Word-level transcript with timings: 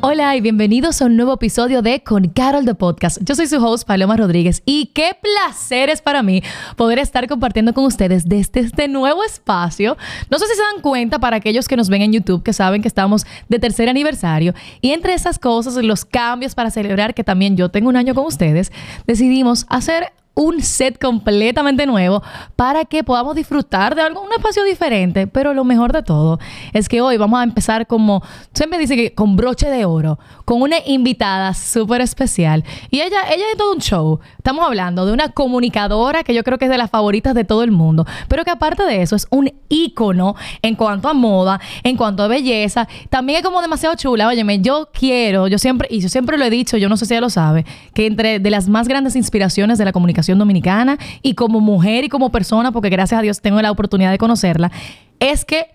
Hola 0.00 0.36
y 0.36 0.40
bienvenidos 0.40 1.02
a 1.02 1.06
un 1.06 1.16
nuevo 1.16 1.34
episodio 1.34 1.82
de 1.82 2.04
Con 2.04 2.28
Carol 2.28 2.64
de 2.64 2.76
Podcast. 2.76 3.18
Yo 3.24 3.34
soy 3.34 3.48
su 3.48 3.56
host 3.56 3.84
Paloma 3.84 4.16
Rodríguez 4.16 4.62
y 4.64 4.92
qué 4.94 5.16
placer 5.20 5.90
es 5.90 6.02
para 6.02 6.22
mí 6.22 6.40
poder 6.76 7.00
estar 7.00 7.26
compartiendo 7.26 7.74
con 7.74 7.84
ustedes 7.84 8.28
desde 8.28 8.60
este 8.60 8.86
nuevo 8.86 9.24
espacio. 9.24 9.96
No 10.30 10.38
sé 10.38 10.46
si 10.46 10.54
se 10.54 10.62
dan 10.62 10.82
cuenta 10.82 11.18
para 11.18 11.38
aquellos 11.38 11.66
que 11.66 11.76
nos 11.76 11.88
ven 11.88 12.02
en 12.02 12.12
YouTube 12.12 12.44
que 12.44 12.52
saben 12.52 12.80
que 12.80 12.86
estamos 12.86 13.26
de 13.48 13.58
tercer 13.58 13.88
aniversario 13.88 14.54
y 14.80 14.92
entre 14.92 15.14
esas 15.14 15.40
cosas, 15.40 15.74
los 15.74 16.04
cambios 16.04 16.54
para 16.54 16.70
celebrar 16.70 17.12
que 17.12 17.24
también 17.24 17.56
yo 17.56 17.68
tengo 17.68 17.88
un 17.88 17.96
año 17.96 18.14
con 18.14 18.24
ustedes, 18.24 18.70
decidimos 19.04 19.66
hacer 19.68 20.12
un 20.38 20.62
set 20.62 21.00
completamente 21.00 21.84
nuevo 21.84 22.22
para 22.54 22.84
que 22.84 23.02
podamos 23.02 23.34
disfrutar 23.34 23.96
de 23.96 24.02
algún 24.02 24.32
espacio 24.32 24.62
diferente. 24.62 25.26
Pero 25.26 25.52
lo 25.52 25.64
mejor 25.64 25.92
de 25.92 26.04
todo 26.04 26.38
es 26.72 26.88
que 26.88 27.00
hoy 27.00 27.16
vamos 27.16 27.40
a 27.40 27.42
empezar 27.42 27.88
como, 27.88 28.22
siempre 28.54 28.78
dice 28.78 28.94
que 28.94 29.14
con 29.14 29.34
broche 29.34 29.68
de 29.68 29.84
oro, 29.84 30.20
con 30.44 30.62
una 30.62 30.76
invitada 30.86 31.54
súper 31.54 32.02
especial. 32.02 32.62
Y 32.88 33.00
ella, 33.00 33.22
ella 33.32 33.44
es 33.50 33.58
todo 33.58 33.72
un 33.72 33.80
show. 33.80 34.20
Estamos 34.36 34.64
hablando 34.64 35.06
de 35.06 35.12
una 35.12 35.30
comunicadora 35.30 36.22
que 36.22 36.32
yo 36.34 36.44
creo 36.44 36.56
que 36.56 36.66
es 36.66 36.70
de 36.70 36.78
las 36.78 36.90
favoritas 36.90 37.34
de 37.34 37.42
todo 37.42 37.64
el 37.64 37.72
mundo, 37.72 38.06
pero 38.28 38.44
que 38.44 38.50
aparte 38.52 38.84
de 38.84 39.02
eso 39.02 39.16
es 39.16 39.26
un 39.30 39.52
ícono 39.68 40.36
en 40.62 40.76
cuanto 40.76 41.08
a 41.08 41.14
moda, 41.14 41.60
en 41.82 41.96
cuanto 41.96 42.22
a 42.22 42.28
belleza. 42.28 42.86
También 43.10 43.38
es 43.38 43.44
como 43.44 43.60
demasiado 43.60 43.96
chula. 43.96 44.28
Óyeme, 44.28 44.60
yo 44.60 44.88
quiero, 44.92 45.48
yo 45.48 45.58
siempre, 45.58 45.88
y 45.90 45.98
yo 45.98 46.08
siempre 46.08 46.38
lo 46.38 46.44
he 46.44 46.50
dicho, 46.50 46.76
yo 46.76 46.88
no 46.88 46.96
sé 46.96 47.06
si 47.06 47.14
ella 47.14 47.22
lo 47.22 47.30
sabe, 47.30 47.66
que 47.92 48.06
entre 48.06 48.38
de 48.38 48.50
las 48.50 48.68
más 48.68 48.86
grandes 48.86 49.16
inspiraciones 49.16 49.78
de 49.78 49.84
la 49.84 49.92
comunicación 49.92 50.27
dominicana 50.36 50.98
y 51.22 51.34
como 51.34 51.60
mujer 51.60 52.04
y 52.04 52.08
como 52.08 52.30
persona, 52.30 52.72
porque 52.72 52.90
gracias 52.90 53.18
a 53.18 53.22
Dios 53.22 53.40
tengo 53.40 53.62
la 53.62 53.70
oportunidad 53.70 54.10
de 54.10 54.18
conocerla, 54.18 54.72
es 55.20 55.44
que 55.44 55.68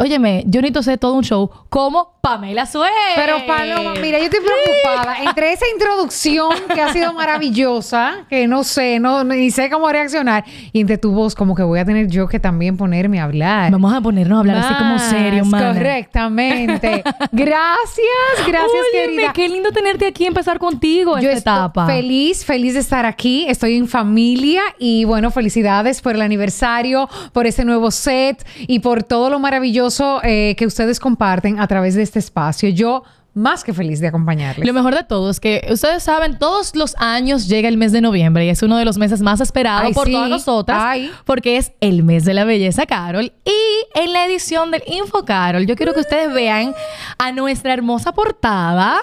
Óyeme, 0.00 0.44
yo 0.46 0.60
necesito 0.60 0.80
hacer 0.80 0.98
todo 0.98 1.14
un 1.14 1.24
show 1.24 1.50
como 1.68 2.14
Pamela 2.20 2.64
Suez. 2.66 2.90
Pero 3.16 3.36
Paloma, 3.46 3.94
mira, 4.00 4.18
yo 4.18 4.24
estoy 4.24 4.40
preocupada. 4.40 5.22
Entre 5.24 5.52
esa 5.52 5.66
introducción 5.72 6.50
que 6.74 6.80
ha 6.80 6.92
sido 6.92 7.12
maravillosa, 7.12 8.24
que 8.30 8.46
no 8.46 8.64
sé, 8.64 8.98
no, 8.98 9.24
ni 9.24 9.50
sé 9.50 9.68
cómo 9.68 9.90
reaccionar, 9.90 10.44
y 10.72 10.80
entre 10.80 10.96
tu 10.96 11.12
voz, 11.12 11.34
como 11.34 11.54
que 11.54 11.62
voy 11.62 11.78
a 11.80 11.84
tener 11.84 12.08
yo 12.08 12.26
que 12.26 12.40
también 12.40 12.76
ponerme 12.78 13.20
a 13.20 13.24
hablar. 13.24 13.70
Vamos 13.70 13.92
a 13.92 14.00
ponernos 14.00 14.36
a 14.36 14.40
hablar 14.40 14.56
así 14.56 14.74
como 14.74 14.98
serio, 14.98 15.44
mana. 15.44 15.74
Correctamente. 15.74 17.04
gracias, 17.32 18.46
gracias, 18.46 18.70
Óyeme, 18.94 19.14
querida. 19.16 19.32
qué 19.34 19.48
lindo 19.48 19.70
tenerte 19.70 20.06
aquí 20.06 20.24
y 20.24 20.26
empezar 20.26 20.58
contigo 20.58 21.18
Yo 21.18 21.28
esta 21.28 21.36
estoy 21.36 21.52
etapa. 21.52 21.86
feliz, 21.86 22.44
feliz 22.44 22.74
de 22.74 22.80
estar 22.80 23.04
aquí. 23.04 23.44
Estoy 23.48 23.76
en 23.76 23.86
familia 23.86 24.62
y 24.78 25.04
bueno, 25.04 25.30
felicidades 25.30 26.00
por 26.00 26.14
el 26.14 26.22
aniversario, 26.22 27.08
por 27.32 27.46
ese 27.46 27.64
nuevo 27.66 27.90
set 27.90 28.44
y 28.66 28.78
por 28.78 29.02
todo 29.02 29.28
lo 29.28 29.38
maravilloso 29.38 29.83
eh, 30.22 30.54
que 30.56 30.66
ustedes 30.66 31.00
comparten 31.00 31.60
a 31.60 31.66
través 31.66 31.94
de 31.94 32.02
este 32.02 32.18
espacio. 32.18 32.68
Yo 32.68 33.04
más 33.34 33.64
que 33.64 33.74
feliz 33.74 34.00
de 34.00 34.06
acompañarles. 34.06 34.66
Lo 34.66 34.72
mejor 34.72 34.94
de 34.94 35.02
todo 35.02 35.28
es 35.28 35.40
que 35.40 35.66
ustedes 35.70 36.02
saben, 36.02 36.38
todos 36.38 36.74
los 36.76 36.94
años 36.98 37.48
llega 37.48 37.68
el 37.68 37.76
mes 37.76 37.90
de 37.90 38.00
noviembre 38.00 38.46
y 38.46 38.48
es 38.48 38.62
uno 38.62 38.76
de 38.76 38.84
los 38.84 38.96
meses 38.96 39.20
más 39.20 39.40
esperados 39.40 39.92
por 39.92 40.06
sí. 40.06 40.12
todas 40.12 40.30
nosotras 40.30 40.80
Ay. 40.80 41.10
porque 41.24 41.56
es 41.56 41.72
el 41.80 42.04
mes 42.04 42.24
de 42.24 42.34
la 42.34 42.44
belleza 42.44 42.86
Carol. 42.86 43.32
Y 43.44 43.98
en 44.00 44.12
la 44.12 44.24
edición 44.26 44.70
del 44.70 44.82
Info 44.86 45.24
Carol, 45.24 45.66
yo 45.66 45.74
quiero 45.74 45.92
que 45.94 46.00
ustedes 46.00 46.32
vean 46.32 46.74
a 47.18 47.32
nuestra 47.32 47.72
hermosa 47.72 48.12
portada, 48.12 49.02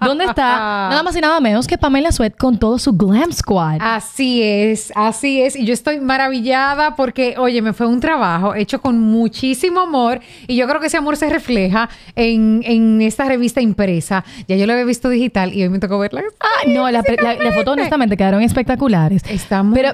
donde 0.00 0.24
está 0.24 0.44
nada 0.90 1.02
más 1.02 1.16
y 1.16 1.20
nada 1.20 1.40
menos 1.40 1.66
que 1.66 1.78
Pamela 1.78 2.10
Sweat 2.10 2.36
con 2.36 2.58
todo 2.58 2.78
su 2.78 2.92
glam 2.92 3.32
squad. 3.32 3.78
Así 3.80 4.42
es, 4.42 4.92
así 4.96 5.40
es. 5.40 5.54
Y 5.54 5.64
yo 5.64 5.72
estoy 5.72 6.00
maravillada 6.00 6.96
porque, 6.96 7.36
oye, 7.38 7.62
me 7.62 7.72
fue 7.72 7.86
un 7.86 8.00
trabajo 8.00 8.56
hecho 8.56 8.80
con 8.80 8.98
muchísimo 8.98 9.80
amor 9.80 10.20
y 10.48 10.56
yo 10.56 10.66
creo 10.66 10.80
que 10.80 10.88
ese 10.88 10.96
amor 10.96 11.16
se 11.16 11.28
refleja 11.28 11.88
en, 12.16 12.62
en 12.64 13.00
esta 13.02 13.24
revista 13.24 13.60
impresa. 13.68 14.24
Ya 14.48 14.56
yo 14.56 14.66
la 14.66 14.72
había 14.72 14.84
visto 14.84 15.08
digital 15.08 15.52
y 15.54 15.62
hoy 15.62 15.68
me 15.68 15.78
tocó 15.78 15.98
verla. 15.98 16.22
Ah, 16.40 16.66
no, 16.66 16.90
la, 16.90 17.02
la, 17.22 17.34
las 17.34 17.54
fotos 17.54 17.74
honestamente 17.74 18.16
quedaron 18.16 18.42
espectaculares. 18.42 19.22
Está 19.28 19.62
muy 19.62 19.74
Pero 19.76 19.90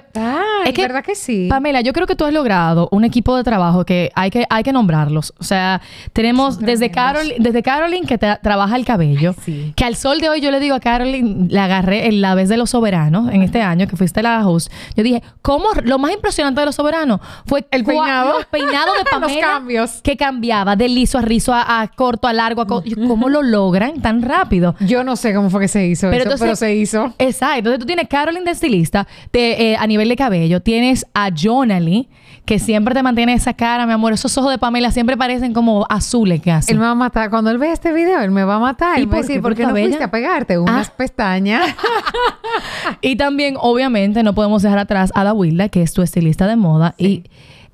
es 0.64 0.72
que, 0.72 0.82
¿verdad 0.82 1.04
que 1.04 1.14
sí? 1.14 1.48
Pamela, 1.50 1.80
yo 1.82 1.92
creo 1.92 2.06
que 2.06 2.16
tú 2.16 2.24
has 2.24 2.32
logrado 2.32 2.88
un 2.92 3.04
equipo 3.04 3.36
de 3.36 3.44
trabajo 3.44 3.84
que 3.84 4.10
hay 4.14 4.30
que, 4.30 4.46
hay 4.48 4.62
que 4.62 4.72
nombrarlos. 4.72 5.34
O 5.38 5.44
sea, 5.44 5.80
tenemos 6.12 6.54
Son 6.56 6.64
desde. 6.66 6.90
Carol, 6.90 7.32
desde 7.38 7.62
Caroline 7.62 8.06
que 8.06 8.18
tra- 8.18 8.38
trabaja 8.40 8.76
el 8.76 8.84
cabello, 8.84 9.34
Ay, 9.36 9.42
sí. 9.44 9.72
que 9.76 9.84
al 9.84 9.96
sol 9.96 10.20
de 10.20 10.28
hoy 10.28 10.40
yo 10.40 10.50
le 10.50 10.60
digo 10.60 10.74
a 10.76 10.80
Caroline, 10.80 11.48
la 11.50 11.64
agarré 11.64 12.06
en 12.06 12.20
la 12.20 12.34
vez 12.34 12.48
de 12.48 12.56
los 12.56 12.70
soberanos 12.70 13.32
en 13.32 13.42
este 13.42 13.60
año 13.62 13.86
que 13.88 13.96
fuiste 13.96 14.22
la 14.22 14.46
host. 14.46 14.70
Yo 14.96 15.02
dije, 15.02 15.22
¿cómo? 15.42 15.66
Lo 15.82 15.98
más 15.98 16.12
impresionante 16.12 16.60
de 16.60 16.66
los 16.66 16.74
soberanos 16.76 17.20
fue 17.46 17.66
El 17.70 17.84
peinado. 17.84 18.34
Los 18.38 18.46
peinados 18.46 18.94
de 18.96 19.02
Los 19.12 19.20
Pamela. 19.20 19.46
cambios. 19.46 19.90
Que 20.02 20.16
cambiaba 20.16 20.76
de 20.76 20.88
liso 20.88 21.18
a 21.18 21.22
rizo, 21.22 21.52
a, 21.52 21.80
a 21.80 21.88
corto, 21.88 22.28
a 22.28 22.32
largo. 22.32 22.62
A 22.62 22.66
co- 22.66 22.84
¿Cómo 23.08 23.28
lo 23.28 23.42
logran 23.64 24.00
tan 24.00 24.22
rápido? 24.22 24.74
Yo 24.80 25.04
no 25.04 25.16
sé 25.16 25.34
cómo 25.34 25.50
fue 25.50 25.60
que 25.62 25.68
se 25.68 25.86
hizo 25.86 26.10
eso, 26.10 26.36
pero 26.38 26.56
se 26.56 26.74
hizo. 26.74 27.14
Exacto. 27.18 27.58
Entonces 27.58 27.80
tú 27.80 27.86
tienes 27.86 28.08
Caroline 28.08 28.44
de 28.44 28.50
estilista 28.50 29.06
te- 29.30 29.72
eh, 29.72 29.76
a 29.76 29.86
nivel 29.86 30.08
de 30.08 30.16
cabello. 30.16 30.60
Tienes 30.60 31.06
a 31.14 31.30
Jonali, 31.34 32.08
que 32.44 32.58
siempre 32.58 32.94
te 32.94 33.02
mantiene 33.02 33.32
esa 33.32 33.54
cara, 33.54 33.86
mi 33.86 33.92
amor. 33.92 34.12
Esos 34.12 34.36
ojos 34.36 34.50
de 34.50 34.58
Pamela 34.58 34.90
siempre 34.90 35.16
parecen 35.16 35.52
como 35.54 35.86
azules 35.88 36.40
casi. 36.42 36.72
Él 36.72 36.78
me 36.78 36.84
va 36.84 36.90
a 36.90 36.94
matar. 36.94 37.30
Cuando 37.30 37.50
él 37.50 37.58
vea 37.58 37.72
este 37.72 37.92
video, 37.92 38.20
él 38.20 38.30
me 38.30 38.44
va 38.44 38.56
a 38.56 38.58
matar. 38.58 38.98
¿Y 38.98 39.02
Él 39.02 39.06
me 39.08 39.12
va 39.12 39.18
a 39.18 39.20
por 39.22 39.26
qué? 39.28 39.34
¿por 39.34 39.42
¿Por 39.52 39.54
qué 39.56 39.62
no 39.64 39.70
fuiste 39.70 40.04
a 40.04 40.10
pegarte 40.10 40.58
unas 40.58 40.88
Ah. 40.88 40.92
pestañas? 40.96 41.64
Y 43.00 43.16
también, 43.16 43.56
obviamente, 43.58 44.22
no 44.22 44.34
podemos 44.34 44.62
dejar 44.62 44.78
atrás 44.78 45.10
a 45.14 45.24
la 45.24 45.32
Wilda, 45.32 45.68
que 45.68 45.82
es 45.82 45.92
tu 45.92 46.02
estilista 46.02 46.46
de 46.46 46.56
moda. 46.56 46.94
Y 46.98 47.24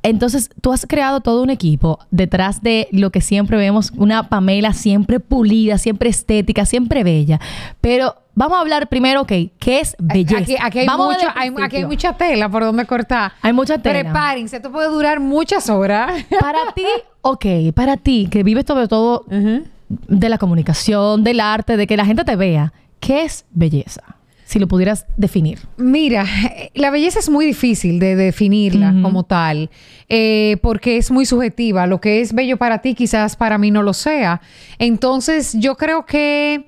entonces 0.03 0.51
tú 0.61 0.73
has 0.73 0.87
creado 0.87 1.21
todo 1.21 1.43
un 1.43 1.51
equipo 1.51 1.99
detrás 2.11 2.63
de 2.63 2.89
lo 2.91 3.11
que 3.11 3.21
siempre 3.21 3.57
vemos, 3.57 3.93
una 3.97 4.29
Pamela 4.29 4.73
siempre 4.73 5.21
pulida, 5.21 5.79
siempre 5.79 6.09
estética, 6.09 6.65
siempre 6.65 7.05
bella. 7.05 7.41
Pero 7.81 8.15
vamos 8.35 8.59
a 8.59 8.61
hablar 8.63 8.89
primero, 8.89 9.23
ok, 9.23 9.33
¿qué 9.59 9.81
es 9.81 9.97
belleza? 9.99 10.39
Aquí, 10.39 10.57
aquí 10.61 10.79
hay 10.81 10.87
Vamos 10.87 11.15
mucho, 11.15 11.29
hay, 11.35 11.53
aquí 11.63 11.77
hay 11.77 11.85
mucha 11.85 12.15
tela 12.15 12.49
por 12.49 12.65
donde 12.65 12.87
cortar. 12.87 13.33
Hay 13.43 13.53
mucha 13.53 13.79
tela. 13.79 14.01
Prepárense, 14.01 14.57
esto 14.57 14.73
puede 14.73 14.89
durar 14.89 15.21
muchas 15.21 15.69
horas. 15.69 16.25
Para 16.41 16.73
ti, 16.75 16.87
ok, 17.23 17.47
para 17.75 17.97
ti, 17.97 18.29
que 18.31 18.43
vives 18.43 18.65
sobre 18.67 18.89
todo 18.89 19.25
de 19.29 20.29
la 20.29 20.39
comunicación, 20.39 21.25
del 21.25 21.41
arte, 21.41 21.77
de 21.77 21.87
que 21.87 21.97
la 21.97 22.07
gente 22.07 22.25
te 22.25 22.37
vea, 22.37 22.73
¿qué 23.01 23.25
es 23.25 23.45
belleza? 23.51 24.20
Si 24.51 24.59
lo 24.59 24.67
pudieras 24.67 25.07
definir. 25.17 25.61
Mira, 25.77 26.27
la 26.75 26.91
belleza 26.91 27.21
es 27.21 27.29
muy 27.29 27.47
difícil 27.47 28.01
de 28.01 28.17
definirla 28.17 28.97
como 29.01 29.23
tal, 29.23 29.71
eh, 30.09 30.57
porque 30.61 30.97
es 30.97 31.13
muy 31.13 31.25
subjetiva. 31.25 31.87
Lo 31.87 32.01
que 32.01 32.21
es 32.21 32.33
bello 32.33 32.57
para 32.57 32.83
ti 32.83 32.97
quizás 32.97 33.37
para 33.37 33.59
mí 33.59 33.71
no 33.71 33.85
lo 33.85 33.93
sea. 33.93 34.41
Entonces 34.81 35.55
yo 35.57 35.77
creo 35.77 36.05
que 36.05 36.65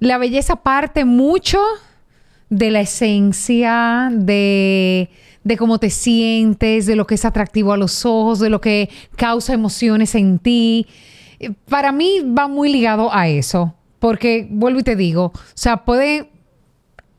la 0.00 0.16
belleza 0.16 0.56
parte 0.56 1.04
mucho 1.04 1.58
de 2.48 2.70
la 2.70 2.80
esencia, 2.80 4.08
de, 4.10 5.10
de 5.44 5.56
cómo 5.58 5.76
te 5.76 5.90
sientes, 5.90 6.86
de 6.86 6.96
lo 6.96 7.06
que 7.06 7.16
es 7.16 7.26
atractivo 7.26 7.74
a 7.74 7.76
los 7.76 8.06
ojos, 8.06 8.38
de 8.38 8.48
lo 8.48 8.62
que 8.62 8.88
causa 9.16 9.52
emociones 9.52 10.14
en 10.14 10.38
ti. 10.38 10.86
Eh, 11.40 11.50
Para 11.68 11.92
mí 11.92 12.20
va 12.20 12.48
muy 12.48 12.72
ligado 12.72 13.14
a 13.14 13.28
eso, 13.28 13.74
porque 13.98 14.48
vuelvo 14.50 14.80
y 14.80 14.82
te 14.82 14.96
digo, 14.96 15.26
o 15.26 15.40
sea, 15.52 15.84
puede 15.84 16.31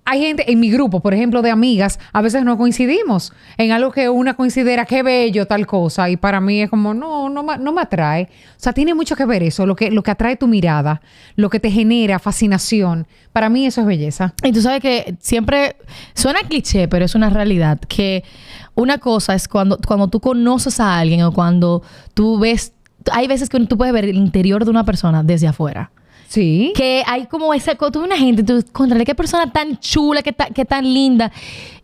hay 0.05 0.19
gente 0.21 0.51
en 0.51 0.59
mi 0.59 0.69
grupo, 0.69 0.99
por 0.99 1.13
ejemplo, 1.13 1.41
de 1.41 1.49
amigas, 1.49 1.97
a 2.11 2.21
veces 2.21 2.43
no 2.43 2.57
coincidimos 2.57 3.31
en 3.57 3.71
algo 3.71 3.91
que 3.91 4.09
una 4.09 4.33
considera 4.33 4.85
que 4.85 5.01
bello 5.01 5.45
tal 5.45 5.65
cosa 5.65 6.09
y 6.09 6.17
para 6.17 6.41
mí 6.41 6.61
es 6.61 6.69
como 6.69 6.93
no, 6.93 7.29
no, 7.29 7.41
me- 7.43 7.57
no 7.57 7.71
me 7.71 7.81
atrae. 7.81 8.23
O 8.23 8.59
sea, 8.59 8.73
tiene 8.73 8.93
mucho 8.93 9.15
que 9.15 9.25
ver 9.25 9.43
eso, 9.43 9.65
lo 9.65 9.75
que, 9.75 9.91
lo 9.91 10.03
que 10.03 10.11
atrae 10.11 10.35
tu 10.35 10.47
mirada, 10.47 11.01
lo 11.35 11.49
que 11.49 11.59
te 11.59 11.71
genera 11.71 12.19
fascinación. 12.19 13.07
Para 13.31 13.47
mí 13.49 13.65
eso 13.65 13.81
es 13.81 13.87
belleza. 13.87 14.33
Y 14.43 14.51
tú 14.51 14.61
sabes 14.61 14.81
que 14.81 15.15
siempre 15.19 15.77
suena 16.13 16.39
cliché, 16.41 16.87
pero 16.87 17.05
es 17.05 17.15
una 17.15 17.29
realidad 17.29 17.79
que 17.87 18.23
una 18.75 18.97
cosa 18.97 19.35
es 19.35 19.47
cuando, 19.47 19.77
cuando 19.87 20.07
tú 20.09 20.19
conoces 20.19 20.79
a 20.79 20.99
alguien 20.99 21.23
o 21.23 21.31
cuando 21.31 21.81
tú 22.13 22.39
ves, 22.39 22.73
hay 23.11 23.27
veces 23.27 23.47
que 23.49 23.59
tú 23.67 23.77
puedes 23.77 23.93
ver 23.93 24.05
el 24.05 24.15
interior 24.17 24.65
de 24.65 24.71
una 24.71 24.83
persona 24.83 25.23
desde 25.23 25.47
afuera. 25.47 25.91
Sí. 26.33 26.73
Que 26.75 27.03
hay 27.05 27.27
como 27.27 27.53
esa, 27.53 27.75
tú 27.75 28.03
una 28.03 28.17
gente, 28.17 28.41
tú, 28.43 28.63
contrale, 28.71 29.05
qué 29.05 29.13
persona 29.13 29.51
tan 29.51 29.77
chula, 29.77 30.23
qué, 30.23 30.33
ta- 30.33 30.47
qué 30.47 30.65
tan 30.65 30.83
linda. 30.91 31.31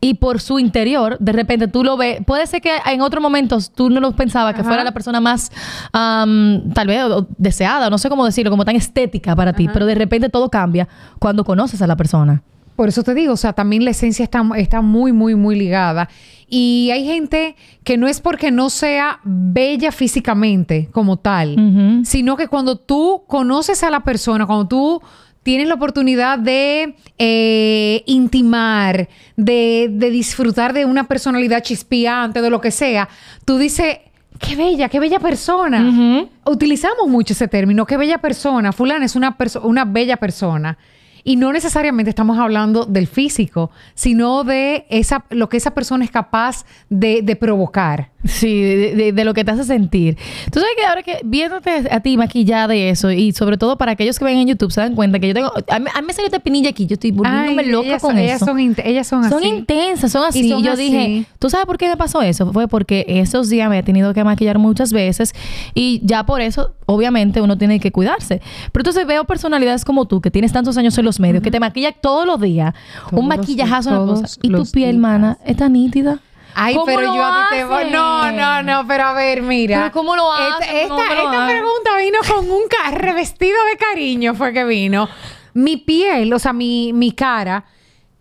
Y 0.02 0.16
por 0.16 0.42
su 0.42 0.58
interior, 0.58 1.18
de 1.20 1.34
repente 1.34 1.68
tú 1.68 1.84
lo 1.84 1.98
ves. 1.98 2.26
Puede 2.26 2.48
ser 2.48 2.60
que 2.60 2.72
en 2.88 3.02
otros 3.02 3.22
momentos 3.22 3.70
tú 3.70 3.92
no 3.92 4.00
lo 4.00 4.12
pensabas 4.14 4.56
que 4.56 4.62
Ajá. 4.62 4.70
fuera 4.70 4.84
la 4.84 4.92
persona 4.92 5.22
más, 5.22 5.52
am, 5.94 6.74
tal 6.74 6.88
vez, 6.88 7.04
o- 7.04 7.28
deseada, 7.38 7.92
no 7.92 8.00
sé 8.00 8.10
cómo 8.10 8.26
decirlo, 8.26 8.50
como 8.50 8.66
tan 8.66 8.76
estética 8.76 9.36
para 9.36 9.54
ti. 9.54 9.68
Pero 9.72 9.86
de 9.86 9.94
repente 9.94 10.30
todo 10.30 10.50
cambia 10.50 10.88
cuando 11.20 11.44
conoces 11.44 11.82
a 11.84 11.88
la 11.88 11.96
persona. 11.96 12.42
Por 12.80 12.88
eso 12.88 13.04
te 13.04 13.14
digo, 13.14 13.34
o 13.34 13.38
sea, 13.38 13.52
también 13.52 13.84
la 13.84 13.92
esencia 13.92 14.24
está, 14.24 14.42
está 14.56 14.80
muy, 14.80 15.12
muy, 15.12 15.36
muy 15.36 15.58
ligada. 15.60 16.08
Y 16.48 16.90
hay 16.94 17.04
gente 17.04 17.58
que 17.84 17.98
no 17.98 18.08
es 18.08 18.22
porque 18.22 18.52
no 18.52 18.70
sea 18.70 19.20
bella 19.26 19.92
físicamente 19.92 20.88
como 20.94 21.18
tal, 21.18 21.58
sino 22.06 22.38
que 22.38 22.48
cuando 22.48 22.78
tú 22.78 23.24
conoces 23.28 23.84
a 23.84 23.90
la 23.90 24.00
persona, 24.06 24.46
cuando 24.46 24.66
tú 24.70 25.02
tienes 25.44 25.68
la 25.68 25.74
oportunidad 25.74 26.40
de 26.40 26.96
eh, 27.18 28.04
intimar, 28.06 29.10
de, 29.36 29.90
de 29.92 30.10
disfrutar 30.10 30.72
de 30.72 30.86
una 30.86 31.04
personalidad 31.06 31.62
chispeante, 31.62 32.42
de 32.42 32.50
lo 32.50 32.62
que 32.62 32.72
sea, 32.72 33.10
tú 33.44 33.58
dices, 33.58 33.98
qué 34.40 34.56
bella, 34.56 34.88
qué 34.88 35.02
bella 35.02 35.20
persona. 35.20 36.30
Utilizamos 36.46 37.10
mucho 37.10 37.34
ese 37.34 37.50
término, 37.50 37.86
qué 37.86 37.98
bella 37.98 38.20
persona. 38.20 38.72
Fulana 38.72 39.04
es 39.04 39.18
una, 39.18 39.38
perso- 39.38 39.64
una 39.66 39.84
bella 39.84 40.16
persona. 40.16 40.78
Y 41.24 41.36
no 41.36 41.52
necesariamente 41.54 42.10
estamos 42.10 42.38
hablando 42.38 42.86
del 42.86 43.08
físico, 43.08 43.72
sino 43.94 44.44
de 44.44 44.86
esa, 44.90 45.26
lo 45.30 45.50
que 45.50 45.58
esa 45.58 45.74
persona 45.74 46.04
es 46.06 46.12
capaz 46.12 46.66
de, 46.90 47.22
de 47.22 47.36
provocar. 47.36 48.12
Sí, 48.26 48.62
de, 48.62 48.96
de- 48.96 49.12
de 49.14 49.24
lo 49.24 49.34
que 49.34 49.46
te 49.46 49.52
hace 49.52 49.64
sentir. 49.64 50.18
Tú 50.52 50.60
sabes 50.60 50.76
que 50.78 50.86
ahora 50.86 51.04
que 51.04 51.20
viéndote 51.24 51.88
a 51.90 52.02
ti 52.02 52.18
maquillada 52.18 52.76
y 52.76 52.82
eso, 52.82 53.12
y 53.12 53.32
sobre 53.32 53.58
todo 53.58 53.78
para 53.78 53.94
aquellos 53.94 54.20
que 54.20 54.26
ven 54.26 54.38
en 54.40 54.48
YouTube, 54.50 54.72
se 54.72 54.82
dan 54.82 54.94
cuenta 54.94 55.20
que 55.20 55.30
yo 55.30 55.34
tengo. 55.34 55.52
A 55.70 55.80
mí, 55.80 55.86
a 55.94 56.02
mí 56.02 56.08
me 56.08 56.12
salió 56.14 56.26
esta 56.28 56.40
pinilla 56.40 56.70
aquí, 56.70 56.86
yo 56.86 56.96
estoy 56.96 57.12
volviéndome 57.12 57.62
Ay, 57.64 57.70
loca 57.70 57.88
ellas 57.88 58.02
con 58.02 58.12
son, 58.12 58.20
eso. 58.20 58.28
Ellas 58.28 58.40
son, 58.76 58.86
ellas 58.86 59.08
son 59.08 59.20
así. 59.24 59.30
Son 59.30 59.44
intensas, 59.46 60.12
son 60.12 60.24
así. 60.26 60.40
Y 60.42 60.50
son 60.50 60.62
yo 60.64 60.74
así. 60.74 60.84
dije, 60.84 61.26
¿tú 61.40 61.50
sabes 61.50 61.66
por 61.66 61.78
qué 61.78 61.88
me 61.88 61.96
pasó 61.96 62.22
eso? 62.22 62.52
Fue 62.52 62.68
porque 62.68 63.06
esos 63.08 63.48
días 63.48 63.70
me 63.70 63.80
he 63.80 63.84
tenido 63.84 64.14
que 64.14 64.22
maquillar 64.26 64.58
muchas 64.60 64.92
veces 64.92 65.34
y 65.74 66.02
ya 66.04 66.26
por 66.26 66.42
eso, 66.42 66.74
obviamente, 66.88 67.40
uno 67.42 67.58
tiene 67.58 67.80
que 67.80 67.94
cuidarse. 67.94 68.42
Pero 68.74 68.82
entonces 68.82 69.08
veo 69.08 69.24
personalidades 69.24 69.86
como 69.86 70.06
tú, 70.10 70.20
que 70.20 70.30
tienes 70.30 70.52
tantos 70.52 70.78
años 70.78 70.98
en 70.98 71.06
los 71.06 71.19
medios, 71.20 71.44
que 71.44 71.52
te 71.52 71.60
maquillan 71.60 71.94
todos 72.02 72.26
los 72.26 72.40
días, 72.40 72.74
Todos 73.10 73.22
un 73.22 73.28
maquillajazo, 73.28 74.04
una 74.04 74.22
cosa, 74.22 74.40
y 74.42 74.50
tu 74.52 74.66
piel, 74.72 74.92
días. 74.92 75.02
mana, 75.02 75.38
está 75.46 75.70
nítida. 75.70 76.20
Ay, 76.56 76.74
¿Cómo 76.74 76.86
pero 76.86 77.02
lo 77.02 77.16
yo 77.16 77.24
a 77.24 77.48
ti 77.50 77.56
te 77.58 77.66
voy. 77.66 77.92
No, 77.92 78.32
no, 78.32 78.64
no, 78.64 78.88
pero 78.88 79.04
a 79.06 79.14
ver, 79.14 79.42
mira. 79.44 79.78
Pero 79.78 79.92
¿cómo 79.92 80.16
lo 80.16 80.34
Esta, 80.34 80.58
hacen? 80.58 80.76
esta, 80.78 81.46
pregunta 81.48 81.98
vino 82.00 82.18
con 82.28 82.50
un 82.50 82.64
revestido 82.92 83.58
de 83.72 83.78
cariño, 83.78 84.34
fue 84.34 84.52
que 84.52 84.64
vino. 84.66 85.08
Mi 85.54 85.78
piel, 85.78 86.34
o 86.34 86.40
sea, 86.40 86.54
mi, 86.54 86.92
mi 86.94 87.12
cara, 87.12 87.66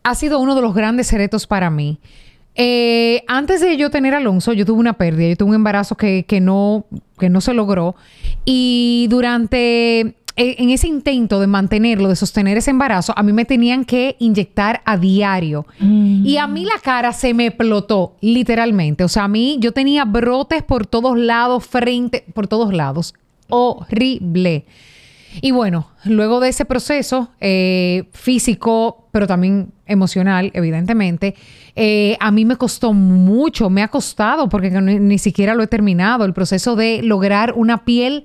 ha 0.02 0.14
sido 0.14 0.38
uno 0.38 0.54
de 0.54 0.60
los 0.62 0.74
grandes 0.74 1.12
retos 1.12 1.46
para 1.46 1.70
mí. 1.70 1.98
Eh, 2.54 3.22
antes 3.28 3.60
de 3.60 3.76
yo 3.76 3.88
tener 3.90 4.14
a 4.14 4.18
Alonso, 4.18 4.52
yo 4.52 4.66
tuve 4.66 4.80
una 4.80 4.94
pérdida, 4.94 5.28
yo 5.28 5.36
tuve 5.36 5.50
un 5.50 5.54
embarazo 5.54 5.96
que, 5.96 6.24
que 6.26 6.40
no, 6.40 6.86
que 7.18 7.28
no 7.30 7.40
se 7.40 7.54
logró. 7.54 7.94
Y 8.44 9.06
durante 9.10 10.16
en 10.38 10.70
ese 10.70 10.86
intento 10.86 11.40
de 11.40 11.48
mantenerlo, 11.48 12.08
de 12.08 12.16
sostener 12.16 12.56
ese 12.56 12.70
embarazo, 12.70 13.12
a 13.16 13.22
mí 13.22 13.32
me 13.32 13.44
tenían 13.44 13.84
que 13.84 14.16
inyectar 14.20 14.82
a 14.84 14.96
diario. 14.96 15.66
Y 15.80 16.36
a 16.36 16.46
mí 16.46 16.64
la 16.64 16.78
cara 16.82 17.12
se 17.12 17.34
me 17.34 17.46
explotó, 17.46 18.16
literalmente. 18.20 19.02
O 19.02 19.08
sea, 19.08 19.24
a 19.24 19.28
mí 19.28 19.56
yo 19.60 19.72
tenía 19.72 20.04
brotes 20.04 20.62
por 20.62 20.86
todos 20.86 21.18
lados, 21.18 21.66
frente, 21.66 22.24
por 22.34 22.46
todos 22.46 22.72
lados. 22.72 23.14
Horrible. 23.48 24.64
Y 25.40 25.50
bueno, 25.50 25.88
luego 26.04 26.40
de 26.40 26.48
ese 26.50 26.64
proceso 26.64 27.30
eh, 27.40 28.04
físico, 28.12 29.08
pero 29.10 29.26
también 29.26 29.72
emocional, 29.86 30.50
evidentemente, 30.54 31.34
eh, 31.76 32.16
a 32.20 32.30
mí 32.30 32.44
me 32.44 32.56
costó 32.56 32.92
mucho, 32.92 33.70
me 33.70 33.82
ha 33.82 33.88
costado, 33.88 34.48
porque 34.48 34.70
ni 34.70 35.18
siquiera 35.18 35.54
lo 35.54 35.62
he 35.62 35.66
terminado, 35.66 36.24
el 36.24 36.32
proceso 36.32 36.76
de 36.76 37.02
lograr 37.02 37.54
una 37.56 37.84
piel 37.84 38.24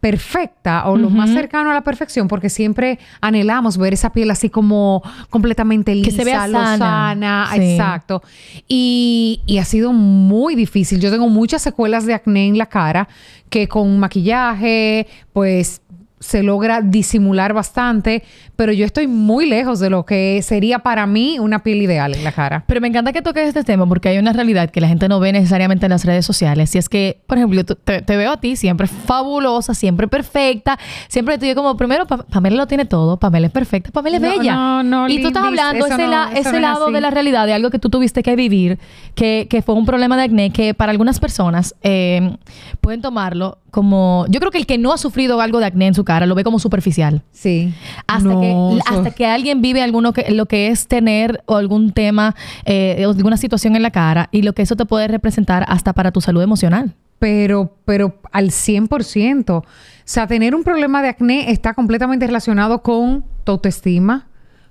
perfecta 0.00 0.88
o 0.88 0.96
lo 0.96 1.10
más 1.10 1.30
cercano 1.30 1.70
a 1.70 1.74
la 1.74 1.82
perfección, 1.82 2.28
porque 2.28 2.48
siempre 2.50 2.98
anhelamos 3.20 3.78
ver 3.78 3.94
esa 3.94 4.12
piel 4.12 4.30
así 4.30 4.48
como 4.48 5.02
completamente 5.28 5.94
lisa, 5.94 6.10
Que 6.10 6.16
se 6.16 6.24
vea 6.24 6.46
lozana, 6.46 6.78
sana. 6.78 7.48
Sí. 7.52 7.60
exacto. 7.62 8.22
Y, 8.68 9.40
y 9.46 9.58
ha 9.58 9.64
sido 9.64 9.92
muy 9.92 10.54
difícil. 10.54 11.00
Yo 11.00 11.10
tengo 11.10 11.28
muchas 11.28 11.62
secuelas 11.62 12.06
de 12.06 12.14
acné 12.14 12.46
en 12.46 12.58
la 12.58 12.66
cara 12.66 13.08
que 13.50 13.66
con 13.66 13.98
maquillaje, 13.98 15.08
pues 15.32 15.80
se 16.20 16.42
logra 16.42 16.80
disimular 16.80 17.52
bastante, 17.52 18.24
pero 18.56 18.72
yo 18.72 18.84
estoy 18.84 19.06
muy 19.06 19.46
lejos 19.46 19.78
de 19.80 19.88
lo 19.90 20.04
que 20.04 20.40
sería 20.42 20.80
para 20.80 21.06
mí 21.06 21.38
una 21.38 21.62
piel 21.62 21.80
ideal 21.82 22.14
en 22.14 22.24
la 22.24 22.32
cara. 22.32 22.64
Pero 22.66 22.80
me 22.80 22.88
encanta 22.88 23.12
que 23.12 23.22
toques 23.22 23.46
este 23.48 23.62
tema 23.64 23.86
porque 23.86 24.08
hay 24.08 24.18
una 24.18 24.32
realidad 24.32 24.70
que 24.70 24.80
la 24.80 24.88
gente 24.88 25.08
no 25.08 25.20
ve 25.20 25.32
necesariamente 25.32 25.86
en 25.86 25.90
las 25.90 26.04
redes 26.04 26.26
sociales. 26.26 26.74
Y 26.74 26.78
es 26.78 26.88
que, 26.88 27.20
por 27.26 27.38
ejemplo, 27.38 27.60
yo 27.62 27.64
te, 27.76 28.02
te 28.02 28.16
veo 28.16 28.32
a 28.32 28.40
ti 28.40 28.56
siempre 28.56 28.86
fabulosa, 28.86 29.74
siempre 29.74 30.08
perfecta. 30.08 30.78
Siempre 31.08 31.38
te 31.38 31.46
digo 31.46 31.62
como, 31.62 31.76
primero, 31.76 32.06
Pa- 32.06 32.18
Pamela 32.24 32.56
lo 32.56 32.66
tiene 32.66 32.84
todo. 32.84 33.18
Pamela 33.18 33.46
es 33.46 33.52
perfecta, 33.52 33.90
Pamela 33.92 34.16
es 34.16 34.22
No, 34.22 34.28
bella. 34.38 34.54
no, 34.54 34.82
no, 34.82 35.08
y 35.08 35.20
tú 35.22 35.28
estás 35.28 35.44
hablando 35.44 35.86
ese, 35.86 35.98
no- 35.98 36.10
la- 36.10 36.30
ese 36.34 36.60
lado 36.60 36.84
así. 36.86 36.94
de 36.94 37.00
la 37.00 37.10
realidad, 37.10 37.46
de 37.46 37.52
algo 37.52 37.70
que 37.70 37.78
tú 37.78 37.90
tuviste 37.90 38.22
que 38.22 38.34
vivir, 38.36 38.78
que, 39.14 39.46
que 39.48 39.62
fue 39.62 39.74
un 39.74 39.86
problema 39.86 40.16
de 40.16 40.24
acné 40.24 40.50
que 40.50 40.74
para 40.74 40.90
algunas 40.92 41.20
personas 41.20 41.74
eh, 41.82 42.36
pueden 42.80 43.00
tomarlo 43.02 43.58
como... 43.70 44.26
Yo 44.28 44.40
creo 44.40 44.50
que 44.50 44.58
el 44.58 44.66
que 44.66 44.78
no 44.78 44.92
ha 44.92 44.98
sufrido 44.98 45.40
algo 45.40 45.58
de 45.60 45.66
acné 45.66 45.86
en 45.86 45.94
su 45.94 46.04
cara 46.04 46.26
lo 46.26 46.34
ve 46.34 46.44
como 46.44 46.58
superficial. 46.58 47.22
Sí. 47.32 47.72
Hasta, 48.06 48.28
No, 48.28 48.40
que, 48.40 48.80
hasta 48.86 49.10
que 49.10 49.26
alguien 49.26 49.60
vive 49.60 49.82
alguno 49.82 50.12
que, 50.12 50.30
lo 50.30 50.46
que 50.46 50.68
es 50.68 50.88
tener 50.88 51.42
o 51.46 51.56
algún 51.56 51.92
tema 51.92 52.34
eh, 52.64 53.04
o 53.06 53.10
alguna 53.10 53.36
situación 53.36 53.76
en 53.76 53.82
la 53.82 53.90
cara 53.90 54.28
y 54.32 54.42
lo 54.42 54.52
que 54.52 54.62
eso 54.62 54.76
te 54.76 54.86
puede 54.86 55.08
representar 55.08 55.64
hasta 55.68 55.92
para 55.92 56.12
tu 56.12 56.20
salud 56.20 56.42
emocional. 56.42 56.94
pero, 57.18 57.76
pero 57.84 58.20
al 58.32 58.50
100%. 58.50 59.50
O 59.50 59.64
sea, 60.04 60.26
tener 60.26 60.54
un 60.54 60.64
problema 60.64 61.02
de 61.02 61.08
acné 61.08 61.50
está 61.50 61.74
completamente 61.74 62.26
relacionado 62.26 62.82
con 62.82 63.24
tu 63.44 63.52
autoestima, 63.52 64.28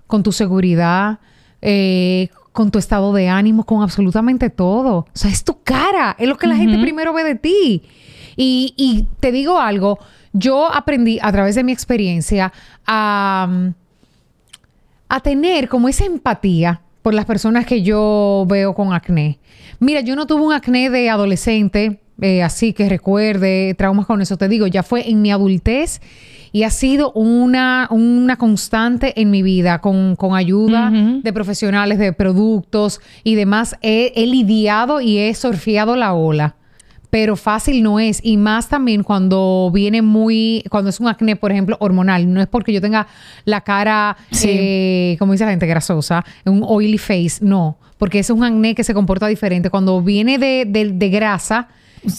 con 0.07 0.23
tu 0.23 0.31
seguridad, 0.31 1.19
eh, 1.61 2.29
con 2.51 2.71
tu 2.71 2.79
estado 2.79 3.13
de 3.13 3.29
ánimo, 3.29 3.65
con 3.65 3.83
absolutamente 3.83 4.49
todo. 4.49 4.97
O 4.97 5.07
sea, 5.13 5.29
es 5.29 5.43
tu 5.43 5.61
cara, 5.61 6.15
es 6.17 6.27
lo 6.27 6.37
que 6.37 6.47
la 6.47 6.55
gente 6.55 6.79
primero 6.79 7.13
ve 7.13 7.23
de 7.23 7.35
ti. 7.35 7.83
Y, 8.37 8.73
y 8.77 9.05
te 9.19 9.33
digo 9.33 9.59
algo, 9.59 9.99
yo 10.31 10.73
aprendí 10.73 11.19
a 11.21 11.31
través 11.33 11.55
de 11.55 11.65
mi 11.65 11.73
experiencia 11.73 12.53
a... 12.85 13.47
mm, 13.49 13.67
a 15.09 15.21
tener 15.21 15.69
como 15.69 15.87
esa 15.87 16.05
empatía 16.05 16.81
por 17.01 17.13
las 17.13 17.23
personas 17.23 17.65
que 17.65 17.81
yo 17.81 18.45
veo 18.49 18.75
con 18.75 18.91
acné. 18.91 19.39
Mira, 19.79 20.01
yo 20.01 20.17
no 20.17 20.27
tuve 20.27 20.41
un 20.41 20.51
acné 20.51 20.89
de 20.89 21.09
adolescente, 21.09 22.01
eh, 22.19 22.43
así 22.43 22.73
que 22.73 22.89
recuerde 22.89 23.73
traumas 23.77 24.05
con 24.05 24.21
eso. 24.21 24.35
Te 24.35 24.49
digo, 24.49 24.67
ya 24.67 24.83
fue 24.83 25.09
en 25.09 25.21
mi 25.21 25.31
adultez 25.31 26.01
y 26.51 26.63
ha 26.63 26.69
sido 26.69 27.13
una, 27.13 27.87
una 27.89 28.35
constante 28.35 29.13
en 29.21 29.31
mi 29.31 29.43
vida 29.43 29.79
con, 29.79 30.17
con 30.17 30.35
ayuda 30.35 30.91
de 30.91 31.31
profesionales, 31.31 31.99
de 31.99 32.11
productos 32.11 32.99
y 33.23 33.35
demás. 33.35 33.77
He, 33.81 34.11
he 34.15 34.25
lidiado 34.27 34.99
y 34.99 35.19
he 35.19 35.33
surfeado 35.35 35.95
la 35.95 36.13
ola. 36.13 36.55
Pero 37.09 37.35
fácil 37.37 37.81
no 37.83 37.99
es. 37.99 38.19
Y 38.23 38.35
más 38.37 38.67
también 38.67 39.01
cuando 39.03 39.71
viene 39.73 40.01
muy, 40.01 40.63
cuando 40.69 40.89
es 40.89 40.99
un 40.99 41.07
acné, 41.07 41.35
por 41.37 41.51
ejemplo, 41.51 41.77
hormonal. 41.79 42.31
No 42.33 42.41
es 42.41 42.47
porque 42.47 42.73
yo 42.73 42.81
tenga 42.81 43.07
la 43.45 43.61
cara, 43.61 44.17
Sí. 44.31 44.47
eh, 44.51 45.15
como 45.19 45.31
dice 45.31 45.45
la 45.45 45.51
gente, 45.51 45.67
grasosa, 45.67 46.25
un 46.45 46.63
oily 46.67 46.97
face. 46.97 47.37
No. 47.41 47.77
Porque 47.97 48.19
ese 48.19 48.33
es 48.33 48.37
un 48.37 48.43
acné 48.43 48.75
que 48.75 48.83
se 48.83 48.93
comporta 48.93 49.25
diferente. 49.27 49.69
Cuando 49.69 50.01
viene 50.01 50.37
de, 50.37 50.65
de- 50.67 50.91
de 50.91 51.09
grasa, 51.09 51.69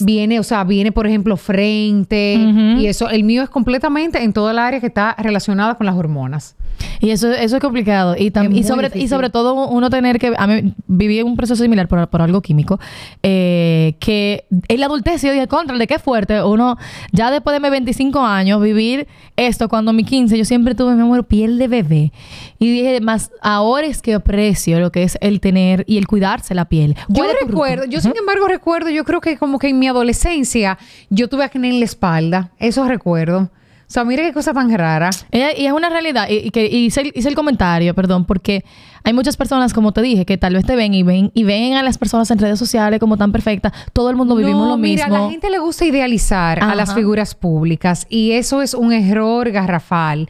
viene, 0.01 0.39
o 0.39 0.43
sea, 0.43 0.63
viene, 0.63 0.91
por 0.91 1.07
ejemplo, 1.07 1.37
frente. 1.37 2.33
Y 2.79 2.87
eso, 2.87 3.09
el 3.09 3.23
mío 3.23 3.43
es 3.43 3.49
completamente 3.49 4.21
en 4.23 4.33
toda 4.33 4.51
el 4.51 4.59
área 4.59 4.79
que 4.79 4.87
está 4.87 5.15
relacionada 5.17 5.75
con 5.75 5.85
las 5.85 5.95
hormonas. 5.95 6.55
Y 6.99 7.11
eso, 7.11 7.31
eso 7.31 7.57
es 7.57 7.61
complicado. 7.61 8.15
Y, 8.17 8.31
tam- 8.31 8.55
y, 8.55 8.63
sobre, 8.63 8.89
y 8.95 9.07
sobre 9.07 9.29
todo 9.29 9.67
uno 9.69 9.89
tener 9.89 10.19
que... 10.19 10.33
A 10.37 10.47
mí 10.47 10.73
viví 10.87 11.21
un 11.21 11.35
proceso 11.35 11.61
similar 11.63 11.87
por, 11.87 12.07
por 12.09 12.21
algo 12.21 12.41
químico. 12.41 12.79
eh, 13.23 13.95
que 13.99 14.45
en 14.67 14.79
la 14.79 14.85
adultez 14.87 15.21
yo 15.21 15.31
dije, 15.31 15.47
contra, 15.47 15.77
de 15.77 15.87
qué 15.87 15.99
fuerte. 15.99 16.41
Uno, 16.43 16.77
ya 17.11 17.31
después 17.31 17.53
de 17.53 17.59
mis 17.59 17.71
25 17.71 18.19
años, 18.19 18.61
vivir 18.61 19.07
esto, 19.35 19.69
cuando 19.69 19.91
a 19.91 19.93
mis 19.93 20.05
15, 20.07 20.37
yo 20.37 20.45
siempre 20.45 20.75
tuve, 20.75 20.93
mi 20.95 21.01
amor, 21.01 21.25
piel 21.25 21.57
de 21.57 21.67
bebé. 21.67 22.11
Y 22.59 22.71
dije, 22.71 23.01
más 23.01 23.31
ahora 23.41 23.87
es 23.87 24.01
que 24.01 24.13
aprecio 24.13 24.79
lo 24.79 24.91
que 24.91 25.03
es 25.03 25.17
el 25.21 25.39
tener 25.39 25.83
y 25.87 25.97
el 25.97 26.07
cuidarse 26.07 26.53
la 26.55 26.65
piel. 26.65 26.95
Yo 27.07 27.23
¿Cuál 27.23 27.29
es 27.31 27.39
tu 27.39 27.47
recuerdo, 27.47 27.85
yo 27.85 28.01
sin 28.01 28.15
embargo 28.17 28.47
recuerdo, 28.47 28.89
yo 28.89 29.03
creo 29.05 29.21
que 29.21 29.37
como 29.37 29.59
que 29.59 29.69
en 29.69 29.79
mi 29.79 29.87
adolescencia 29.87 30.77
yo 31.09 31.27
tuve 31.29 31.43
acné 31.45 31.69
en 31.69 31.79
la 31.79 31.85
espalda. 31.85 32.51
Eso 32.59 32.85
recuerdo. 32.87 33.49
O 33.89 33.91
sea, 33.91 34.03
mira 34.03 34.21
qué 34.21 34.33
cosa 34.33 34.53
tan 34.53 34.71
rara. 34.77 35.09
Y 35.31 35.65
es 35.65 35.73
una 35.73 35.89
realidad. 35.89 36.27
Y, 36.29 36.35
y 36.35 36.49
que 36.51 36.67
y 36.67 36.85
hice, 36.85 37.01
el- 37.01 37.11
hice 37.15 37.27
el 37.27 37.33
comentario, 37.33 37.95
perdón, 37.95 38.23
porque 38.25 38.63
hay 39.03 39.13
muchas 39.13 39.35
personas, 39.35 39.73
como 39.73 39.93
te 39.93 40.03
dije, 40.03 40.25
que 40.27 40.37
tal 40.37 40.53
vez 40.53 40.63
te 40.63 40.75
ven 40.75 40.93
y 40.93 41.01
ven 41.01 41.31
y 41.33 41.43
ven 41.43 41.73
a 41.73 41.81
las 41.81 41.97
personas 41.97 42.29
en 42.29 42.37
redes 42.37 42.59
sociales 42.59 42.99
como 42.99 43.17
tan 43.17 43.31
perfectas. 43.31 43.73
Todo 43.91 44.11
el 44.11 44.15
mundo 44.15 44.35
vivimos 44.35 44.61
no, 44.65 44.69
lo 44.73 44.77
mira, 44.77 45.05
mismo. 45.07 45.17
a 45.17 45.25
la 45.25 45.29
gente 45.31 45.49
le 45.49 45.57
gusta 45.57 45.85
idealizar 45.85 46.63
a 46.63 46.75
las 46.75 46.93
figuras 46.93 47.33
públicas 47.33 48.05
y 48.09 48.33
eso 48.33 48.61
es 48.61 48.75
un 48.75 48.93
error 48.93 49.49
garrafal. 49.49 50.29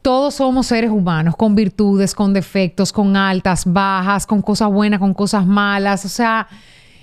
Todos 0.00 0.36
somos 0.36 0.66
seres 0.66 0.90
humanos 0.90 1.36
con 1.36 1.54
virtudes, 1.54 2.14
con 2.14 2.32
defectos, 2.32 2.90
con 2.92 3.14
altas, 3.14 3.64
bajas, 3.66 4.26
con 4.26 4.40
cosas 4.40 4.70
buenas, 4.70 4.98
con 5.00 5.12
cosas 5.12 5.44
malas. 5.44 6.06
O 6.06 6.08
sea, 6.08 6.48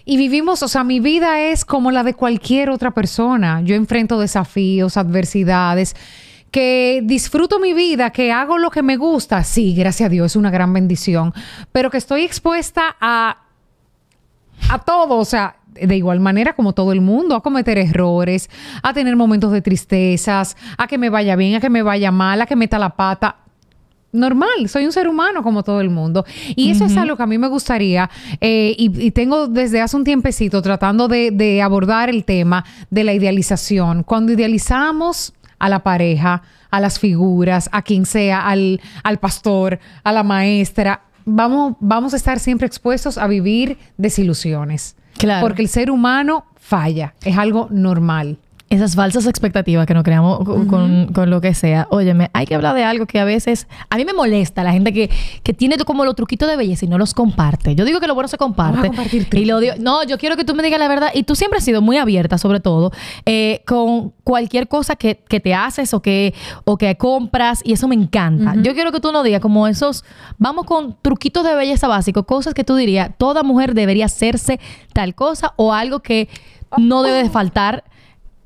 y 0.08 0.18
vivimos, 0.18 0.64
o 0.64 0.68
sea, 0.68 0.84
mi 0.84 1.00
vida 1.00 1.42
es 1.42 1.66
como 1.66 1.92
la 1.92 2.04
de 2.04 2.14
cualquier 2.14 2.70
otra 2.70 2.92
persona. 2.92 3.62
Yo 3.62 3.76
enfrento 3.76 4.20
desafíos, 4.20 4.96
adversidades, 4.96 5.96
que 6.50 7.02
disfruto 7.04 7.60
mi 7.60 7.74
vida, 7.74 8.12
que 8.12 8.32
hago 8.32 8.58
lo 8.58 8.72
que 8.72 8.82
me 8.82 8.96
gusta. 8.96 9.44
Sí, 9.44 9.76
gracias 9.76 10.08
a 10.08 10.10
Dios, 10.10 10.32
es 10.32 10.36
una 10.38 10.50
gran 10.50 10.72
bendición. 10.72 11.34
Pero 11.74 11.92
que 11.92 11.98
estoy 11.98 12.24
expuesta 12.24 12.96
a 13.02 13.44
a 14.70 14.80
todo, 14.80 15.18
o 15.18 15.26
sea, 15.26 15.58
de 15.68 15.96
igual 15.96 16.20
manera 16.20 16.54
como 16.54 16.74
todo 16.74 16.92
el 16.92 17.02
mundo, 17.02 17.36
a 17.36 17.44
cometer 17.44 17.78
errores, 17.78 18.50
a 18.82 18.94
tener 18.94 19.16
momentos 19.16 19.52
de 19.52 19.62
tristezas, 19.62 20.58
a 20.78 20.88
que 20.88 20.98
me 20.98 21.10
vaya 21.10 21.36
bien, 21.36 21.56
a 21.56 21.60
que 21.60 21.70
me 21.70 21.84
vaya 21.84 22.12
mal, 22.12 22.42
a 22.42 22.46
que 22.46 22.56
meta 22.56 22.80
la 22.80 22.96
pata. 22.96 23.38
Normal, 24.12 24.70
soy 24.70 24.86
un 24.86 24.92
ser 24.92 25.08
humano 25.08 25.44
como 25.44 25.64
todo 25.64 25.82
el 25.82 25.90
mundo. 25.90 26.26
Y 26.56 26.72
eso 26.72 26.86
es 26.86 26.96
algo 26.98 27.18
que 27.18 27.24
a 27.24 27.28
mí 27.28 27.38
me 27.38 27.48
gustaría, 27.48 28.10
eh, 28.40 28.74
y, 28.78 29.06
y 29.06 29.12
tengo 29.12 29.48
desde 29.48 29.82
hace 29.82 29.98
un 29.98 30.04
tiempecito 30.04 30.62
tratando 30.62 31.08
de, 31.08 31.32
de 31.32 31.62
abordar 31.62 32.10
el 32.10 32.24
tema 32.24 32.64
de 32.90 33.04
la 33.04 33.14
idealización. 33.14 34.04
Cuando 34.04 34.32
idealizamos 34.32 35.34
a 35.60 35.70
la 35.70 35.84
pareja, 35.84 36.44
a 36.70 36.80
las 36.80 37.00
figuras, 37.00 37.70
a 37.72 37.82
quien 37.82 38.06
sea, 38.06 38.48
al, 38.48 38.80
al 39.04 39.18
pastor, 39.18 39.80
a 40.04 40.12
la 40.12 40.24
maestra, 40.24 41.02
vamos, 41.26 41.76
vamos 41.80 42.14
a 42.14 42.18
estar 42.18 42.40
siempre 42.40 42.68
expuestos 42.68 43.18
a 43.18 43.28
vivir 43.28 43.78
desilusiones. 43.98 44.96
Claro. 45.18 45.46
Porque 45.46 45.62
el 45.62 45.68
ser 45.68 45.90
humano 45.92 46.46
falla, 46.56 47.14
es 47.24 47.38
algo 47.38 47.68
normal. 47.72 48.38
Esas 48.70 48.96
falsas 48.96 49.26
expectativas 49.28 49.86
que 49.86 49.94
nos 49.94 50.04
creamos 50.04 50.44
con, 50.44 50.68
con- 50.68 51.08
con 51.14 51.30
lo 51.30 51.40
que 51.40 51.54
sea. 51.54 51.88
Óyeme, 51.90 52.30
hay 52.34 52.46
que 52.46 52.54
hablar 52.54 52.76
de 52.76 52.84
algo 52.84 53.06
que 53.06 53.18
a 53.18 53.24
veces... 53.24 53.66
A 53.90 53.96
mí 53.96 54.04
me 54.04 54.12
molesta 54.12 54.62
la 54.62 54.74
gente 54.74 54.92
que, 54.92 55.10
que 55.42 55.54
tiene 55.54 55.78
como 55.78 56.04
los 56.04 56.16
truquitos 56.16 56.50
de 56.50 56.58
belleza 56.58 56.84
y 56.84 56.90
no 56.90 56.98
los 56.98 57.14
comparte. 57.14 57.76
Yo 57.76 57.86
digo 57.86 58.02
que 58.02 58.08
lo 58.08 58.14
bueno 58.14 58.28
se 58.28 58.38
comparte. 58.38 58.82
Vamos 58.82 58.86
a 59.00 59.04
compartir 59.04 59.28
y 59.32 59.46
lo 59.46 59.62
digo... 59.62 59.76
No, 59.80 60.04
yo 60.04 60.18
quiero 60.18 60.36
que 60.36 60.44
tú 60.44 60.54
me 60.54 60.64
digas 60.64 60.80
la 60.80 60.90
verdad. 60.90 61.12
Y 61.14 61.24
tú 61.24 61.34
siempre 61.36 61.60
has 61.60 61.64
sido 61.64 61.82
muy 61.82 61.96
abierta, 61.96 62.38
sobre 62.38 62.60
todo, 62.60 62.92
eh, 63.26 63.62
con 63.66 64.12
cualquier 64.26 64.68
cosa 64.68 64.98
que, 64.98 65.24
que 65.30 65.40
te 65.40 65.54
haces 65.54 65.94
o 65.94 66.02
que, 66.02 66.34
o 66.66 66.78
que 66.78 66.98
compras. 66.98 67.62
Y 67.64 67.72
eso 67.72 67.88
me 67.88 67.96
encanta. 67.96 68.54
Yo 68.62 68.74
quiero 68.74 68.92
que 68.92 69.00
tú 69.00 69.14
nos 69.14 69.24
digas 69.24 69.40
como 69.40 69.68
esos... 69.68 70.04
Vamos 70.40 70.66
con 70.66 70.98
truquitos 71.02 71.46
de 71.46 71.56
belleza 71.56 71.88
básicos. 71.88 72.26
Cosas 72.26 72.54
que 72.54 72.66
tú 72.66 72.76
dirías, 72.76 73.12
toda 73.18 73.44
mujer 73.44 73.74
debería 73.76 74.06
hacerse 74.08 74.60
tal 74.92 75.16
cosa 75.16 75.54
o 75.56 75.74
algo 75.74 76.02
que 76.02 76.28
no 76.78 77.02
debe 77.02 77.24
de 77.24 77.30
faltar 77.30 77.86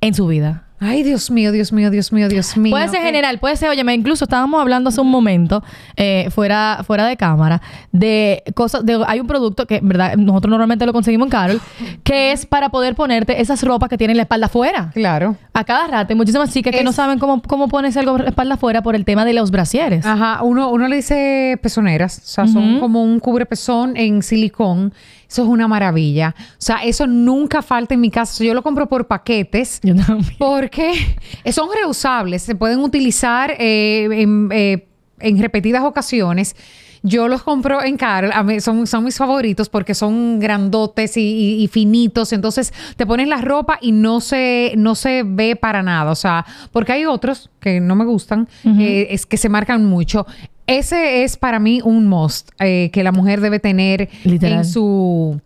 en 0.02 0.14
su 0.14 0.28
vida. 0.28 0.66
Ay, 0.84 1.04
Dios 1.04 1.30
mío, 1.30 1.52
Dios 1.52 1.72
mío, 1.72 1.92
Dios 1.92 2.12
mío, 2.12 2.28
Dios 2.28 2.58
mío. 2.58 2.72
Puede 2.72 2.90
ser 2.90 3.04
general, 3.04 3.38
puede 3.38 3.56
ser, 3.56 3.70
oye, 3.70 3.84
incluso 3.94 4.26
estábamos 4.26 4.60
hablando 4.60 4.90
hace 4.90 5.00
un 5.00 5.12
momento, 5.12 5.64
eh, 5.96 6.28
fuera, 6.32 6.80
fuera 6.88 7.06
de 7.06 7.18
cámara, 7.18 7.62
de 7.92 8.42
cosas, 8.56 8.84
de, 8.84 9.00
hay 9.06 9.20
un 9.20 9.28
producto 9.28 9.68
que, 9.68 9.80
verdad, 9.84 10.16
nosotros 10.18 10.50
normalmente 10.50 10.88
lo 10.88 10.92
conseguimos 10.92 11.28
en 11.28 11.30
Carol, 11.30 11.62
que 12.04 12.32
es 12.32 12.48
para 12.48 12.70
poder 12.70 12.96
ponerte 12.96 13.40
esas 13.40 13.62
ropas 13.62 13.90
que 13.90 13.98
tienen 14.00 14.18
la 14.18 14.24
espalda 14.24 14.48
afuera. 14.48 14.90
Claro. 14.96 15.36
A 15.54 15.64
cada 15.66 15.86
rato 15.86 16.14
hay 16.14 16.18
muchísimas 16.18 16.52
chicas 16.52 16.76
que 16.76 16.84
no 16.84 16.94
saben 16.94 17.20
cómo, 17.20 17.44
cómo 17.44 17.68
ponerse 17.68 18.00
algo 18.00 18.18
la 18.18 18.30
espalda 18.30 18.56
afuera 18.56 18.82
por 18.82 18.96
el 18.96 19.06
tema 19.06 19.24
de 19.24 19.34
los 19.34 19.52
brasieres. 19.52 20.04
Ajá, 20.04 20.42
uno, 20.42 20.72
uno 20.72 20.88
le 20.88 20.96
dice 20.96 21.60
pezoneras, 21.62 22.18
o 22.18 22.26
sea, 22.26 22.48
son 22.48 22.80
como 22.80 23.04
un 23.04 23.20
cubrepezón 23.20 23.98
en 23.98 24.24
silicón. 24.24 24.94
Eso 25.32 25.44
es 25.44 25.48
una 25.48 25.66
maravilla. 25.68 26.36
O 26.38 26.44
sea, 26.58 26.84
eso 26.84 27.08
nunca 27.08 27.62
falta 27.62 27.94
en 27.94 28.02
mi 28.02 28.10
casa. 28.12 28.44
Yo 28.44 28.54
lo 28.54 28.62
compro 28.62 28.90
por 28.90 29.08
paquetes. 29.08 29.80
Yo 29.82 29.96
también. 29.96 30.36
Porque 30.38 30.92
son 31.54 31.70
reusables, 31.74 32.42
se 32.42 32.54
pueden 32.54 32.80
utilizar 32.80 33.52
eh, 33.58 34.10
en, 34.12 34.50
eh, 34.52 34.88
en 35.20 35.40
repetidas 35.42 35.84
ocasiones. 35.84 36.56
Yo 37.04 37.28
los 37.28 37.42
compro 37.42 37.82
en 37.84 37.98
Carol, 37.98 38.30
a 38.32 38.44
mí 38.44 38.60
son, 38.60 38.86
son 38.86 39.04
mis 39.06 39.18
favoritos 39.18 39.70
porque 39.70 39.96
son 39.96 40.40
grandotes 40.40 41.18
y, 41.18 41.22
y- 41.22 41.64
y 41.64 41.68
finitos. 41.68 42.32
Entonces 42.34 42.74
te 42.98 43.08
pones 43.08 43.28
la 43.28 43.38
ropa 43.42 43.80
y 43.82 43.92
no 43.94 44.20
se, 44.22 44.74
no 44.78 44.94
se 44.96 45.24
ve 45.26 45.56
para 45.56 45.82
nada. 45.82 46.12
O 46.12 46.16
sea, 46.16 46.46
porque 46.72 46.92
hay 46.92 47.06
otros 47.06 47.50
que 47.60 47.80
no 47.80 47.96
me 47.96 48.06
gustan, 48.06 48.48
eh, 48.66 49.08
es 49.10 49.26
que 49.26 49.38
se 49.38 49.48
marcan 49.50 49.86
mucho. 49.86 50.28
Ese 50.72 51.24
es 51.24 51.38
para 51.38 51.60
mí 51.60 51.82
un 51.84 52.08
must 52.08 52.50
eh, 52.60 52.90
que 52.94 53.04
la 53.04 53.12
mujer 53.12 53.42
debe 53.42 53.60
tener 53.60 54.10
Literal. 54.24 54.60
en 54.60 54.66
su 54.66 55.40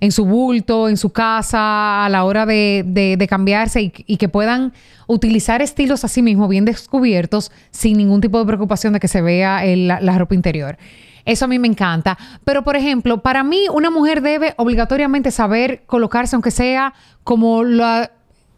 en 0.00 0.12
su 0.12 0.24
bulto, 0.26 0.88
en 0.88 0.96
su 0.96 1.10
casa, 1.10 2.04
a 2.04 2.08
la 2.08 2.22
hora 2.22 2.46
de, 2.46 2.84
de- 2.86 3.16
de 3.16 3.26
cambiarse 3.26 3.82
y, 3.82 3.92
y 4.06 4.16
que 4.16 4.28
puedan 4.28 4.72
utilizar 5.08 5.60
estilos 5.60 6.04
así 6.04 6.22
mismo 6.22 6.46
bien 6.46 6.64
descubiertos 6.64 7.50
sin 7.72 7.96
ningún 7.96 8.20
tipo 8.20 8.38
de 8.38 8.46
preocupación 8.46 8.92
de 8.92 9.00
que 9.00 9.08
se 9.08 9.22
vea 9.22 9.64
el- 9.64 9.88
la, 9.88 10.00
la 10.00 10.16
ropa 10.16 10.36
interior. 10.36 10.78
Eso 11.24 11.46
a 11.46 11.48
mí 11.48 11.58
me 11.58 11.66
encanta. 11.66 12.16
Pero, 12.44 12.62
por 12.62 12.76
ejemplo, 12.76 13.22
para 13.22 13.42
mí 13.42 13.66
una 13.74 13.90
mujer 13.90 14.22
debe 14.22 14.54
obligatoriamente 14.56 15.32
saber 15.32 15.82
colocarse, 15.86 16.36
aunque 16.36 16.52
sea 16.52 16.94
como 17.24 17.64
la, 17.64 18.12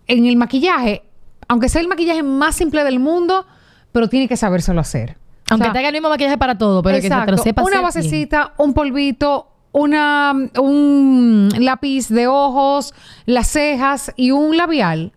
en 0.08 0.26
el 0.26 0.36
maquillaje, 0.36 1.02
aunque 1.48 1.70
sea 1.70 1.80
el 1.80 1.88
maquillaje 1.88 2.22
más 2.22 2.54
simple 2.54 2.84
del 2.84 3.00
mundo, 3.00 3.46
pero 3.92 4.08
tiene 4.10 4.28
que 4.28 4.36
sabérselo 4.36 4.80
hacer. 4.82 5.16
Aunque 5.50 5.64
sea, 5.66 5.72
te 5.72 5.78
haga 5.80 5.88
el 5.88 5.92
mismo 5.94 6.08
maquillaje 6.08 6.38
para 6.38 6.56
todo, 6.56 6.82
pero 6.82 6.96
que 6.96 7.02
te 7.02 7.06
Exacto. 7.08 7.32
lo 7.32 7.38
sepas 7.38 7.64
Una 7.64 7.76
bien. 7.76 7.82
basecita, 7.84 8.54
un 8.58 8.72
polvito, 8.72 9.46
una, 9.72 10.32
un 10.58 11.48
lápiz 11.58 12.08
de 12.08 12.26
ojos, 12.26 12.94
las 13.26 13.48
cejas 13.48 14.12
y 14.16 14.30
un 14.30 14.56
labial. 14.56 15.12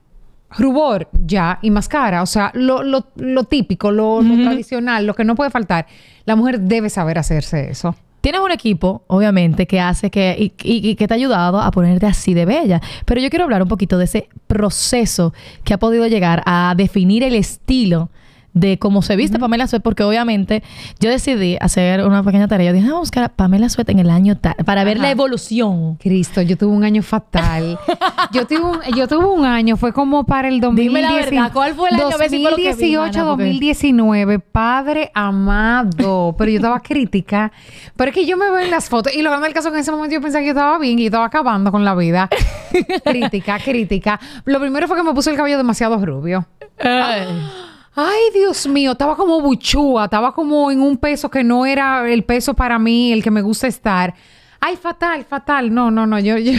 Rubor, 0.55 1.09
ya, 1.25 1.57
y 1.63 1.71
máscara. 1.71 2.21
O 2.21 2.27
sea, 2.27 2.51
lo, 2.53 2.83
lo- 2.83 3.07
lo 3.15 3.43
típico, 3.45 3.91
lo, 3.91 4.21
lo 4.21 4.43
tradicional, 4.43 5.05
lo 5.07 5.15
que 5.15 5.23
no 5.23 5.33
puede 5.33 5.49
faltar. 5.49 5.87
La 6.25 6.35
mujer 6.35 6.59
debe 6.59 6.89
saber 6.91 7.17
hacerse 7.17 7.71
eso. 7.71 7.95
Tienes 8.21 8.39
un 8.39 8.51
equipo, 8.51 9.03
obviamente, 9.07 9.65
que 9.65 9.81
hace 9.81 10.11
que 10.11 10.35
y, 10.39 10.53
y- 10.63 10.89
y 10.91 10.95
que 10.95 11.07
te 11.07 11.13
ha 11.15 11.17
ayudado 11.17 11.59
a 11.59 11.71
ponerte 11.71 12.05
así 12.05 12.35
de 12.35 12.45
bella. 12.45 12.81
Pero 13.05 13.19
yo 13.19 13.29
quiero 13.31 13.45
hablar 13.45 13.63
un 13.63 13.67
poquito 13.67 13.97
de 13.97 14.05
ese 14.05 14.29
proceso 14.45 15.33
que 15.63 15.73
ha 15.73 15.79
podido 15.79 16.05
llegar 16.05 16.43
a 16.45 16.73
definir 16.77 17.23
el 17.23 17.33
estilo 17.33 18.09
de 18.53 18.77
cómo 18.77 19.01
se 19.01 19.15
viste 19.15 19.39
Pamela 19.39 19.67
Suet, 19.67 19.81
porque 19.81 20.03
obviamente 20.03 20.63
yo 20.99 21.09
decidí 21.09 21.57
hacer 21.59 22.05
una 22.05 22.23
pequeña 22.23 22.47
tarea. 22.47 22.71
Yo 22.71 22.73
dije, 22.73 22.85
vamos 22.85 22.97
a 22.97 23.01
buscar 23.01 23.23
a 23.23 23.29
Pamela 23.29 23.69
Suet 23.69 23.89
en 23.89 23.99
el 23.99 24.09
año 24.09 24.37
tal, 24.37 24.55
para 24.65 24.83
ver 24.83 24.99
la 24.99 25.09
evolución. 25.11 25.95
Cristo, 25.97 26.41
yo 26.41 26.57
tuve 26.57 26.71
un 26.71 26.83
año 26.83 27.01
fatal. 27.03 27.79
yo, 28.31 28.45
tuve 28.45 28.61
un, 28.61 28.79
yo 28.95 29.07
tuve 29.07 29.25
un 29.25 29.45
año, 29.45 29.75
fue 29.77 29.91
como 29.93 30.25
para 30.25 30.47
el 30.47 30.59
2010, 30.59 30.87
Dime 30.87 31.01
la 31.01 31.13
verdad, 31.13 31.51
¿cuál 31.53 31.73
fue 31.73 31.89
el 31.89 31.95
año? 31.95 32.09
A 32.13 32.17
ver 32.17 32.29
si 32.29 32.41
fue 32.41 32.51
lo 32.51 32.57
que 32.57 32.63
vi, 32.63 32.69
2018, 32.93 32.99
mana, 33.19 33.29
porque- 33.31 33.43
2019, 33.43 34.39
padre 34.39 35.11
amado. 35.13 36.35
Pero 36.37 36.51
yo 36.51 36.57
estaba 36.57 36.79
crítica. 36.79 37.51
Pero 37.95 38.09
es 38.09 38.15
que 38.15 38.25
yo 38.25 38.37
me 38.37 38.49
veo 38.49 38.59
en 38.59 38.71
las 38.71 38.89
fotos. 38.89 39.13
Y 39.15 39.21
lo 39.21 39.29
grande 39.29 39.47
del 39.47 39.53
caso 39.53 39.69
que 39.69 39.77
en 39.77 39.81
ese 39.81 39.91
momento 39.91 40.13
yo 40.13 40.21
pensaba 40.21 40.41
que 40.41 40.47
yo 40.47 40.51
estaba 40.51 40.77
bien, 40.77 40.97
yo 40.97 41.05
estaba 41.05 41.25
acabando 41.25 41.71
con 41.71 41.83
la 41.83 41.95
vida. 41.95 42.29
crítica, 43.03 43.59
crítica. 43.59 44.19
Lo 44.45 44.59
primero 44.59 44.87
fue 44.87 44.97
que 44.97 45.03
me 45.03 45.13
puse 45.13 45.31
el 45.31 45.37
cabello 45.37 45.57
demasiado 45.57 46.03
rubio. 46.05 46.45
Ay, 47.95 48.21
Dios 48.33 48.65
mío, 48.65 48.93
estaba 48.93 49.15
como 49.15 49.39
buchúa, 49.39 50.05
estaba 50.05 50.33
como 50.33 50.71
en 50.71 50.81
un 50.81 50.97
peso 50.97 51.29
que 51.29 51.43
no 51.43 51.65
era 51.65 52.09
el 52.09 52.23
peso 52.23 52.55
para 52.55 52.79
mí, 52.79 53.11
el 53.11 53.21
que 53.21 53.29
me 53.29 53.43
gusta 53.43 53.67
estar. 53.67 54.15
Ay, 54.65 54.77
fatal, 54.77 55.25
fatal. 55.25 55.73
No, 55.73 55.91
no, 55.91 56.07
no, 56.07 56.19
yo, 56.19 56.37
yo. 56.37 56.53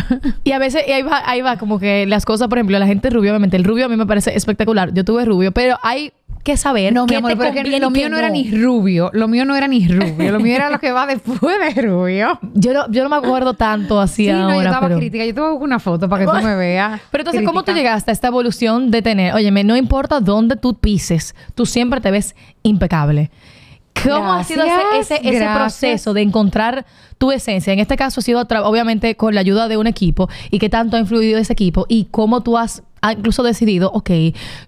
Y 0.45 0.53
a 0.53 0.59
veces 0.59 0.83
y 0.87 0.93
ahí 0.93 1.03
va, 1.03 1.23
ahí 1.25 1.41
va 1.41 1.57
como 1.57 1.79
que 1.79 2.05
las 2.05 2.27
cosas, 2.27 2.49
por 2.49 2.59
ejemplo, 2.59 2.79
la 2.79 2.87
gente 2.87 3.09
rubia, 3.09 3.31
obviamente, 3.31 3.57
el 3.57 3.65
rubio 3.65 3.87
a 3.87 3.89
mí 3.89 3.97
me 3.97 4.05
parece 4.05 4.37
espectacular. 4.37 4.93
Yo 4.93 5.05
tuve 5.07 5.25
rubio, 5.25 5.53
pero 5.53 5.79
hay 5.83 6.13
que 6.43 6.59
saber 6.59 6.93
No, 6.93 7.07
mi 7.07 7.15
amor, 7.15 7.31
te 7.31 7.37
pero 7.39 7.53
que 7.55 7.81
lo 7.81 7.91
mío 7.91 8.11
no 8.11 8.19
era 8.19 8.29
ni 8.29 8.51
rubio. 8.51 9.11
Lo 9.15 9.27
mío 9.27 9.47
no 9.47 9.57
era 9.57 9.67
ni 9.67 9.89
rubio. 9.89 10.31
Lo 10.31 10.39
mío 10.39 10.55
era 10.55 10.69
lo 10.69 10.79
que 10.79 10.93
va 10.93 11.07
después 11.07 11.41
de 11.41 11.81
rubio. 11.81 12.39
Yo 12.53 12.75
no, 12.75 12.91
yo 12.91 13.03
no 13.03 13.09
me 13.09 13.17
acuerdo 13.17 13.55
tanto 13.55 13.99
así 13.99 14.27
Sí, 14.27 14.33
no, 14.33 14.43
ahora, 14.43 14.55
yo 14.57 14.61
estaba 14.61 14.87
pero... 14.89 14.99
crítica. 14.99 15.25
Yo 15.25 15.35
te 15.35 15.41
voy 15.41 15.49
a 15.49 15.53
buscar 15.53 15.67
una 15.67 15.79
foto 15.79 16.07
para 16.07 16.27
que 16.27 16.31
tú 16.31 16.45
me 16.45 16.55
veas. 16.57 17.01
Pero 17.11 17.23
entonces, 17.23 17.43
¿cómo 17.47 17.63
tú 17.63 17.73
llegaste 17.73 18.11
a 18.11 18.13
esta 18.13 18.29
evolución 18.29 18.91
de 18.91 19.01
tener, 19.01 19.35
óyeme, 19.35 19.65
no 19.65 19.77
importa 19.77 20.21
dónde 20.21 20.57
tú 20.57 20.75
pises, 20.75 21.35
tú 21.55 21.65
siempre 21.65 22.03
te 22.03 22.11
ves 22.11 22.37
impecable? 22.63 23.31
¿Cómo 24.03 24.33
ha 24.35 24.45
sido 24.45 24.65
ese, 24.99 25.21
proceso 25.55 26.13
de 26.15 26.23
encontrar 26.23 26.85
tu 27.19 27.33
esencia? 27.33 27.73
En 27.73 27.79
este 27.79 27.97
caso 27.97 28.21
ha 28.21 28.23
sido, 28.23 28.41
obviamente, 28.65 29.17
con 29.17 29.35
la 29.35 29.41
ayuda 29.41 29.69
de 29.69 29.77
un 29.77 29.87
equipo 29.87 30.29
y 30.51 30.59
qué 30.59 30.69
tanto 30.69 30.97
ha 30.97 31.01
influido 31.01 31.39
ese 31.39 31.53
equipo 31.53 31.87
y 31.89 32.07
cómo 32.11 32.43
tú 32.43 32.59
has 32.59 32.83
ah, 33.03 33.13
incluso 33.13 33.43
decidido, 33.43 33.91
ok, 33.93 34.11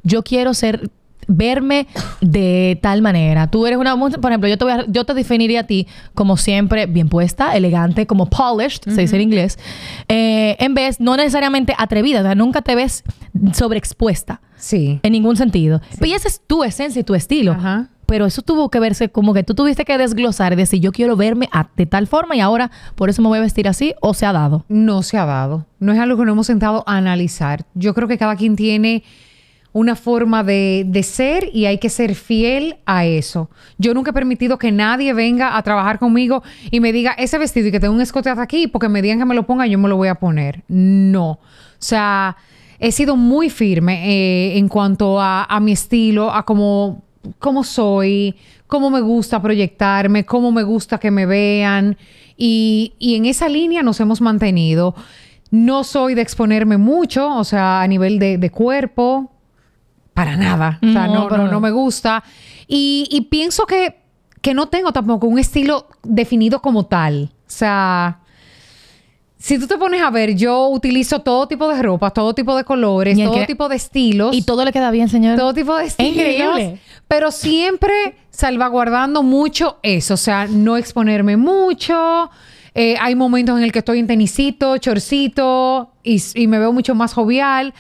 yo 0.02 0.23
quiero 0.23 0.54
ser 0.54 0.90
verme 1.28 1.88
de 2.21 2.78
tal 2.80 3.02
manera. 3.02 3.50
Tú 3.50 3.66
eres 3.66 3.78
una 3.80 3.97
mujer, 3.97 4.21
por 4.21 4.30
ejemplo, 4.30 4.49
yo 4.49 4.56
te 4.59 4.64
voy 4.64 4.73
a- 4.75 4.85
yo 4.87 5.04
te 5.04 5.12
definiría 5.12 5.61
a 5.61 5.64
ti 5.64 5.88
como 6.14 6.37
siempre 6.37 6.87
bien 6.87 7.09
puesta, 7.09 7.56
elegante, 7.56 8.06
como 8.06 8.26
polished, 8.30 8.83
se 8.85 9.00
dice 9.00 9.16
en 9.16 9.23
inglés, 9.23 9.59
eh, 10.09 10.56
en 10.61 10.75
vez 10.75 11.00
no 11.00 11.16
necesariamente 11.16 11.75
atrevida, 11.76 12.21
o 12.21 12.23
sea, 12.23 12.35
nunca 12.37 12.62
te 12.62 12.76
ves 12.76 13.02
sobreexpuesta 13.54 14.40
Sí. 14.56 15.00
en 15.02 15.12
ningún 15.12 15.37
sentido. 15.37 15.80
Pero 15.99 16.06
y 16.06 16.12
esa 16.14 16.28
es 16.28 16.40
tu 16.47 16.62
esencia 16.62 17.00
y 17.00 17.04
tu 17.04 17.14
estilo. 17.14 17.52
Ajá. 17.52 17.88
Pero 18.07 18.25
eso 18.27 18.43
tuvo 18.43 18.71
que 18.71 18.79
verse 18.81 19.09
como 19.09 19.35
que 19.35 19.43
tú 19.43 19.55
tuviste 19.55 19.85
que 19.85 19.99
desglosar 19.99 20.53
y 20.53 20.57
decir, 20.57 20.81
yo 20.81 20.93
quiero 20.93 21.17
verme 21.17 21.49
a- 21.53 21.69
de 21.77 21.87
tal 21.87 22.07
forma 22.07 22.37
y 22.37 22.41
ahora 22.41 22.71
por 22.95 23.11
eso 23.11 23.21
me 23.23 23.29
voy 23.29 23.39
a 23.39 23.43
vestir 23.43 23.67
así 23.69 23.95
o 24.01 24.15
se 24.15 24.27
ha 24.27 24.33
dado. 24.33 24.65
No 24.69 25.03
se 25.03 25.19
ha 25.19 25.27
dado. 25.27 25.67
No 25.81 25.93
es 25.93 25.99
algo 25.99 26.17
que 26.17 26.25
no 26.25 26.33
hemos 26.33 26.47
sentado 26.47 26.85
a 26.87 26.97
analizar. 26.97 27.65
Yo 27.75 27.95
creo 27.95 28.07
que 28.09 28.17
cada 28.19 28.37
quien 28.37 28.55
tiene 28.57 29.03
una 29.73 29.95
forma 29.95 30.43
de, 30.43 30.85
de 30.87 31.03
ser 31.03 31.51
y 31.53 31.67
hay 31.67 31.77
que 31.77 31.91
ser 31.91 32.15
fiel 32.15 32.77
a 32.87 33.05
eso. 33.05 33.51
Yo 33.77 33.93
nunca 33.93 34.11
he 34.11 34.15
permitido 34.15 34.57
que 34.59 34.73
nadie 34.73 35.13
venga 35.13 35.57
a 35.59 35.63
trabajar 35.63 35.99
conmigo 35.99 36.43
y 36.71 36.81
me 36.81 36.93
diga 36.95 37.13
ese 37.19 37.37
vestido 37.37 37.69
y 37.69 37.73
que 37.73 37.81
tengo 37.81 37.93
un 37.93 38.01
escote 38.01 38.31
hasta 38.31 38.41
aquí 38.43 38.69
porque 38.69 38.89
me 38.89 39.03
digan 39.03 39.19
que 39.19 39.27
me 39.27 39.35
lo 39.35 39.45
ponga 39.47 39.67
yo 39.67 39.79
me 39.79 39.89
lo 39.91 39.97
voy 39.97 40.09
a 40.09 40.15
poner. 40.15 40.63
No. 40.69 41.33
O 41.33 41.39
sea, 41.79 42.39
he 42.79 42.91
sido 42.91 43.17
muy 43.17 43.51
firme 43.51 44.09
eh, 44.09 44.57
en 44.59 44.69
cuanto 44.69 45.21
a, 45.21 45.45
a 45.45 45.61
mi 45.61 45.73
estilo, 45.73 46.33
a 46.33 46.45
cómo, 46.47 47.03
cómo 47.38 47.64
soy, 47.64 48.37
cómo 48.66 48.90
me 48.90 49.00
gusta 49.00 49.40
proyectarme, 49.40 50.25
cómo 50.25 50.52
me 50.52 50.62
gusta 50.62 50.99
que 50.99 51.11
me 51.11 51.26
vean. 51.26 51.97
Y, 52.37 52.95
y 52.99 53.14
en 53.16 53.26
esa 53.26 53.49
línea 53.49 53.83
nos 53.83 54.00
hemos 54.00 54.21
mantenido. 54.21 54.95
No 55.50 55.85
soy 55.85 56.14
de 56.14 56.23
exponerme 56.23 56.76
mucho, 56.76 57.35
o 57.37 57.45
sea, 57.45 57.80
a 57.83 57.87
nivel 57.87 58.18
de, 58.18 58.37
de 58.37 58.50
cuerpo, 58.50 59.30
para 60.12 60.37
nada. 60.37 60.78
O 60.83 60.92
sea, 60.92 61.06
No, 61.06 61.28
no, 61.28 61.49
no 61.49 61.61
me 61.61 61.71
gusta. 61.71 62.25
Y, 62.66 63.06
y 63.11 63.23
pienso 63.23 63.66
que, 63.66 63.97
que 64.42 64.54
no 64.54 64.68
tengo 64.68 64.92
tampoco 64.92 65.26
un 65.26 65.38
estilo 65.38 65.88
definido 66.02 66.61
como 66.61 66.87
tal. 66.87 67.30
O 67.33 67.50
sea, 67.50 68.21
si 69.38 69.59
tú 69.59 69.66
te 69.66 69.76
pones 69.76 70.02
a 70.02 70.11
ver, 70.11 70.35
yo 70.35 70.69
utilizo 70.69 71.21
todo 71.21 71.47
tipo 71.47 71.69
de 71.69 71.83
ropa, 71.83 72.11
todo 72.11 72.35
tipo 72.35 72.57
de 72.57 72.64
colores, 72.64 73.16
¿Y 73.16 73.23
en 73.23 73.31
todo 73.31 73.47
tipo 73.47 73.69
de 73.69 73.76
estilos. 73.76 74.35
Y 74.35 74.43
todo 74.43 74.64
le 74.64 74.73
queda 74.73 74.90
bien, 74.90 75.09
señor. 75.09 75.37
todo 75.37 75.52
tipo 75.52 75.76
de 75.76 75.85
estilos. 75.85 76.12
increíble. 76.12 76.81
Pero 77.07 77.31
siempre 77.31 78.16
salvaguardando 78.31 79.23
mucho 79.23 79.78
eso. 79.83 80.14
O 80.14 80.19
sea, 80.19 80.47
no 80.47 80.76
exponerme 80.76 81.37
mucho. 81.37 82.31
Eh, 82.75 82.97
hay 83.00 83.14
momentos 83.14 83.57
en 83.57 83.64
el 83.64 83.73
que 83.73 83.78
estoy 83.78 84.00
en 84.00 84.07
tenisito, 84.07 84.76
chorcito 84.78 85.93
y, 86.02 86.23
y 86.35 86.47
me 86.47 86.59
veo 86.59 86.73
mucho 86.73 86.95
más 86.95 87.14
jovial. 87.14 87.73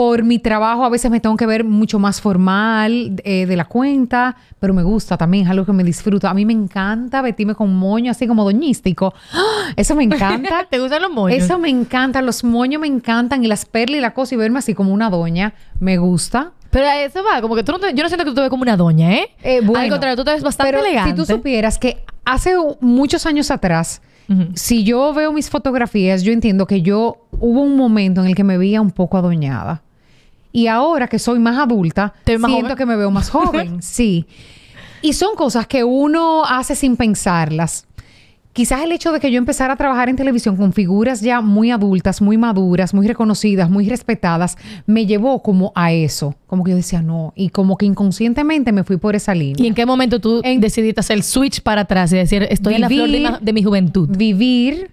Por 0.00 0.22
mi 0.24 0.38
trabajo 0.38 0.82
a 0.82 0.88
veces 0.88 1.10
me 1.10 1.20
tengo 1.20 1.36
que 1.36 1.44
ver 1.44 1.62
mucho 1.62 1.98
más 1.98 2.22
formal 2.22 3.20
eh, 3.22 3.44
de 3.44 3.54
la 3.54 3.66
cuenta, 3.66 4.34
pero 4.58 4.72
me 4.72 4.82
gusta 4.82 5.18
también, 5.18 5.44
es 5.44 5.50
algo 5.50 5.66
que 5.66 5.74
me 5.74 5.84
disfruto. 5.84 6.26
A 6.26 6.32
mí 6.32 6.46
me 6.46 6.54
encanta 6.54 7.20
vestirme 7.20 7.54
con 7.54 7.76
moño 7.76 8.10
así 8.10 8.26
como 8.26 8.42
doñístico. 8.44 9.12
¡Ah! 9.34 9.72
Eso 9.76 9.94
me 9.94 10.04
encanta. 10.04 10.66
¿Te 10.70 10.78
gustan 10.78 11.02
los 11.02 11.10
moños? 11.10 11.42
Eso 11.44 11.58
me 11.58 11.68
encanta, 11.68 12.22
los 12.22 12.42
moños 12.44 12.80
me 12.80 12.86
encantan 12.86 13.44
y 13.44 13.46
las 13.46 13.66
perlas 13.66 13.98
y 13.98 14.00
la 14.00 14.14
cosa 14.14 14.34
y 14.34 14.38
verme 14.38 14.58
así 14.60 14.72
como 14.72 14.90
una 14.94 15.10
doña, 15.10 15.52
me 15.80 15.98
gusta. 15.98 16.52
Pero 16.70 16.86
a 16.86 16.98
eso 17.02 17.20
va, 17.22 17.42
como 17.42 17.54
que 17.54 17.62
tú 17.62 17.72
no 17.72 17.78
te- 17.78 17.92
yo 17.92 18.02
no 18.02 18.08
siento 18.08 18.24
que 18.24 18.30
tú 18.30 18.34
te 18.36 18.40
ves 18.40 18.48
como 18.48 18.62
una 18.62 18.78
doña, 18.78 19.12
¿eh? 19.12 19.28
Eh, 19.42 19.60
bueno, 19.62 19.80
Al 19.82 19.90
contrario, 19.90 20.16
tú 20.16 20.24
te 20.24 20.30
ves 20.32 20.42
bastante 20.42 20.72
pero 20.72 20.82
elegante. 20.82 21.10
si 21.10 21.16
tú 21.16 21.26
supieras 21.26 21.76
que 21.78 22.02
hace 22.24 22.54
muchos 22.80 23.26
años 23.26 23.50
atrás, 23.50 24.00
Ujú. 24.30 24.46
si 24.54 24.82
yo 24.82 25.12
veo 25.12 25.30
mis 25.34 25.50
fotografías, 25.50 26.22
yo 26.22 26.32
entiendo 26.32 26.66
que 26.66 26.80
yo 26.80 27.26
hubo 27.38 27.60
un 27.60 27.76
momento 27.76 28.22
en 28.22 28.28
el 28.28 28.34
que 28.34 28.44
me 28.44 28.56
veía 28.56 28.80
un 28.80 28.92
poco 28.92 29.18
adoñada. 29.18 29.82
Y 30.52 30.66
ahora 30.66 31.06
que 31.08 31.18
soy 31.18 31.38
más 31.38 31.58
adulta, 31.58 32.12
¿Te 32.24 32.32
ves 32.32 32.40
más 32.40 32.50
siento 32.50 32.66
joven? 32.68 32.76
que 32.78 32.86
me 32.86 32.96
veo 32.96 33.10
más 33.10 33.30
joven, 33.30 33.82
sí. 33.82 34.26
Y 35.02 35.12
son 35.14 35.34
cosas 35.36 35.66
que 35.66 35.84
uno 35.84 36.44
hace 36.44 36.74
sin 36.74 36.96
pensarlas. 36.96 37.86
Quizás 38.52 38.82
el 38.82 38.90
hecho 38.90 39.12
de 39.12 39.20
que 39.20 39.30
yo 39.30 39.38
empezara 39.38 39.74
a 39.74 39.76
trabajar 39.76 40.08
en 40.08 40.16
televisión 40.16 40.56
con 40.56 40.72
figuras 40.72 41.20
ya 41.20 41.40
muy 41.40 41.70
adultas, 41.70 42.20
muy 42.20 42.36
maduras, 42.36 42.92
muy 42.92 43.06
reconocidas, 43.06 43.70
muy 43.70 43.88
respetadas, 43.88 44.56
me 44.86 45.06
llevó 45.06 45.40
como 45.40 45.70
a 45.76 45.92
eso. 45.92 46.34
Como 46.48 46.64
que 46.64 46.72
yo 46.72 46.76
decía, 46.76 47.00
no. 47.00 47.32
Y 47.36 47.50
como 47.50 47.76
que 47.76 47.86
inconscientemente 47.86 48.72
me 48.72 48.82
fui 48.82 48.96
por 48.96 49.14
esa 49.14 49.34
línea. 49.36 49.64
¿Y 49.64 49.68
en 49.68 49.74
qué 49.74 49.86
momento 49.86 50.18
tú 50.20 50.40
En- 50.42 50.60
decidiste 50.60 50.98
hacer 50.98 51.16
el 51.18 51.22
switch 51.22 51.62
para 51.62 51.82
atrás 51.82 52.12
y 52.12 52.16
decir, 52.16 52.42
estoy 52.50 52.74
en 52.74 52.80
la 52.80 52.88
flor 52.88 53.08
Vivir- 53.08 53.38
de 53.40 53.52
mi 53.52 53.62
juventud? 53.62 54.08
Vivir, 54.16 54.90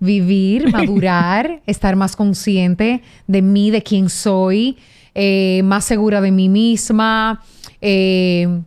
vivir, 0.00 0.68
madurar, 0.72 1.62
estar 1.66 1.94
más 1.94 2.16
consciente 2.16 3.02
de 3.26 3.42
mí, 3.42 3.70
de 3.70 3.82
quién 3.82 4.08
soy, 4.08 4.78
eh, 5.14 5.62
más 5.64 5.84
segura 5.84 6.20
de 6.20 6.30
mí 6.32 6.48
misma. 6.48 7.42
eh, 7.80 8.62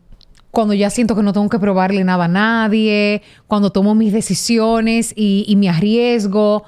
cuando 0.51 0.75
ya 0.75 0.91
siento 0.91 1.15
que 1.15 1.23
no 1.23 1.33
tengo 1.33 1.49
que 1.49 1.57
probarle 1.57 2.03
nada 2.03 2.25
a 2.25 2.27
nadie, 2.27 3.23
cuando 3.47 3.71
tomo 3.71 3.95
mis 3.95 4.13
decisiones 4.13 5.11
y, 5.15 5.45
y 5.47 5.55
me 5.55 5.67
arriesgo. 5.67 6.63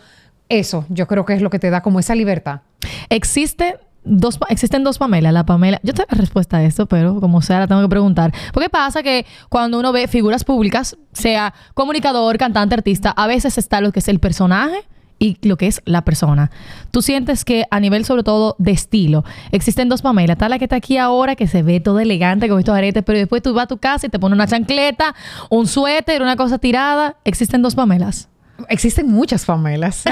Eso, 0.50 0.86
yo 0.90 1.06
creo 1.06 1.24
que 1.24 1.34
es 1.36 1.42
lo 1.44 1.52
que 1.52 1.60
te 1.60 1.70
da 1.70 1.82
como 1.84 2.00
esa 2.00 2.16
libertad. 2.16 2.62
Existe 3.10 3.78
dos, 4.06 4.40
existen 4.50 4.84
dos 4.84 4.98
Pamela. 4.98 5.32
La 5.32 5.46
Pamela, 5.46 5.80
yo 5.84 5.94
tengo 5.94 6.08
la 6.12 6.18
respuesta 6.18 6.58
a 6.58 6.64
esto, 6.64 6.86
pero 6.86 7.20
como 7.20 7.42
sea, 7.42 7.60
la 7.60 7.68
tengo 7.68 7.82
que 7.82 7.90
preguntar. 7.90 8.34
Porque 8.54 8.70
pasa 8.70 9.04
que 9.04 9.26
cuando 9.50 9.80
uno 9.80 9.92
ve 9.92 10.08
figuras 10.08 10.44
públicas, 10.44 10.98
sea 11.12 11.54
comunicador, 11.74 12.38
cantante, 12.38 12.76
artista, 12.76 13.12
a 13.12 13.28
veces 13.28 13.58
está 13.58 13.82
lo 13.82 13.92
que 13.92 14.00
es 14.00 14.08
el 14.08 14.20
personaje 14.20 14.86
y 15.18 15.38
lo 15.48 15.58
que 15.58 15.68
es 15.68 15.82
la 15.86 16.04
persona. 16.04 16.52
Tú 16.92 17.02
sientes 17.02 17.46
que 17.46 17.66
a 17.72 17.80
nivel 17.80 18.06
sobre 18.06 18.24
todo 18.24 18.56
de 18.60 18.72
estilo, 18.72 19.24
existen 19.52 19.90
dos 19.90 20.02
Pamela. 20.02 20.34
Está 20.34 20.50
la 20.50 20.60
que 20.60 20.66
está 20.66 20.76
aquí 20.76 20.98
ahora, 20.98 21.36
que 21.36 21.48
se 21.48 21.64
ve 21.64 21.80
todo 21.80 22.00
elegante 22.00 22.50
con 22.50 22.60
estos 22.60 22.76
aretes, 22.76 23.04
pero 23.06 23.20
después 23.20 23.42
tú 23.42 23.54
vas 23.54 23.66
a 23.66 23.68
tu 23.68 23.78
casa 23.78 24.08
y 24.08 24.10
te 24.10 24.20
pones 24.20 24.36
una 24.36 24.48
chancleta, 24.48 25.16
un 25.50 25.68
suéter, 25.68 26.22
una 26.22 26.36
cosa 26.36 26.58
tirada. 26.58 27.18
Existen 27.24 27.62
dos 27.62 27.76
Pamelas. 27.76 28.30
Existen 28.70 29.08
muchas 29.08 29.46
Pamelas. 29.46 30.04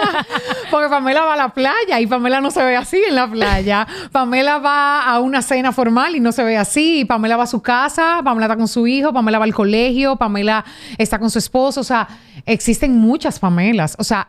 Porque 0.70 0.88
Pamela 0.88 1.24
va 1.24 1.34
a 1.34 1.36
la 1.36 1.48
playa 1.48 2.00
y 2.00 2.06
Pamela 2.06 2.40
no 2.40 2.50
se 2.50 2.62
ve 2.62 2.76
así 2.76 3.02
en 3.08 3.14
la 3.14 3.30
playa. 3.30 3.86
Pamela 4.12 4.58
va 4.58 5.02
a 5.02 5.20
una 5.20 5.42
cena 5.42 5.72
formal 5.72 6.14
y 6.14 6.20
no 6.20 6.32
se 6.32 6.44
ve 6.44 6.56
así. 6.56 7.04
Pamela 7.04 7.36
va 7.36 7.44
a 7.44 7.46
su 7.46 7.62
casa, 7.62 8.20
Pamela 8.22 8.46
está 8.46 8.56
con 8.56 8.68
su 8.68 8.86
hijo, 8.86 9.12
Pamela 9.12 9.38
va 9.38 9.44
al 9.44 9.54
colegio, 9.54 10.16
Pamela 10.16 10.64
está 10.98 11.18
con 11.18 11.30
su 11.30 11.38
esposo. 11.38 11.80
O 11.80 11.84
sea, 11.84 12.06
existen 12.46 12.98
muchas 12.98 13.38
Pamelas. 13.38 13.96
O 13.98 14.04
sea, 14.04 14.28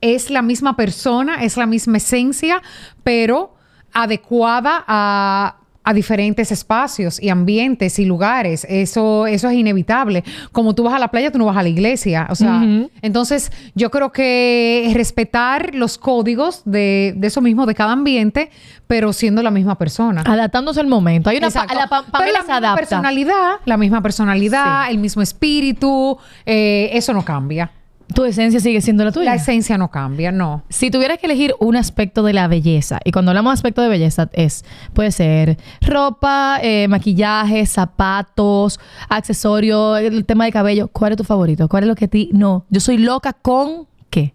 es 0.00 0.30
la 0.30 0.42
misma 0.42 0.76
persona, 0.76 1.42
es 1.42 1.56
la 1.56 1.66
misma 1.66 1.96
esencia, 1.96 2.62
pero 3.02 3.54
adecuada 3.92 4.84
a, 4.86 5.56
a 5.84 5.92
diferentes 5.94 6.52
espacios 6.52 7.20
y 7.20 7.28
ambientes 7.28 7.98
y 7.98 8.04
lugares. 8.04 8.66
Eso, 8.68 9.26
eso 9.26 9.48
es 9.48 9.54
inevitable. 9.56 10.22
Como 10.52 10.74
tú 10.74 10.84
vas 10.84 10.94
a 10.94 10.98
la 10.98 11.08
playa, 11.08 11.32
tú 11.32 11.38
no 11.38 11.46
vas 11.46 11.56
a 11.56 11.62
la 11.62 11.68
iglesia. 11.68 12.26
O 12.30 12.34
sea, 12.36 12.62
entonces 13.02 13.50
yo 13.74 13.90
creo 13.90 14.12
que 14.12 14.90
respetar 14.94 15.74
los 15.74 15.98
códigos 15.98 16.62
de, 16.64 17.14
de 17.16 17.26
eso 17.26 17.40
mismo, 17.40 17.66
de 17.66 17.74
cada 17.74 17.92
ambiente, 17.92 18.50
pero 18.86 19.12
siendo 19.12 19.42
la 19.42 19.50
misma 19.50 19.76
persona. 19.76 20.22
Adaptándose 20.24 20.80
al 20.80 20.86
momento. 20.86 21.30
Hay 21.30 21.38
una 21.38 21.50
pa- 21.50 21.66
la 21.74 21.86
pa- 21.88 22.04
Pero 22.18 22.32
la 22.32 22.38
misma 22.40 22.56
adapta. 22.58 22.76
personalidad, 22.76 23.52
la 23.64 23.76
misma 23.76 24.02
personalidad, 24.02 24.86
Sí. 24.86 24.92
el 24.92 24.98
mismo 24.98 25.22
espíritu, 25.22 26.18
eh, 26.46 26.90
eso 26.92 27.12
no 27.12 27.24
cambia. 27.24 27.70
Tu 28.14 28.24
esencia 28.24 28.60
sigue 28.60 28.80
siendo 28.80 29.04
la 29.04 29.12
tuya. 29.12 29.26
La 29.26 29.34
esencia 29.36 29.78
no 29.78 29.90
cambia, 29.90 30.32
no. 30.32 30.64
Si 30.68 30.90
tuvieras 30.90 31.18
que 31.18 31.26
elegir 31.26 31.54
un 31.60 31.76
aspecto 31.76 32.22
de 32.22 32.32
la 32.32 32.48
belleza, 32.48 33.00
y 33.04 33.12
cuando 33.12 33.30
hablamos 33.30 33.52
de 33.52 33.54
aspecto 33.54 33.80
de 33.82 33.88
belleza 33.88 34.28
es, 34.32 34.64
puede 34.92 35.12
ser 35.12 35.56
ropa, 35.80 36.58
eh, 36.62 36.88
maquillaje, 36.88 37.64
zapatos, 37.66 38.80
accesorios, 39.08 40.00
el 40.00 40.24
tema 40.24 40.44
de 40.44 40.52
cabello, 40.52 40.88
¿cuál 40.88 41.12
es 41.12 41.18
tu 41.18 41.24
favorito? 41.24 41.68
¿Cuál 41.68 41.84
es 41.84 41.88
lo 41.88 41.94
que 41.94 42.06
a 42.06 42.08
ti 42.08 42.28
no? 42.32 42.66
Yo 42.70 42.80
soy 42.80 42.98
loca 42.98 43.32
con 43.32 43.86
qué? 44.10 44.34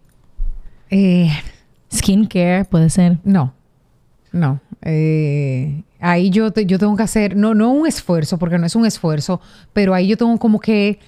Eh, 0.90 1.30
Skincare, 1.92 2.64
puede 2.64 2.90
ser. 2.90 3.18
No, 3.24 3.52
no. 4.32 4.60
Eh, 4.82 5.82
ahí 6.00 6.30
yo, 6.30 6.52
te- 6.52 6.66
yo 6.66 6.78
tengo 6.78 6.96
que 6.96 7.02
hacer, 7.02 7.36
no, 7.36 7.54
no 7.54 7.70
un 7.70 7.86
esfuerzo, 7.86 8.38
porque 8.38 8.58
no 8.58 8.66
es 8.66 8.76
un 8.76 8.86
esfuerzo, 8.86 9.40
pero 9.72 9.94
ahí 9.94 10.06
yo 10.08 10.16
tengo 10.16 10.36
como 10.38 10.60
que 10.60 10.98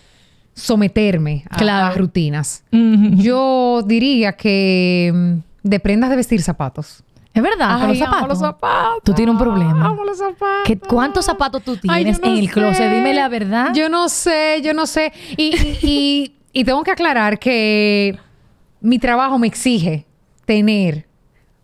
someterme 0.60 1.44
a, 1.50 1.56
Claro. 1.56 1.86
a 1.86 1.90
rutinas. 1.98 2.62
Yo 2.70 3.82
diría 3.86 4.32
que 4.32 5.10
mm, 5.14 5.68
de 5.68 5.80
prendas 5.80 6.10
de 6.10 6.16
vestir 6.16 6.42
zapatos. 6.42 7.02
Es 7.32 7.42
verdad, 7.42 7.76
Ay, 7.76 7.82
amo 7.82 7.94
zapatos. 7.94 8.28
los 8.28 8.38
zapatos. 8.40 9.02
Tú 9.04 9.12
tienes 9.14 9.32
un 9.32 9.38
problema. 9.38 9.86
Amo 9.86 10.04
los 10.04 10.18
zapatos. 10.18 10.62
¿Qué- 10.64 10.78
¿Cuántos 10.78 11.24
zapatos 11.24 11.62
tú 11.62 11.76
tienes 11.76 12.20
no 12.20 12.26
en 12.28 12.38
el 12.38 12.50
closet? 12.50 12.92
Dime 12.92 13.14
la 13.14 13.28
verdad. 13.28 13.72
Yo 13.74 13.88
no 13.88 14.08
sé, 14.08 14.60
yo 14.64 14.74
no 14.74 14.86
sé. 14.86 15.12
Y, 15.36 15.54
y- 15.56 15.78
y- 15.82 16.34
y 16.52 16.64
tengo 16.64 16.82
que 16.82 16.90
aclarar 16.90 17.38
que 17.38 18.18
mi 18.80 18.98
trabajo 18.98 19.38
me 19.38 19.46
exige 19.46 20.06
tener 20.44 21.06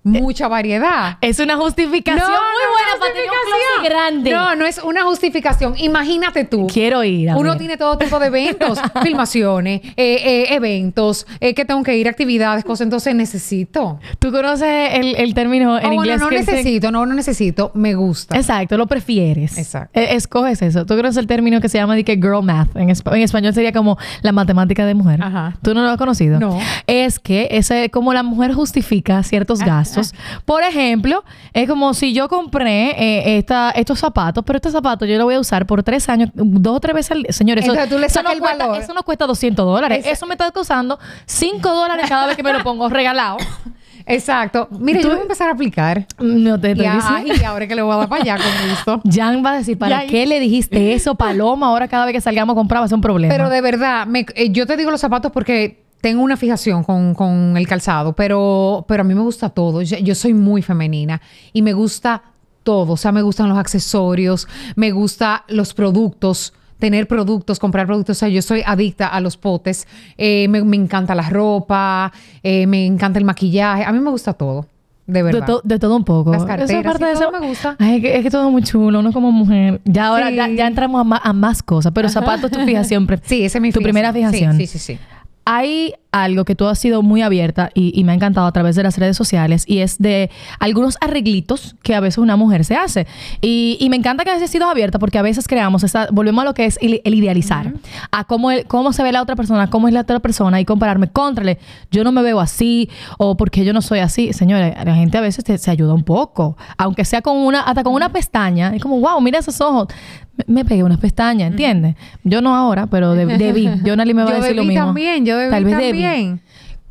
mucha 0.07 0.49
variedad. 0.49 1.19
es 1.21 1.39
una 1.41 1.57
justificación 1.57 2.27
muy 2.27 2.73
buena 2.73 2.99
para 3.01 3.13
tener 3.13 3.29
un 3.29 3.37
closet 3.47 3.93
grande. 3.93 4.31
No, 4.31 4.55
no 4.57 4.65
es 4.67 4.79
una 4.83 5.03
justificación. 5.03 5.75
Imagínate 5.79 6.45
tú. 6.45 6.67
Quiero 6.73 7.03
ir. 7.05 7.31
a 7.31 7.37
Uno 7.37 7.51
ver. 7.51 7.59
tiene 7.59 7.77
todo 7.77 7.99
tipo 7.99 8.19
de 8.19 8.27
eventos, 8.29 8.79
filmaciones, 9.03 9.81
eh, 9.85 9.93
eh, 9.97 10.47
eventos, 10.55 11.27
eh, 11.41 11.55
que 11.55 11.65
tengo 11.65 11.83
que 11.83 11.97
ir, 11.97 12.09
actividades, 12.09 12.65
cosas. 12.65 12.85
Entonces 12.87 13.15
necesito. 13.15 13.99
¿Tú 14.19 14.31
conoces 14.33 14.91
el, 14.95 15.15
el 15.17 15.35
término 15.35 15.79
en 15.79 15.87
Oh, 15.87 15.93
inglés? 15.93 16.19
bueno, 16.21 16.25
no 16.25 16.29
que 16.31 16.37
necesito, 16.53 16.91
no, 16.91 17.07
no 17.07 17.15
necesito. 17.15 17.71
Me 17.75 17.95
gusta. 17.95 18.37
Exacto, 18.37 18.77
lo 18.77 18.87
prefieres. 18.87 19.59
Exacto. 19.59 19.99
Eh, 19.99 20.09
escoges 20.13 20.63
eso. 20.63 20.87
Tú 20.87 20.97
conoces 20.97 21.17
el 21.19 21.27
término 21.27 21.61
que 21.61 21.69
se 21.69 21.79
llama 21.79 21.95
de 21.97 22.05
que 22.05 22.15
girl 22.17 22.43
math. 22.43 22.77
En, 22.77 22.89
espa- 22.91 23.15
en 23.17 23.23
español 23.23 23.55
sería 23.55 23.73
como 23.73 23.99
la 24.23 24.33
matemática 24.33 24.87
de 24.87 24.95
mujer. 24.95 25.23
Ajá. 25.23 25.57
¿Tú 25.63 25.75
no 25.75 25.83
lo 25.83 25.91
has 25.91 25.97
conocido? 25.97 26.39
No. 26.39 26.59
Es 26.87 27.19
que 27.19 27.49
ese, 27.51 27.91
como 27.91 28.13
la 28.15 28.23
mujer 28.23 28.53
justifica 28.53 29.23
ciertos 29.23 29.61
gastos. 29.61 29.96
Por 30.45 30.63
ejemplo, 30.63 31.25
es 31.53 31.69
como 31.69 31.95
si 31.95 32.13
yo 32.13 32.29
compré 32.29 32.91
eh, 32.91 33.39
esta, 33.39 33.71
estos 33.71 33.99
zapatos, 33.99 34.45
pero 34.47 34.57
estos 34.57 34.73
zapatos 34.73 35.09
yo 35.09 35.17
los 35.17 35.25
voy 35.25 35.35
a 35.37 35.41
usar 35.41 35.67
por 35.67 35.83
tres 35.83 36.09
años, 36.09 36.31
dos 36.35 36.77
o 36.77 36.81
tres 36.81 36.95
veces 36.95 37.13
al 37.13 37.23
día. 37.23 37.33
Señores, 37.33 37.65
eso, 37.65 37.75
tú 37.89 37.99
le 37.99 38.07
eso 38.07 38.23
no 38.23 38.31
el 38.31 38.39
cuesta, 38.39 38.67
valor. 38.67 38.83
eso 38.83 38.95
no 38.95 39.03
cuesta 39.03 39.27
200 39.27 39.65
dólares. 39.65 40.07
Eso 40.07 40.27
me 40.27 40.35
está 40.35 40.51
costando 40.51 40.99
5 41.27 41.69
dólares 41.69 42.07
cada 42.09 42.27
vez 42.27 42.37
que 42.37 42.43
me 42.43 42.53
lo 42.53 42.63
pongo 42.63 42.89
regalado. 42.89 43.37
Exacto. 44.09 44.69
Mire, 44.71 45.03
yo 45.03 45.09
voy 45.11 45.19
a 45.19 45.23
empezar 45.23 45.49
a 45.49 45.53
aplicar. 45.53 46.07
No 46.21 46.61
te 46.61 46.71
estoy 46.73 46.87
diciendo. 46.89 47.35
y 47.41 47.45
ahora 47.45 47.67
que 47.67 47.75
le 47.75 47.83
voy 47.83 47.93
a 47.93 47.97
dar 47.97 48.09
para 48.09 48.23
allá 48.23 48.37
con 48.37 48.71
gusto. 48.71 49.01
Jan 49.11 49.45
va 49.45 49.53
a 49.53 49.57
decir, 49.57 49.77
¿para 49.79 50.05
Ya- 50.05 50.09
qué 50.09 50.27
le 50.27 50.39
dijiste 50.39 50.93
eso, 50.95 51.17
Paloma? 51.17 51.67
Ahora 51.67 51.89
cada 51.89 52.05
vez 52.07 52.13
que 52.15 52.21
salgamos 52.21 52.55
a 52.55 52.57
comprar 52.57 52.81
va 52.83 52.85
a 52.85 52.89
ser 52.89 52.95
un 52.95 53.01
problema. 53.01 53.35
Pero 53.35 53.51
de 53.51 53.61
verdad, 53.61 54.07
me- 54.07 54.27
eh, 54.37 54.51
yo 54.53 54.65
te 54.67 54.77
digo 54.77 54.93
los 54.93 55.01
zapatos 55.01 55.33
porque 55.33 55.86
tengo 56.01 56.23
una 56.23 56.37
fijación 56.37 56.85
con, 56.85 57.15
con 57.15 57.57
el 57.57 57.67
calzado, 57.67 58.13
pero, 58.15 58.85
pero 58.87 59.01
a 59.01 59.05
mí 59.05 59.15
me 59.15 59.23
gusta 59.23 59.49
todo. 59.51 59.83
Yo, 59.83 59.99
yo 59.99 60.15
soy 60.15 60.35
muy 60.35 60.63
femenina 60.63 61.21
y 61.53 61.63
me 61.63 61.73
gusta 61.73 62.23
todo. 62.63 62.93
O 62.93 62.97
sea, 62.97 63.13
me 63.13 63.23
gustan 63.23 63.49
los 63.49 63.59
accesorios, 63.59 64.47
me 64.77 64.91
gustan 64.93 65.41
los 65.49 65.75
productos 65.75 66.53
tener 66.79 67.09
productos, 67.09 67.59
comprar 67.59 67.87
productos. 67.87 68.19
O 68.19 68.21
sea, 68.21 68.29
yo 68.29 68.43
soy 68.43 68.63
adicta 68.67 69.07
a 69.07 69.21
los 69.21 69.37
potes. 69.37 69.87
Eh, 70.19 70.47
me, 70.49 70.63
me 70.63 70.77
encanta 70.77 71.15
la 71.15 71.29
ropa, 71.31 72.13
eh, 72.43 72.67
me 72.67 72.85
encanta 72.85 73.19
el 73.19 73.25
maquillaje. 73.25 73.85
A 73.85 73.93
mí 73.93 73.99
me 73.99 74.11
gusta 74.11 74.35
todo. 74.35 74.67
De 75.07 75.21
De, 75.21 75.23
verdad. 75.23 75.47
to- 75.47 75.61
de 75.65 75.79
todo 75.79 75.97
un 75.97 76.05
poco. 76.05 76.33
Las 76.33 76.45
carteras, 76.45 76.71
Esa 76.71 76.83
parte 76.83 77.05
sí, 77.05 77.11
de 77.11 77.13
eso 77.13 77.31
me 77.33 77.47
gusta. 77.47 77.77
Ay, 77.79 77.97
es, 77.97 78.01
que, 78.03 78.17
es 78.19 78.23
que 78.25 78.31
todo 78.31 78.47
es 78.47 78.53
muy 78.53 78.63
chulo. 78.63 78.99
Uno 79.01 79.13
como 79.13 79.31
mujer. 79.33 79.81
Ya 79.85 80.09
ahora 80.09 80.29
Sí. 80.31 80.35
ya, 80.35 80.49
ya 80.49 80.67
entramos 80.67 81.01
a, 81.01 81.05
ma- 81.05 81.21
a 81.23 81.33
más 81.33 81.63
cosas. 81.63 81.93
Pero 81.95 82.09
zapatos 82.09 82.51
tú 82.51 82.59
fijas 82.67 82.89
siempre. 82.89 83.21
Sí, 83.25 83.45
esa 83.45 83.59
es 83.59 83.63
mi 83.63 83.71
Tu 83.73 83.81
primera 83.81 84.13
fijación. 84.13 84.57
Sí, 84.57 84.67
sí, 84.67 84.79
sí. 84.79 84.95
sí. 84.95 85.01
Hay 85.49 85.95
algo 86.25 86.45
que 86.45 86.55
tú 86.55 86.67
has 86.67 86.79
sido 86.79 87.03
muy 87.03 87.23
abierta 87.23 87.71
y, 87.75 87.93
y 87.99 88.05
me 88.05 88.13
ha 88.13 88.15
encantado 88.15 88.47
a 88.47 88.53
través 88.53 88.75
de 88.77 88.83
las 88.83 88.97
redes 88.99 89.17
sociales 89.17 89.65
y 89.67 89.79
es 89.79 89.99
de 89.99 90.31
algunos 90.59 90.97
arreglitos 91.01 91.77
que 91.83 91.95
a 91.95 92.01
veces 92.01 92.19
una 92.19 92.37
mujer 92.37 92.65
se 92.65 92.75
hace. 92.77 93.07
Y, 93.41 93.77
y 93.81 93.91
me 93.91 93.97
encanta 93.97 94.25
que 94.25 94.31
hayas 94.31 94.51
sido 94.51 94.69
abierta 94.69 94.99
porque 94.99 95.19
a 95.19 95.23
veces 95.23 95.47
creamos, 95.49 95.85
esa, 95.85 96.09
volvemos 96.11 96.43
a 96.43 96.45
lo 96.47 96.55
que 96.55 96.65
es 96.67 96.79
el, 96.81 97.01
el 97.05 97.15
idealizar, 97.15 97.73
a 98.11 98.25
cómo, 98.25 98.51
el- 98.51 98.65
cómo 98.67 98.93
se 98.93 99.03
ve 99.03 99.13
la 99.13 99.23
otra 99.23 99.37
persona, 99.37 99.69
cómo 99.69 99.89
es 99.89 99.95
la 99.95 100.01
otra 100.01 100.21
persona 100.21 100.61
y 100.61 100.65
compararme 100.65 101.09
contrale. 101.09 101.59
Yo 101.91 102.05
no 102.05 102.13
me 102.13 102.23
veo 102.23 102.41
así 102.41 102.89
o 103.19 103.37
porque 103.37 103.65
yo 103.65 103.73
no 103.73 103.83
soy 103.83 103.99
así. 104.01 104.33
Señores, 104.33 104.75
la 104.85 104.95
gente 104.95 105.19
a 105.19 105.21
veces 105.21 105.45
te- 105.45 105.59
se 105.59 105.71
ayuda 105.71 105.93
un 105.95 106.03
poco, 106.05 106.57
aunque 106.79 107.05
sea 107.05 107.23
con 107.23 107.37
una, 107.37 107.61
hasta 107.61 107.83
con 107.83 107.93
una 107.95 108.11
pestaña. 108.11 108.75
Es 108.75 108.83
como, 108.83 109.01
wow, 109.01 109.21
mira 109.21 109.39
esos 109.39 109.61
ojos. 109.61 109.89
Me, 110.37 110.45
me 110.57 110.65
pegué 110.67 110.83
unas 110.85 110.99
pestañas, 110.99 111.51
¿entiendes? 111.51 111.97
Yo 112.23 112.43
no 112.43 112.55
ahora, 112.55 112.87
pero 112.89 113.15
deb- 113.17 113.39
debí. 113.39 113.71
Yo 113.85 113.97
Nali 113.97 114.13
me 114.13 114.23
va 114.23 114.31
a 114.33 114.35
decir 114.35 114.55
lo 114.57 114.65
mismo. 114.65 114.85
también, 114.87 115.25
yo 115.25 115.39
debí 115.39 115.51
Tal 115.51 115.65
vez 115.65 115.77
debí. 115.79 115.99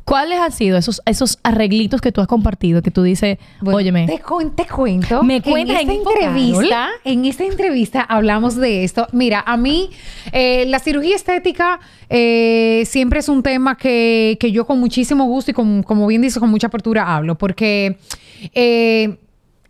¿Cuáles 0.04 0.38
han 0.38 0.52
sido 0.52 0.78
esos, 0.78 1.02
esos 1.04 1.40
arreglitos 1.42 2.00
que 2.00 2.12
tú 2.12 2.20
has 2.20 2.28
compartido 2.28 2.80
que 2.80 2.92
tú 2.92 3.02
dices, 3.02 3.38
Bueno, 3.60 3.78
óyeme, 3.78 4.06
Te, 4.06 4.20
cu- 4.20 4.50
te 4.50 4.64
cuento. 4.64 5.24
Me 5.24 5.42
cuentas 5.42 5.80
en 5.82 5.90
en 5.90 5.90
esta 5.90 5.94
info, 5.94 6.10
entrevista. 6.12 6.88
En 7.02 7.24
esta 7.24 7.44
entrevista 7.44 8.00
hablamos 8.02 8.54
de 8.54 8.84
esto. 8.84 9.08
Mira, 9.10 9.42
a 9.44 9.56
mí 9.56 9.90
eh, 10.30 10.64
la 10.68 10.78
cirugía 10.78 11.16
estética 11.16 11.80
eh, 12.08 12.84
siempre 12.86 13.18
es 13.18 13.28
un 13.28 13.42
tema 13.42 13.76
que, 13.76 14.36
que 14.38 14.52
yo 14.52 14.64
con 14.64 14.78
muchísimo 14.78 15.24
gusto 15.24 15.50
y 15.50 15.54
con, 15.54 15.82
como 15.82 16.06
bien 16.06 16.22
dice, 16.22 16.38
con 16.38 16.50
mucha 16.50 16.68
apertura 16.68 17.12
hablo. 17.16 17.36
Porque 17.36 17.98
eh, 18.54 19.18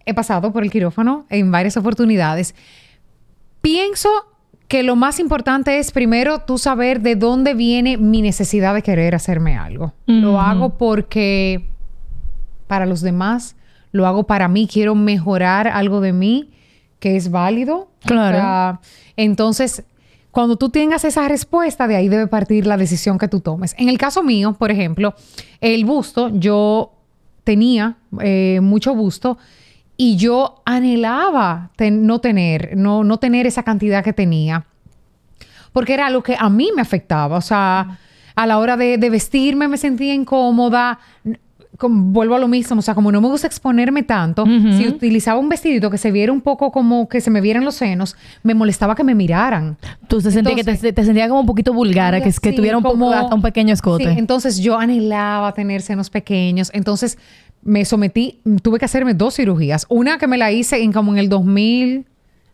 he 0.04 0.12
pasado 0.12 0.52
por 0.52 0.62
el 0.62 0.70
quirófano 0.70 1.24
en 1.30 1.50
varias 1.50 1.78
oportunidades. 1.78 2.54
Pienso 3.62 4.10
que 4.68 4.82
lo 4.82 4.96
más 4.96 5.20
importante 5.20 5.78
es 5.78 5.92
primero 5.92 6.40
tú 6.40 6.58
saber 6.58 7.00
de 7.00 7.14
dónde 7.14 7.54
viene 7.54 7.96
mi 7.96 8.22
necesidad 8.22 8.74
de 8.74 8.82
querer 8.82 9.14
hacerme 9.14 9.56
algo. 9.56 9.92
Lo 10.06 10.40
hago 10.40 10.76
porque 10.76 11.66
para 12.66 12.86
los 12.86 13.00
demás, 13.00 13.54
lo 13.92 14.06
hago 14.06 14.24
para 14.24 14.48
mí, 14.48 14.68
quiero 14.70 14.94
mejorar 14.94 15.68
algo 15.68 16.00
de 16.00 16.12
mí 16.12 16.50
que 16.98 17.16
es 17.16 17.30
válido. 17.30 17.88
Claro. 18.04 18.38
O 18.38 18.40
sea, 18.40 18.80
entonces, 19.16 19.84
cuando 20.30 20.56
tú 20.56 20.70
tengas 20.70 21.04
esa 21.04 21.28
respuesta, 21.28 21.86
de 21.86 21.96
ahí 21.96 22.08
debe 22.08 22.26
partir 22.26 22.66
la 22.66 22.76
decisión 22.76 23.18
que 23.18 23.28
tú 23.28 23.40
tomes. 23.40 23.74
En 23.78 23.88
el 23.88 23.98
caso 23.98 24.22
mío, 24.22 24.54
por 24.58 24.70
ejemplo, 24.70 25.14
el 25.60 25.84
busto, 25.84 26.28
yo 26.28 26.92
tenía 27.44 27.96
eh, 28.20 28.58
mucho 28.60 28.94
busto 28.94 29.38
y 29.96 30.16
yo 30.16 30.62
anhelaba 30.64 31.70
ten- 31.76 32.06
no 32.06 32.20
tener, 32.20 32.76
no, 32.76 33.04
no 33.04 33.18
tener 33.18 33.46
esa 33.46 33.62
cantidad 33.62 34.02
que 34.04 34.12
tenía 34.12 34.66
porque 35.72 35.94
era 35.94 36.08
lo 36.10 36.22
que 36.22 36.36
a 36.38 36.48
mí 36.48 36.70
me 36.74 36.80
afectaba. 36.80 37.36
O 37.36 37.40
sea, 37.42 37.98
a 38.34 38.46
la 38.46 38.58
hora 38.58 38.78
de, 38.78 38.96
de 38.96 39.10
vestirme 39.10 39.68
me 39.68 39.76
sentía 39.76 40.14
incómoda. 40.14 40.98
Vuelvo 41.80 42.34
a 42.34 42.38
lo 42.38 42.48
mismo, 42.48 42.78
o 42.78 42.82
sea, 42.82 42.94
como 42.94 43.12
no 43.12 43.20
me 43.20 43.28
gusta 43.28 43.46
exponerme 43.46 44.02
tanto, 44.02 44.44
si 44.44 44.88
utilizaba 44.88 45.38
un 45.38 45.48
vestidito 45.48 45.90
que 45.90 45.98
se 45.98 46.10
viera 46.10 46.32
un 46.32 46.40
poco 46.40 46.70
como 46.72 47.08
que 47.08 47.20
se 47.20 47.30
me 47.30 47.40
vieran 47.40 47.64
los 47.64 47.74
senos, 47.74 48.16
me 48.42 48.54
molestaba 48.54 48.94
que 48.94 49.04
me 49.04 49.14
miraran. 49.14 49.76
tú 50.08 50.20
te 50.20 50.30
sentías 50.30 50.56
que 50.56 50.64
te, 50.64 50.92
te 50.92 51.04
sentías 51.04 51.28
como 51.28 51.40
un 51.40 51.46
poquito 51.46 51.72
vulgar, 51.72 52.14
que, 52.22 52.22
que 52.24 52.50
Sí, 52.50 52.56
tuviera 52.56 52.76
un, 52.76 52.82
poco, 52.82 52.94
como- 52.94 53.12
hasta 53.12 53.34
un 53.34 53.42
pequeño 53.42 53.74
escote? 53.74 54.04
Sí, 54.12 54.18
entonces 54.18 54.58
yo 54.58 54.78
anhelaba 54.78 55.52
tener 55.52 55.82
senos 55.82 56.08
pequeños. 56.10 56.70
Entonces 56.74 57.18
me 57.62 57.84
sometí, 57.84 58.40
tuve 58.62 58.78
que 58.78 58.84
hacerme 58.84 59.14
dos 59.14 59.34
cirugías. 59.36 59.86
Una 59.88 60.18
que 60.18 60.26
me 60.26 60.38
la 60.38 60.52
hice 60.52 60.82
en 60.82 60.92
como 60.92 61.12
en 61.12 61.18
el 61.18 61.28
2000, 61.28 62.06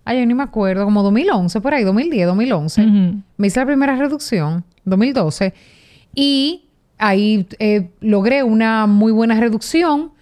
ay, 0.04 0.18
yo 0.20 0.26
ni 0.26 0.34
me 0.34 0.42
acuerdo, 0.42 0.84
como 0.84 1.02
2011, 1.02 1.60
por 1.60 1.74
ahí, 1.74 1.84
2010, 1.84 2.26
2011. 2.26 2.82
Ujú. 2.82 3.22
Me 3.36 3.46
hice 3.46 3.60
la 3.60 3.66
primera 3.66 3.94
reducción, 3.94 4.64
2012, 4.84 5.52
y 6.14 6.62
ahí 7.02 7.46
eh, 7.58 7.90
logré 8.00 8.42
una 8.42 8.86
muy 8.86 9.12
buena 9.12 9.38
reducción. 9.38 10.12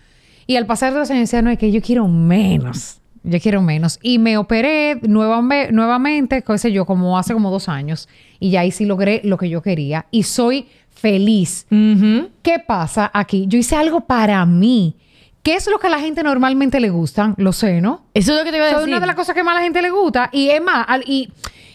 Y 0.47 0.57
al 0.57 0.67
pasar 0.67 0.93
de 0.93 0.99
los 0.99 1.11
años 1.11 1.23
decía, 1.29 1.43
no, 1.43 1.51
es 1.51 1.59
que 1.59 1.71
yo 1.71 1.81
quiero 1.81 2.09
menos. 2.09 2.97
Yo 3.23 3.39
quiero 3.39 3.61
menos. 3.63 3.99
Y 4.03 4.19
me 4.19 4.37
operé 4.39 4.99
nuevamente, 5.03 5.73
nuevamente, 5.73 6.43
qué 6.43 6.59
sé 6.59 6.73
yo, 6.73 6.87
como 6.87 7.19
hace 7.19 7.35
como 7.35 7.51
dos 7.51 7.69
años. 7.69 8.09
Y 8.41 8.51
ya 8.51 8.61
ahí 8.61 8.71
sí 8.71 8.85
logré 8.87 9.21
lo 9.25 9.37
que 9.37 9.49
yo 9.49 9.63
quería. 9.63 10.07
Y 10.11 10.23
soy 10.25 10.67
feliz. 10.91 11.67
Ujú. 11.71 12.29
¿Qué 12.43 12.59
pasa 12.67 13.11
aquí? 13.15 13.45
Yo 13.47 13.59
hice 13.59 13.77
algo 13.77 14.01
para 14.03 14.45
mí. 14.47 14.97
¿Qué 15.43 15.55
es 15.55 15.67
lo 15.71 15.79
que 15.79 15.87
a 15.87 15.91
la 15.91 16.01
gente 16.01 16.23
normalmente 16.23 16.81
le 16.81 16.91
gustan? 16.91 17.35
Los 17.39 17.57
senos. 17.57 18.01
Eso 18.15 18.33
es 18.33 18.39
lo 18.39 18.45
que 18.45 18.51
te 18.51 18.57
iba 18.57 18.67
a 18.67 18.69
decir. 18.69 18.83
es 18.83 18.89
una 18.89 19.01
de 19.01 19.07
las 19.07 19.17
cosas 19.17 19.35
que 19.35 19.43
más 19.43 19.53
a 19.53 19.59
la 19.59 19.63
gente 19.65 19.81
le 19.83 19.91
gusta. 19.91 20.29
Y 20.33 20.49
es 20.51 20.63
más, 20.63 20.85
al- 20.89 21.05
y, 21.07 21.31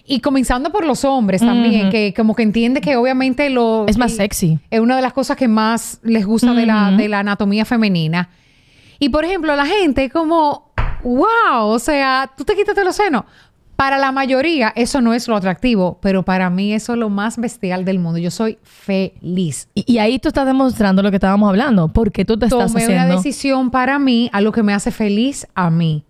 y 0.08 0.20
comenzando 0.20 0.72
por 0.72 0.86
los 0.86 1.04
hombres 1.04 1.42
también, 1.42 1.84
Ujú. 1.84 1.92
que 1.92 2.14
como 2.16 2.36
que 2.36 2.44
entiende 2.44 2.82
que 2.82 2.96
obviamente 2.96 3.50
lo... 3.50 3.86
Es 3.88 3.98
más 3.98 4.14
sexy. 4.14 4.60
Es 4.70 4.80
una 4.80 4.96
de 4.96 5.02
las 5.02 5.14
cosas 5.14 5.36
que 5.36 5.48
más 5.48 6.00
les 6.04 6.26
gusta 6.26 6.54
de, 6.54 6.66
la, 6.66 6.92
de 6.92 7.08
la 7.10 7.20
anatomía 7.20 7.66
femenina. 7.66 8.30
Y 9.00 9.10
por 9.10 9.26
ejemplo, 9.26 9.56
la 9.56 9.66
gente 9.66 10.10
como, 10.10 10.72
wow, 11.04 11.66
o 11.68 11.80
sea, 11.80 12.32
tú 12.38 12.44
te 12.46 12.56
quitaste 12.56 12.84
los 12.84 12.96
senos. 12.96 13.24
Para 13.76 13.98
la 13.98 14.14
mayoría 14.14 14.72
eso 14.76 15.02
no 15.02 15.14
es 15.14 15.28
lo 15.28 15.36
atractivo, 15.36 15.98
pero 16.02 16.24
para 16.24 16.50
mí 16.50 16.74
eso 16.74 16.94
es 16.94 17.00
lo 17.00 17.10
más 17.10 17.38
bestial 17.38 17.84
del 17.84 18.00
mundo. 18.00 18.20
Yo 18.20 18.32
soy 18.32 18.58
feliz. 18.64 19.68
Y, 19.76 19.92
y 19.92 19.98
ahí 19.98 20.18
tú 20.18 20.30
estás 20.30 20.46
demostrando 20.46 21.04
lo 21.04 21.10
que 21.10 21.18
estábamos 21.18 21.50
hablando. 21.50 21.90
Porque 21.90 22.24
tú 22.24 22.38
te 22.38 22.46
estás 22.46 22.72
tomé 22.72 22.86
una 22.86 22.96
haciendo... 23.02 23.16
decisión 23.18 23.72
para 23.72 24.00
mí, 24.00 24.30
a 24.32 24.40
lo 24.40 24.54
que 24.54 24.64
me 24.64 24.74
hace 24.74 24.92
feliz 24.92 25.46
a 25.56 25.70
mí. 25.70 26.06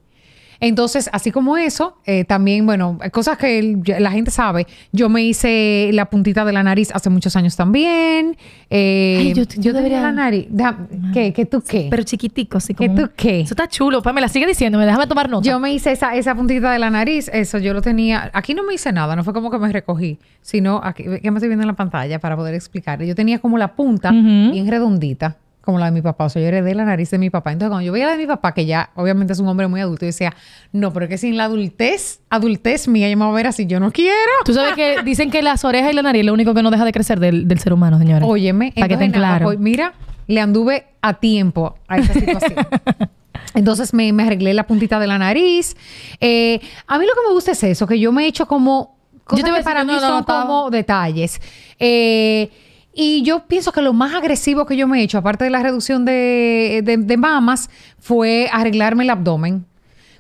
Entonces, 0.60 1.10
así 1.14 1.32
como 1.32 1.58
eso, 1.58 1.98
eh, 2.06 2.24
también, 2.26 2.66
bueno, 2.66 2.98
cosas 3.12 3.38
que 3.38 3.60
el- 3.60 3.82
la 4.00 4.12
gente 4.12 4.32
sabe. 4.32 4.68
Yo 4.92 5.10
me 5.10 5.24
hice 5.24 5.90
la 5.94 6.06
puntita 6.10 6.46
de 6.46 6.54
la 6.54 6.64
nariz 6.64 6.90
hace 6.94 7.10
muchos 7.10 7.36
años 7.36 7.56
también. 7.56 8.38
Eh, 8.70 9.18
Ay, 9.20 9.34
yo- 9.34 9.74
debería- 9.74 10.02
la 10.02 10.12
nariz. 10.12 10.48
Da- 10.50 10.78
¿Qué? 11.14 11.34
¿Qué 11.34 11.46
tú 11.46 11.62
qué? 11.62 11.88
Pero 11.90 12.04
chiquitico, 12.04 12.58
así 12.58 12.74
¿Qué 12.74 12.88
como... 12.88 13.02
tú 13.02 13.10
qué? 13.16 13.42
Eso 13.42 13.54
está 13.54 13.68
chulo. 13.68 14.02
Pamela, 14.02 14.28
sigue 14.28 14.48
diciéndome. 14.48 14.86
Déjame 14.86 15.08
tomar 15.08 15.30
nota. 15.30 15.48
Yo 15.48 15.60
me 15.60 15.74
hice 15.74 15.92
esa, 15.92 16.16
esa 16.16 16.36
puntita 16.36 16.72
de 16.72 16.80
la 16.80 16.90
nariz, 16.90 17.30
eso 17.34 17.58
yo 17.60 17.74
lo 17.74 17.82
tenía. 17.82 18.30
Aquí 18.34 18.54
no 18.54 18.64
me 18.64 18.74
hice 18.74 18.92
nada, 18.92 19.16
no 19.16 19.24
fue 19.24 19.34
como 19.34 19.52
que 19.52 19.58
me 19.58 19.72
recogí, 19.72 20.20
sino 20.42 20.82
aquí, 20.84 21.04
que 21.04 21.32
me 21.32 21.38
estoy 21.38 21.48
viendo 21.50 21.64
en 21.64 21.68
la 21.68 21.74
pantalla 21.76 22.20
para 22.20 22.36
poder 22.36 22.54
explicar. 22.56 23.02
Yo 23.04 23.16
tenía 23.16 23.40
como 23.40 23.58
la 23.58 23.76
punta 23.76 24.10
Ujú. 24.10 24.52
bien 24.52 24.68
redondita, 24.70 25.38
como 25.66 25.80
la 25.80 25.86
de 25.86 25.92
mi 25.92 26.02
papá. 26.02 26.26
O 26.26 26.30
sea, 26.30 26.42
yo 26.42 26.48
heredé 26.48 26.74
la 26.76 26.86
nariz 26.86 27.10
de 27.12 27.18
mi 27.18 27.30
papá. 27.30 27.52
Entonces, 27.52 27.72
cuando 27.72 27.86
yo 27.86 27.92
veía 27.92 28.06
la 28.06 28.12
de 28.14 28.18
mi 28.20 28.28
papá, 28.28 28.54
que 28.54 28.66
ya 28.66 28.92
obviamente 28.96 29.34
es 29.34 29.40
un 29.40 29.48
hombre 29.48 29.68
muy 29.68 29.82
adulto, 29.82 30.06
yo 30.06 30.08
decía, 30.08 30.34
no, 30.72 30.94
pero 30.94 31.08
que 31.08 31.18
sin 31.18 31.36
la 31.36 31.46
adultez, 31.46 32.22
adultez 32.30 32.88
mía, 32.88 33.10
yo 33.10 33.18
me 33.18 33.26
voy 33.26 33.34
a 33.34 33.36
ver 33.36 33.48
así, 33.48 33.66
yo 33.66 33.80
no 33.80 33.92
quiero. 33.92 34.16
Tú 34.46 34.54
sabes 34.54 34.76
que 34.76 35.02
dicen 35.06 35.32
que 35.32 35.42
las 35.42 35.66
orejas 35.66 35.92
y 35.92 35.96
la 35.96 36.04
nariz 36.04 36.22
es 36.22 36.26
lo 36.26 36.34
único 36.34 36.54
que 36.54 36.64
no 36.64 36.72
deja 36.72 36.86
de 36.86 36.92
crecer 36.92 37.20
del, 37.20 37.48
del 37.48 37.60
ser 37.60 37.74
humano, 37.74 37.98
señores. 38.00 38.28
Óyeme, 38.30 38.72
Para 38.76 38.88
que 38.88 38.94
estén 38.94 39.12
claros. 39.12 39.48
pues, 39.48 39.60
mira, 39.60 39.94
le 40.28 40.40
anduve 40.40 40.86
a 41.02 41.16
tiempo 41.16 41.76
a 41.88 41.98
esa 41.98 42.14
situación. 42.14 42.66
Entonces 43.54 43.94
me, 43.94 44.12
me 44.14 44.24
arreglé 44.24 44.54
la 44.54 44.68
puntita 44.68 45.00
de 45.00 45.08
la 45.08 45.18
nariz. 45.18 45.76
Eh, 46.20 46.60
a 46.88 47.00
mí 47.00 47.06
lo 47.06 47.14
que 47.14 47.28
me 47.28 47.34
gusta 47.34 47.52
es 47.52 47.64
eso, 47.64 47.88
que 47.88 48.00
yo 48.00 48.12
me 48.12 48.26
he 48.26 48.28
hecho 48.28 48.48
como 48.48 48.98
cosas 49.24 49.44
te 49.46 49.50
que 49.50 49.58
decir 49.58 49.66
para 49.66 49.84
mí 49.84 49.94
no 49.94 50.00
son 50.00 50.24
como 50.24 50.70
detalles. 50.70 51.42
Eh, 51.80 52.50
y 52.96 53.22
yo 53.24 53.46
pienso 53.48 53.72
que 53.72 53.82
lo 53.82 53.92
más 53.94 54.14
agresivo 54.14 54.66
que 54.66 54.78
yo 54.78 54.88
me 54.88 55.00
he 55.00 55.04
hecho, 55.04 55.18
aparte 55.18 55.44
de 55.44 55.50
la 55.50 55.62
reducción 55.62 56.06
de, 56.06 56.82
de- 56.84 57.18
mamas, 57.18 57.70
fue 58.00 58.50
arreglarme 58.52 59.04
el 59.04 59.10
abdomen. 59.10 59.66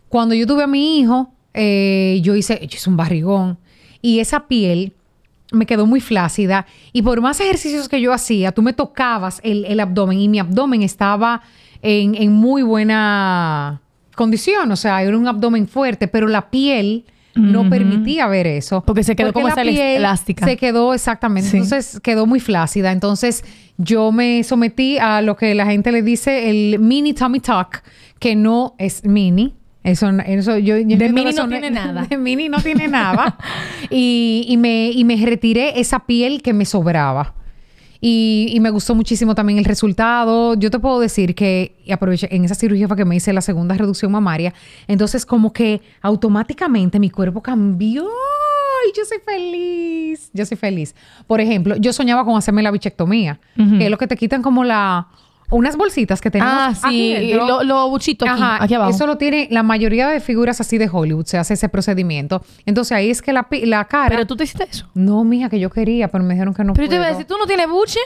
Cuando 0.10 0.36
yo 0.36 0.46
tuve 0.46 0.64
a 0.64 0.68
mi 0.68 1.00
hijo, 1.00 1.32
eh, 1.54 2.20
yo 2.22 2.36
hice, 2.36 2.60
yo 2.62 2.76
hice 2.76 2.90
un 2.90 2.98
barrigón. 2.98 3.58
Y 4.02 4.20
esa 4.20 4.48
piel 4.48 4.94
me 5.52 5.66
quedó 5.66 5.86
muy 5.86 6.02
flácida. 6.02 6.66
Y 6.92 7.02
por 7.02 7.22
más 7.22 7.40
ejercicios 7.40 7.88
que 7.88 8.02
yo 8.02 8.12
hacía, 8.12 8.52
tú 8.52 8.62
me 8.62 8.74
tocabas 8.74 9.40
el, 9.44 9.64
el 9.66 9.80
abdomen 9.80 10.20
y 10.20 10.28
mi 10.28 10.40
abdomen 10.40 10.82
estaba 10.84 11.42
en, 11.82 12.16
en 12.16 12.32
muy 12.34 12.62
buena 12.62 13.82
condición. 14.16 14.72
O 14.72 14.76
sea, 14.76 15.02
era 15.02 15.18
un 15.18 15.28
abdomen 15.28 15.68
fuerte, 15.68 16.08
pero 16.08 16.28
la 16.28 16.50
piel 16.50 17.06
no 17.36 17.69
permitía 17.69 18.28
ver 18.28 18.48
eso. 18.48 18.82
Porque 18.86 19.04
se 19.04 19.15
quedó 19.15 19.34
como 19.34 19.48
la 19.48 19.54
esa 19.54 19.63
elástica. 19.63 20.45
Se 20.45 20.58
quedó 20.58 20.93
exactamente. 20.93 21.50
Sí. 21.50 21.58
Entonces 21.58 22.00
quedó 22.02 22.26
muy 22.26 22.39
flácida. 22.39 22.91
Entonces 22.91 23.43
yo 23.78 24.12
me 24.12 24.43
sometí 24.43 24.98
a 24.98 25.21
lo 25.21 25.36
que 25.36 25.54
la 25.54 25.65
gente 25.65 25.91
le 25.91 26.02
dice 26.02 26.50
el 26.50 26.80
mini 26.80 27.13
tummy 27.13 27.39
tuck, 27.39 27.82
que 28.19 28.36
no 28.36 28.76
es 28.78 29.06
mini. 29.06 29.54
Eso, 29.84 30.10
eso 30.26 30.58
yo, 30.58 30.78
yo 30.78 30.93
entiendo 30.93 31.13
mini 31.13 31.32
no 31.32 31.48
tiene 31.48 31.69
nada. 31.69 32.06
De 32.10 32.17
mini 32.17 32.50
no 32.50 32.60
tiene 32.60 32.88
nada. 32.88 33.38
y, 33.91 34.45
y 34.48 34.58
me, 34.58 34.89
y 34.91 35.04
me 35.04 35.15
retiré 35.24 35.80
esa 35.80 36.06
piel 36.06 36.41
que 36.41 36.54
me 36.54 36.65
sobraba. 36.65 37.36
Y, 38.02 38.50
y 38.52 38.60
me 38.60 38.70
gustó 38.70 38.96
muchísimo 38.96 39.36
también 39.36 39.60
el 39.60 39.66
resultado. 39.66 40.56
Yo 40.56 40.70
te 40.70 40.80
puedo 40.80 41.00
decir 41.00 41.36
que, 41.36 41.76
y 41.86 41.92
aproveché, 41.92 42.28
en 42.36 42.46
esa 42.46 42.56
cirugía 42.56 42.88
fue 42.88 42.98
que 42.98 43.06
me 43.06 43.16
hice 43.16 43.34
la 43.34 43.42
segunda 43.42 43.76
reducción 43.76 44.12
mamaria. 44.12 44.54
Entonces, 44.88 45.26
como 45.26 45.54
que 45.54 45.82
automáticamente 46.02 47.00
mi 47.00 47.10
cuerpo 47.10 47.42
cambió. 47.42 48.04
Ay, 48.04 48.92
yo 48.96 49.04
soy 49.06 49.20
feliz. 49.26 50.30
Yo 50.34 50.46
soy 50.46 50.58
feliz. 50.58 50.96
Por 51.28 51.42
ejemplo, 51.42 51.76
yo 51.78 51.94
soñaba 51.94 52.26
con 52.26 52.38
hacerme 52.38 52.62
la 52.62 52.72
bichectomía, 52.72 53.40
que 53.56 53.86
es 53.86 53.92
lo 53.92 53.98
que 53.98 54.08
te 54.08 54.18
quitan 54.18 54.42
como 54.42 54.64
la. 54.64 55.08
Unas 55.52 55.78
bolsitas 55.78 56.22
que 56.22 56.32
tenemos. 56.32 56.54
Ah, 56.54 56.74
aquí 56.88 57.16
sí. 57.16 57.28
dentro. 57.28 57.46
Lo, 57.48 57.64
lo 57.64 57.90
buchito 57.90 58.26
aquí, 58.26 58.42
Ajá, 58.42 58.64
aquí 58.64 58.74
abajo. 58.74 58.90
Eso 58.92 59.06
lo 59.06 59.18
tiene 59.18 59.48
la 59.52 59.62
mayoría 59.64 60.08
de 60.10 60.20
figuras 60.20 60.60
así 60.60 60.78
de 60.78 60.90
Hollywood, 60.92 61.26
se 61.26 61.38
hace 61.38 61.54
ese 61.54 61.70
procedimiento. 61.70 62.44
Entonces 62.66 62.92
ahí 62.94 63.10
es 63.12 63.22
que 63.22 63.32
la, 63.32 63.48
la 63.64 63.86
cara. 63.86 64.10
Pero 64.10 64.26
tú 64.26 64.36
te 64.36 64.44
hiciste 64.46 64.68
eso. 64.70 64.88
No, 64.96 65.24
mija, 65.24 65.50
que 65.50 65.60
yo 65.60 65.70
quería, 65.70 66.08
pero 66.10 66.24
me 66.24 66.34
dijeron 66.34 66.54
que 66.54 66.64
no 66.64 66.74
Pero 66.74 66.86
yo 66.86 66.90
te 66.90 66.96
puedo. 66.96 67.02
iba 67.04 67.08
a 67.08 67.12
decir, 67.18 67.28
¿tú 67.28 67.38
no 67.38 67.46
tienes 67.46 67.70
buche? 67.70 68.00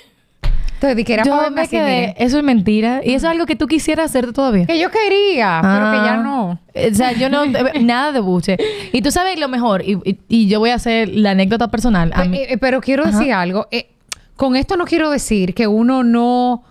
Entonces, 0.74 0.96
di 0.96 1.04
que 1.04 1.14
era 1.16 1.24
para 1.24 1.36
Yo 1.36 1.42
verme 1.42 1.62
me 1.62 1.68
quedé... 1.68 2.16
Eso 2.18 2.38
es 2.38 2.44
mentira. 2.44 3.02
Y 3.04 3.10
eso 3.14 3.28
es 3.28 3.32
algo 3.32 3.46
que 3.46 3.58
tú 3.58 3.68
quisieras 3.68 4.06
hacerte 4.12 4.32
todavía. 4.32 4.66
Que 4.66 4.80
yo 4.80 4.90
quería, 4.90 5.60
pero 5.62 5.92
que 5.92 5.98
ya 5.98 6.14
Ah. 6.14 6.18
no. 6.24 6.50
O 6.74 6.94
sea, 6.96 7.12
yo 7.12 7.30
no... 7.30 7.46
nada 7.82 8.14
de 8.14 8.22
buche. 8.22 8.56
Y 8.94 9.02
tú 9.02 9.12
sabes 9.12 9.38
lo 9.40 9.50
mejor. 9.50 9.82
Y, 9.84 9.98
y- 10.06 10.20
y 10.30 10.48
yo 10.48 10.60
voy 10.60 10.70
a 10.70 10.76
hacer 10.76 11.10
la 11.10 11.32
anécdota 11.32 11.68
personal. 11.70 12.12
A 12.14 12.22
Pe- 12.24 12.30
mí- 12.30 12.38
eh, 12.38 12.54
eh, 12.54 12.58
pero 12.58 12.80
quiero 12.80 13.04
Ajá. 13.04 13.18
decir 13.18 13.34
algo. 13.34 13.68
eh, 13.72 13.90
con 14.38 14.56
esto 14.56 14.78
no 14.78 14.86
quiero 14.86 15.10
decir 15.10 15.54
que 15.54 15.68
uno 15.68 16.06
no, 16.06 16.64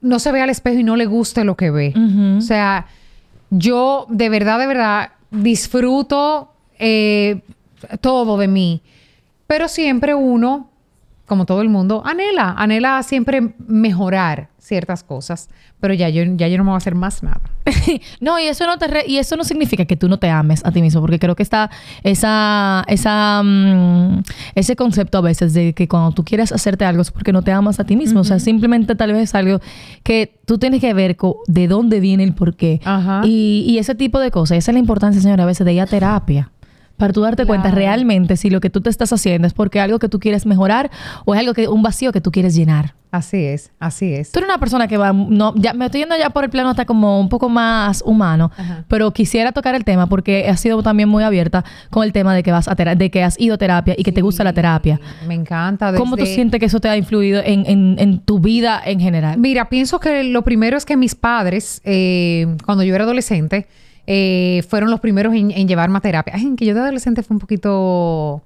no 0.00 0.18
se 0.18 0.32
ve 0.32 0.42
al 0.42 0.50
espejo 0.50 0.78
y 0.78 0.84
no 0.84 0.96
le 0.96 1.06
guste 1.06 1.44
lo 1.44 1.56
que 1.56 1.70
ve. 1.70 1.94
O 2.38 2.40
sea, 2.40 2.86
yo 3.50 4.06
de 4.08 4.28
verdad, 4.28 4.58
de 4.58 4.66
verdad 4.66 5.10
disfruto 5.30 6.52
eh, 6.78 7.40
todo 8.00 8.38
de 8.38 8.48
mí. 8.48 8.82
Pero 9.46 9.68
siempre 9.68 10.14
uno, 10.14 10.69
como 11.30 11.46
todo 11.46 11.62
el 11.62 11.68
mundo, 11.68 12.02
anhela, 12.04 12.54
anhela 12.58 13.00
siempre 13.04 13.54
mejorar 13.66 14.48
ciertas 14.58 15.04
cosas. 15.04 15.48
Pero 15.78 15.94
ya 15.94 16.08
yo, 16.10 16.22
ya 16.36 16.48
yo 16.48 16.58
no 16.58 16.64
me 16.64 16.70
voy 16.70 16.74
a 16.74 16.78
hacer 16.78 16.94
más 16.96 17.22
nada. 17.22 17.40
no, 18.20 18.38
y 18.38 18.42
eso 18.48 18.66
no 18.66 18.76
te 18.78 18.88
re- 18.88 19.04
y 19.06 19.16
eso 19.18 19.36
no 19.36 19.44
significa 19.44 19.84
que 19.84 19.96
tú 19.96 20.08
no 20.08 20.18
te 20.18 20.28
ames 20.28 20.60
a 20.66 20.72
ti 20.72 20.82
mismo, 20.82 21.00
porque 21.00 21.18
creo 21.20 21.36
que 21.36 21.42
está 21.44 21.70
esa 22.02 22.84
esa 22.88 23.42
mm, 23.44 24.22
ese 24.56 24.74
concepto 24.76 25.18
a 25.18 25.20
veces 25.20 25.54
de 25.54 25.72
que 25.72 25.86
cuando 25.88 26.10
tú 26.10 26.24
quieres 26.24 26.50
hacerte 26.52 26.84
algo 26.84 27.00
es 27.02 27.10
porque 27.12 27.32
no 27.32 27.42
te 27.42 27.52
amas 27.52 27.78
a 27.80 27.84
ti 27.84 27.94
mismo, 27.96 28.20
o 28.20 28.24
sea, 28.24 28.38
simplemente 28.40 28.94
tal 28.96 29.12
vez 29.12 29.34
algo 29.34 29.60
que 30.02 30.38
tú 30.44 30.58
tienes 30.58 30.80
que 30.80 30.92
ver 30.92 31.16
de 31.46 31.68
dónde 31.68 32.00
viene 32.00 32.24
el 32.24 32.34
por 32.34 32.56
qué. 32.56 32.80
Ajá. 32.84 33.22
Y, 33.24 33.64
y 33.68 33.78
ese 33.78 33.94
tipo 33.94 34.18
de 34.18 34.30
cosas, 34.32 34.58
esa 34.58 34.72
es 34.72 34.74
la 34.74 34.80
importancia, 34.80 35.22
señora, 35.22 35.44
a 35.44 35.46
veces 35.46 35.64
de 35.64 35.72
ir 35.74 35.80
a 35.80 35.86
terapia. 35.86 36.50
Para 37.00 37.12
tú 37.12 37.22
darte 37.22 37.46
cuenta 37.46 37.70
realmente 37.72 38.36
si 38.36 38.50
lo 38.50 38.60
que 38.60 38.70
tú 38.70 38.80
te 38.80 38.90
estás 38.90 39.12
haciendo 39.12 39.48
es 39.48 39.54
porque 39.54 39.80
algo 39.80 39.98
que 39.98 40.08
tú 40.08 40.20
quieres 40.20 40.46
mejorar 40.46 40.90
o 41.24 41.34
es 41.34 41.40
algo 41.40 41.54
que 41.54 41.66
un 41.66 41.82
vacío 41.82 42.12
que 42.12 42.20
tú 42.20 42.30
quieres 42.30 42.54
llenar. 42.54 42.94
Así 43.10 43.38
es, 43.44 43.72
así 43.80 44.14
es. 44.14 44.30
Tú 44.30 44.38
eres 44.38 44.48
una 44.48 44.58
persona 44.60 44.86
que 44.86 44.96
va, 44.96 45.12
no, 45.12 45.52
ya 45.56 45.72
me 45.74 45.86
estoy 45.86 46.02
yendo 46.02 46.16
ya 46.16 46.30
por 46.30 46.44
el 46.44 46.50
plano 46.50 46.68
hasta 46.70 46.84
como 46.84 47.18
un 47.18 47.28
poco 47.28 47.48
más 47.48 48.02
humano, 48.06 48.52
Ajá. 48.56 48.84
pero 48.86 49.10
quisiera 49.12 49.50
tocar 49.50 49.74
el 49.74 49.82
tema 49.82 50.06
porque 50.06 50.46
has 50.48 50.60
sido 50.60 50.80
también 50.84 51.08
muy 51.08 51.24
abierta 51.24 51.64
con 51.90 52.04
el 52.04 52.12
tema 52.12 52.36
de 52.36 52.44
que 52.44 52.52
vas 52.52 52.68
a 52.68 52.76
de 52.76 53.10
que 53.10 53.24
has 53.24 53.40
ido 53.40 53.56
a 53.56 53.58
terapia 53.58 53.94
y 53.98 54.04
que 54.04 54.12
te 54.12 54.20
gusta 54.20 54.44
la 54.44 54.52
terapia. 54.52 55.00
Me 55.26 55.34
encanta. 55.34 55.92
¿Cómo 55.96 56.16
tú 56.16 56.24
sientes 56.24 56.60
que 56.60 56.66
eso 56.66 56.78
te 56.78 56.88
ha 56.88 56.96
influido 56.96 57.40
en, 57.44 57.64
en- 57.66 57.96
en 57.98 58.20
tu 58.20 58.38
vida 58.38 58.80
en 58.84 59.00
general? 59.00 59.38
Mira, 59.40 59.68
pienso 59.68 59.98
que 59.98 60.22
lo 60.22 60.42
primero 60.44 60.76
es 60.76 60.84
que 60.84 60.96
mis 60.96 61.16
padres, 61.16 61.80
eh, 61.84 62.46
cuando 62.64 62.84
yo 62.84 62.94
era 62.94 63.02
adolescente, 63.02 63.66
eh, 64.12 64.64
fueron 64.68 64.90
los 64.90 64.98
primeros 64.98 65.32
en, 65.36 65.52
en 65.52 65.68
llevarme 65.68 65.98
a 65.98 66.00
terapia. 66.00 66.32
Ay, 66.34 66.42
en 66.42 66.56
que 66.56 66.66
yo 66.66 66.74
de 66.74 66.80
adolescente 66.80 67.22
fue 67.22 67.36
un 67.36 67.38
poquito 67.38 68.42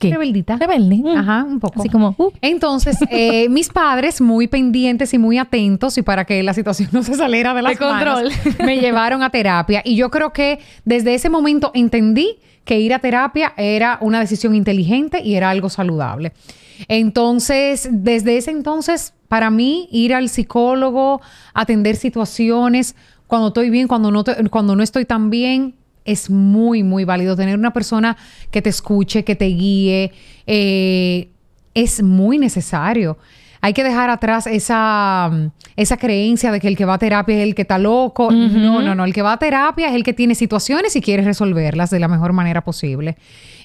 ¿Qué? 0.00 0.10
rebeldita. 0.10 0.56
Rebelde. 0.56 0.96
mm. 0.96 1.16
Ajá, 1.16 1.44
un 1.44 1.60
poco. 1.60 1.78
Así 1.78 1.88
como, 1.88 2.16
uh, 2.18 2.32
Entonces, 2.40 2.98
eh, 3.10 3.48
mis 3.50 3.68
padres, 3.68 4.20
muy 4.20 4.48
pendientes 4.48 5.14
y 5.14 5.18
muy 5.18 5.38
atentos, 5.38 5.96
y 5.98 6.02
para 6.02 6.24
que 6.24 6.42
la 6.42 6.52
situación 6.52 6.88
no 6.90 7.04
se 7.04 7.14
saliera 7.14 7.54
de 7.54 7.62
las 7.62 7.74
De 7.74 7.78
control. 7.78 8.32
me 8.66 8.78
llevaron 8.80 9.22
a 9.22 9.30
terapia. 9.30 9.82
Y 9.84 9.94
yo 9.94 10.10
creo 10.10 10.32
que 10.32 10.58
desde 10.84 11.14
ese 11.14 11.30
momento 11.30 11.70
entendí 11.74 12.40
que 12.64 12.80
ir 12.80 12.92
a 12.92 12.98
terapia 12.98 13.52
era 13.56 13.98
una 14.00 14.18
decisión 14.18 14.56
inteligente 14.56 15.22
y 15.22 15.36
era 15.36 15.48
algo 15.48 15.68
saludable. 15.68 16.32
Entonces, 16.88 17.88
desde 17.92 18.36
ese 18.36 18.50
entonces, 18.50 19.14
para 19.28 19.50
mí, 19.50 19.88
ir 19.92 20.12
al 20.12 20.28
psicólogo, 20.28 21.20
atender 21.54 21.94
situaciones, 21.94 22.96
cuando 23.26 23.48
estoy 23.48 23.70
bien, 23.70 23.88
cuando 23.88 24.10
no, 24.10 24.24
te- 24.24 24.48
cuando 24.50 24.76
no 24.76 24.82
estoy 24.82 25.04
tan 25.04 25.30
bien, 25.30 25.74
es 26.04 26.30
muy, 26.30 26.82
muy 26.82 27.04
válido. 27.04 27.36
Tener 27.36 27.58
una 27.58 27.72
persona 27.72 28.16
que 28.50 28.62
te 28.62 28.70
escuche, 28.70 29.24
que 29.24 29.36
te 29.36 29.46
guíe, 29.46 30.12
eh, 30.46 31.28
es 31.74 32.02
muy 32.02 32.38
necesario. 32.38 33.16
Hay 33.64 33.72
que 33.72 33.82
dejar 33.82 34.10
atrás 34.10 34.46
esa, 34.46 35.30
mm, 35.32 35.46
esa 35.76 35.96
creencia 35.96 36.52
de 36.52 36.60
que 36.60 36.68
el 36.68 36.76
que 36.76 36.84
va 36.84 36.92
a 36.92 36.98
terapia 36.98 37.36
es 37.36 37.42
el 37.44 37.54
que 37.54 37.62
está 37.62 37.78
loco. 37.78 38.30
No, 38.30 38.82
no, 38.82 38.94
no. 38.94 39.06
El 39.06 39.14
que 39.14 39.22
va 39.22 39.32
a 39.32 39.38
terapia 39.38 39.88
es 39.88 39.94
el 39.94 40.04
que 40.04 40.12
tiene 40.12 40.34
situaciones 40.34 40.94
y 40.96 41.00
quiere 41.00 41.22
resolverlas 41.22 41.88
de 41.88 41.98
la 41.98 42.06
mejor 42.06 42.34
manera 42.34 42.62
posible. 42.62 43.16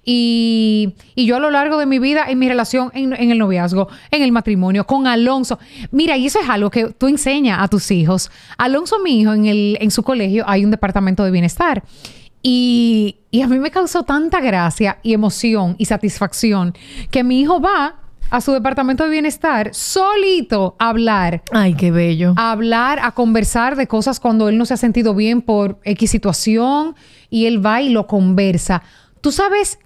Y, 0.05 0.93
y 1.15 1.25
yo 1.25 1.35
a 1.35 1.39
lo 1.41 1.51
largo 1.51 1.77
de 1.77 1.85
mi 1.85 1.99
vida, 1.99 2.27
en 2.29 2.39
mi 2.39 2.47
relación, 2.47 2.91
en, 2.93 3.11
en 3.11 3.29
el 3.29 3.39
noviazgo, 3.39 3.89
en 4.09 4.21
el 4.21 4.31
matrimonio, 4.31 4.87
con 4.87 5.05
Alonso. 5.05 5.59
Mira, 5.91 6.15
y 6.15 6.27
eso 6.27 6.39
es 6.39 6.47
algo 6.47 6.69
que 6.69 6.85
tú 6.93 7.09
enseñas 7.09 7.59
a 7.61 7.67
tus 7.67 7.91
hijos. 7.91 8.31
Alonso, 8.57 8.99
mi 9.03 9.19
hijo, 9.19 9.33
en, 9.33 9.47
el, 9.47 9.77
en 9.81 9.91
su 9.91 10.03
colegio 10.03 10.45
hay 10.47 10.63
un 10.63 10.71
departamento 10.71 11.25
de 11.25 11.31
bienestar. 11.31 11.83
Y, 12.41 13.17
y 13.31 13.41
a 13.41 13.49
mí 13.49 13.59
me 13.59 13.69
causó 13.69 14.03
tanta 14.03 14.39
gracia 14.39 14.99
y 15.03 15.11
emoción 15.11 15.75
y 15.77 15.83
satisfacción 15.83 16.73
que 17.11 17.25
mi 17.25 17.41
hijo 17.41 17.59
va 17.59 17.95
a 18.29 18.41
su 18.41 18.51
departamento 18.51 19.03
de 19.03 19.09
bienestar 19.09 19.69
solito 19.73 20.75
a 20.79 20.89
hablar 20.89 21.41
ay, 21.51 21.73
qué 21.73 21.91
bello. 21.91 22.33
a 22.37 22.51
hablar, 22.51 22.99
a 23.01 23.11
conversar 23.11 23.75
de 23.75 23.87
cosas 23.87 24.19
cuando 24.19 24.49
él 24.49 24.57
no 24.57 24.65
se 24.65 24.73
ha 24.73 24.77
sentido 24.77 25.15
bien 25.15 25.41
por 25.41 25.79
X 25.83 26.11
situación 26.11 26.95
y 27.29 27.45
él 27.45 27.65
va 27.65 27.81
y 27.81 27.89
lo 27.89 28.07
conversa. 28.07 28.83
Tú 29.21 29.31
sabes 29.31 29.79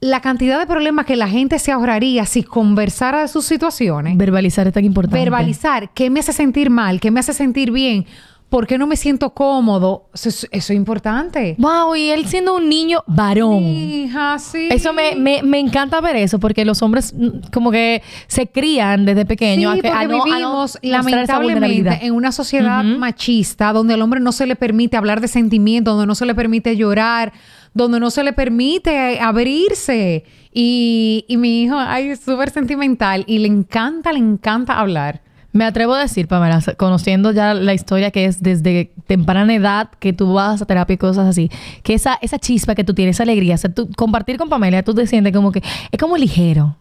la 0.00 0.20
cantidad 0.20 0.58
de 0.58 0.66
problemas 0.66 1.06
que 1.06 1.16
la 1.16 1.28
gente 1.28 1.58
se 1.58 1.72
ahorraría 1.72 2.24
si 2.24 2.42
conversara 2.42 3.22
de 3.22 3.28
sus 3.28 3.44
situaciones. 3.44 4.16
Verbalizar 4.16 4.66
es 4.66 4.72
tan 4.72 4.84
importante. 4.84 5.18
Verbalizar 5.18 5.90
qué 5.92 6.08
me 6.10 6.20
hace 6.20 6.32
sentir 6.32 6.70
mal, 6.70 7.00
qué 7.00 7.10
me 7.10 7.20
hace 7.20 7.32
sentir 7.32 7.72
bien, 7.72 8.06
por 8.48 8.66
qué 8.66 8.78
no 8.78 8.86
me 8.86 8.96
siento 8.96 9.30
cómodo. 9.34 10.08
Eso, 10.14 10.28
es- 10.30 10.48
eso 10.50 10.72
es 10.72 10.76
importante. 10.76 11.54
Wow, 11.58 11.94
y 11.96 12.08
él 12.08 12.26
siendo 12.26 12.56
un 12.56 12.68
niño 12.68 13.04
varón. 13.06 13.62
Hija, 13.62 14.38
sí. 14.38 14.68
Eso 14.70 14.92
me, 14.92 15.14
me, 15.16 15.42
me 15.42 15.58
encanta 15.58 16.00
ver 16.00 16.16
eso, 16.16 16.38
porque 16.38 16.64
los 16.64 16.80
hombres 16.82 17.12
mm, 17.14 17.50
como 17.52 17.70
que 17.70 18.02
se 18.26 18.46
crían 18.46 19.04
desde 19.04 19.26
pequeños 19.26 19.74
Sí, 19.74 19.78
a 19.80 19.82
que 19.82 19.88
porque 19.88 20.04
a 20.04 20.08
no- 20.08 20.14
a 20.14 20.18
no 20.18 20.24
vivimos 20.24 20.78
lamentablemente 20.82 22.06
en 22.06 22.14
una 22.14 22.32
sociedad 22.32 22.82
machista 22.84 23.72
donde 23.72 23.94
al 23.94 24.02
hombre 24.02 24.20
no 24.20 24.32
se 24.32 24.46
le 24.46 24.56
permite 24.56 24.96
hablar 24.96 25.20
de 25.20 25.28
sentimientos, 25.28 25.92
donde 25.94 26.06
no 26.06 26.14
se 26.14 26.24
le 26.26 26.34
permite 26.34 26.76
llorar, 26.76 27.32
donde 27.74 28.00
no 28.00 28.10
se 28.10 28.24
le 28.24 28.32
permite 28.32 29.20
abrirse. 29.20 30.24
Y, 30.52 31.24
y 31.28 31.36
mi 31.36 31.62
hijo, 31.62 31.76
ay, 31.78 32.08
es 32.10 32.20
súper 32.20 32.50
sentimental 32.50 33.24
y 33.26 33.38
le 33.38 33.48
encanta, 33.48 34.12
le 34.12 34.18
encanta 34.18 34.78
hablar. 34.80 35.20
Me 35.52 35.64
atrevo 35.64 35.94
a 35.94 36.00
decir, 36.00 36.28
Pamela, 36.28 36.60
conociendo 36.76 37.32
ya 37.32 37.54
la 37.54 37.72
historia 37.72 38.10
que 38.10 38.26
es 38.26 38.42
desde 38.42 38.92
temprana 39.06 39.54
edad 39.54 39.88
que 39.98 40.12
tú 40.12 40.34
vas 40.34 40.60
a 40.60 40.66
terapia 40.66 40.94
y 40.94 40.98
cosas 40.98 41.26
así, 41.26 41.50
que 41.82 41.94
esa, 41.94 42.18
esa 42.20 42.38
chispa 42.38 42.74
que 42.74 42.84
tú 42.84 42.92
tienes, 42.94 43.16
esa 43.16 43.22
alegría, 43.22 43.54
o 43.54 43.58
sea, 43.58 43.72
tú- 43.72 43.88
compartir 43.96 44.36
con 44.36 44.48
Pamela, 44.50 44.82
tú 44.82 44.94
te 44.94 45.06
sientes 45.06 45.32
como 45.32 45.50
que 45.50 45.62
es 45.90 45.98
como 45.98 46.16
ligero, 46.18 46.76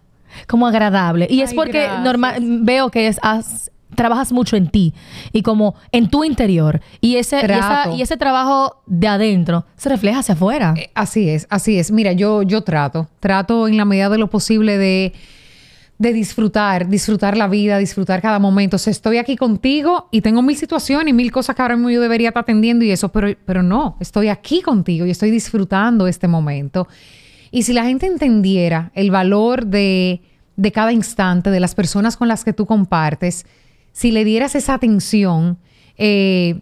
como 0.48 0.68
agradable. 0.68 1.28
Y 1.30 1.42
es 1.42 1.54
porque 1.54 1.84
gracias. 1.84 2.04
normal, 2.04 2.36
veo 2.64 2.90
que 2.92 3.08
es, 3.08 3.20
has- 3.24 3.72
trabajas 3.96 4.34
mucho 4.34 4.58
en 4.58 4.68
ti 4.68 4.94
y 5.32 5.44
como 5.44 5.76
en 5.94 6.10
tu 6.10 6.26
interior. 6.26 6.82
Y 7.00 7.16
ese, 7.16 7.38
y, 7.40 7.46
esa- 7.46 7.96
y 7.96 8.02
ese 8.02 8.18
trabajo 8.18 8.82
de 8.86 9.08
adentro 9.08 9.66
se 9.78 9.88
refleja 9.88 10.20
hacia 10.20 10.34
afuera. 10.36 10.74
Eh, 10.78 10.90
Así 10.94 11.30
es, 11.30 11.48
así 11.50 11.80
es. 11.80 11.90
Mira, 11.90 12.12
yo, 12.12 12.44
yo 12.44 12.62
trato, 12.62 13.08
trato 13.22 13.70
en 13.70 13.78
la 13.78 13.86
medida 13.86 14.10
de 14.10 14.18
lo 14.18 14.28
posible 14.30 14.78
de, 14.78 15.14
de 16.00 16.14
disfrutar, 16.14 16.88
disfrutar 16.88 17.36
la 17.36 17.48
vida, 17.48 17.78
disfrutar 17.78 18.22
cada 18.22 18.40
momento. 18.40 18.76
O 18.76 18.80
sea, 18.80 18.92
estoy 18.92 19.18
aquí 19.18 19.36
contigo 19.36 20.08
y 20.12 20.22
tengo 20.22 20.42
mil 20.42 20.56
situaciones 20.56 21.10
y 21.10 21.14
mil 21.14 21.32
cosas 21.32 21.56
que 21.56 21.62
ahora 21.62 21.76
mismo 21.76 21.90
yo 21.90 22.02
debería 22.02 22.30
estar 22.30 22.42
atendiendo 22.42 22.86
y 22.86 22.92
eso, 22.92 23.10
pero, 23.10 23.36
pero 23.46 23.64
no, 23.64 23.98
estoy 24.00 24.28
aquí 24.28 24.62
contigo 24.62 25.06
y 25.06 25.10
estoy 25.10 25.32
disfrutando 25.32 26.08
este 26.08 26.28
momento. 26.28 26.88
Y 27.50 27.64
si 27.64 27.74
la 27.74 27.86
gente 27.86 28.06
entendiera 28.06 28.92
el 28.94 29.10
valor 29.10 29.66
de, 29.66 30.22
de 30.56 30.72
cada 30.72 30.92
instante, 30.92 31.50
de 31.50 31.60
las 31.60 31.74
personas 31.74 32.16
con 32.16 32.28
las 32.28 32.44
que 32.44 32.54
tú 32.54 32.66
compartes, 32.66 33.46
si 33.92 34.12
le 34.12 34.24
dieras 34.24 34.54
esa 34.54 34.76
atención, 34.76 35.58
eh, 35.98 36.60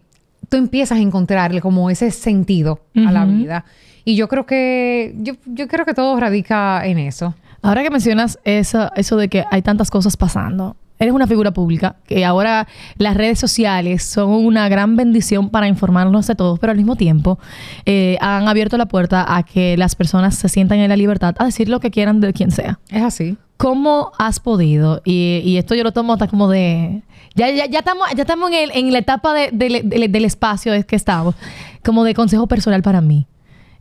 tú 0.47 0.55
empiezas 0.55 0.97
a 0.97 1.01
encontrarle 1.01 1.59
como 1.59 1.89
ese 1.89 2.11
sentido 2.11 2.79
a 2.95 3.11
la 3.11 3.25
vida. 3.25 3.65
Y 4.05 4.15
yo 4.15 4.29
creo 4.29 4.45
que, 4.45 5.13
yo, 5.17 5.33
yo 5.45 5.67
creo 5.67 5.85
que 5.85 5.93
todo 5.93 6.17
radica 6.17 6.85
en 6.85 6.99
eso. 6.99 7.35
Ahora 7.65 7.83
que 7.83 7.89
mencionas 7.89 8.39
eso, 8.43 8.91
eso 8.95 9.17
de 9.17 9.27
que 9.27 9.45
hay 9.51 9.61
tantas 9.61 9.89
cosas 9.91 10.17
pasando, 10.17 10.75
eres 10.99 11.13
una 11.13 11.27
figura 11.27 11.51
pública, 11.51 11.97
que 12.07 12.23
ahora 12.23 12.67
las 12.97 13.15
redes 13.17 13.37
sociales 13.39 14.03
son 14.03 14.29
una 14.29 14.69
gran 14.69 14.95
bendición 14.95 15.49
para 15.49 15.67
informarnos 15.67 16.27
de 16.27 16.35
todos, 16.35 16.57
pero 16.59 16.71
al 16.71 16.77
mismo 16.77 16.95
tiempo 16.95 17.37
eh, 17.85 18.17
han 18.21 18.47
abierto 18.47 18.77
la 18.77 18.85
puerta 18.85 19.25
a 19.35 19.43
que 19.43 19.75
las 19.77 19.95
personas 19.95 20.35
se 20.35 20.47
sientan 20.47 20.79
en 20.79 20.89
la 20.89 20.95
libertad 20.95 21.35
a 21.39 21.45
decir 21.45 21.67
lo 21.67 21.79
que 21.79 21.91
quieran 21.91 22.21
de 22.21 22.31
quien 22.33 22.51
sea. 22.51 22.79
Es 22.89 23.03
así. 23.03 23.37
¿cómo 23.57 24.11
has 24.17 24.41
podido? 24.41 25.01
Y, 25.05 25.41
y 25.45 25.55
esto 25.57 25.75
yo 25.75 25.83
lo 25.83 25.93
tomo 25.93 26.11
hasta 26.13 26.27
como 26.27 26.49
de... 26.49 27.03
Ya, 27.35 27.49
ya, 27.51 27.65
ya 27.67 27.79
estamos, 27.79 28.05
ya 28.13 28.21
estamos 28.23 28.49
en, 28.51 28.55
el- 28.55 28.71
en 28.73 28.91
la 28.91 28.99
etapa 28.99 29.33
de- 29.33 29.49
de- 29.53 29.81
de- 29.81 30.07
del 30.09 30.25
espacio 30.25 30.73
de 30.73 30.83
que 30.85 30.97
estamos, 30.97 31.35
como 31.83 32.03
de 32.03 32.13
consejo 32.13 32.47
personal 32.47 32.81
para 32.81 32.99
mí. 32.99 33.27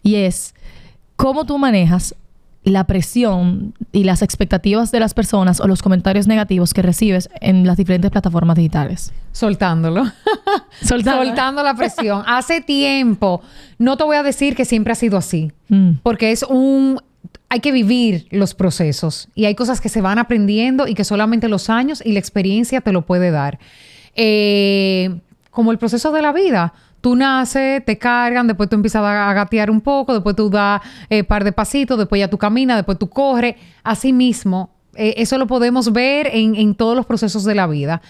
Y 0.03 0.15
es, 0.17 0.55
¿cómo 1.17 1.45
tú 1.45 1.59
manejas 1.59 2.15
la 2.65 2.85
presión 2.87 3.75
y 3.93 4.05
las 4.05 4.23
expectativas 4.23 4.91
de 4.91 4.99
las 4.99 5.15
personas 5.15 5.61
o 5.61 5.67
los 5.67 5.83
comentarios 5.83 6.27
negativos 6.27 6.73
que 6.73 6.83
recibes 6.83 7.29
en 7.41 7.67
las 7.67 7.77
diferentes 7.77 8.11
plataformas 8.11 8.57
digitales? 8.57 9.13
Soltándolo. 9.33 10.05
Soltando. 10.83 11.25
Soltando 11.25 11.63
la 11.63 11.75
presión. 11.75 12.23
Hace 12.27 12.63
tiempo. 12.63 13.43
No 13.79 13.97
te 13.97 14.05
voy 14.05 14.17
a 14.17 14.23
decir 14.23 14.57
que 14.57 14.65
siempre 14.65 14.93
ha 14.93 14.97
sido 14.97 15.19
así. 15.19 15.53
Mm. 15.69 15.93
Porque 16.03 16.33
es 16.33 16.43
un... 16.43 17.01
Hay 17.51 17.61
que 17.61 17.71
vivir 17.71 18.27
los 18.31 18.55
procesos. 18.55 19.29
Y 19.35 19.45
hay 19.45 19.55
cosas 19.55 19.81
que 19.81 19.89
se 19.89 20.01
van 20.01 20.19
aprendiendo 20.19 20.89
y 20.89 20.95
que 20.95 21.05
solamente 21.05 21.49
los 21.49 21.69
años 21.69 22.03
y 22.05 22.13
la 22.13 22.19
experiencia 22.19 22.81
te 22.81 22.93
lo 22.93 23.03
puede 23.03 23.31
dar. 23.31 23.59
Eh, 24.17 25.21
como 25.51 25.71
el 25.71 25.79
proceso 25.79 26.13
de 26.13 26.23
la 26.23 26.33
vida. 26.33 26.75
Tú 27.05 27.15
naces, 27.17 27.85
te 27.85 27.99
cargan, 27.99 28.47
después 28.47 28.71
tú 28.71 28.77
empiezas 28.77 29.03
a 29.05 29.35
gatear 29.35 29.71
un 29.71 29.83
poco, 29.83 30.15
después 30.15 30.35
tú 30.35 30.49
das 30.49 30.81
eh, 31.11 31.23
par 31.23 31.45
de 31.45 31.53
pasitos, 31.53 31.99
después 31.99 32.19
ya 32.19 32.29
tú 32.29 32.39
caminas, 32.39 32.79
después 32.79 32.99
tú 32.99 33.11
corres. 33.11 33.57
Así 33.83 34.15
mismo, 34.15 34.71
eh, 34.95 35.13
eso 35.19 35.37
lo 35.37 35.47
podemos 35.47 35.93
ver 35.93 36.31
en, 36.33 36.55
en 36.55 36.75
todos 36.75 36.97
los 36.97 37.05
procesos 37.05 37.45
de 37.45 37.55
la 37.55 37.67
vida. 37.67 38.01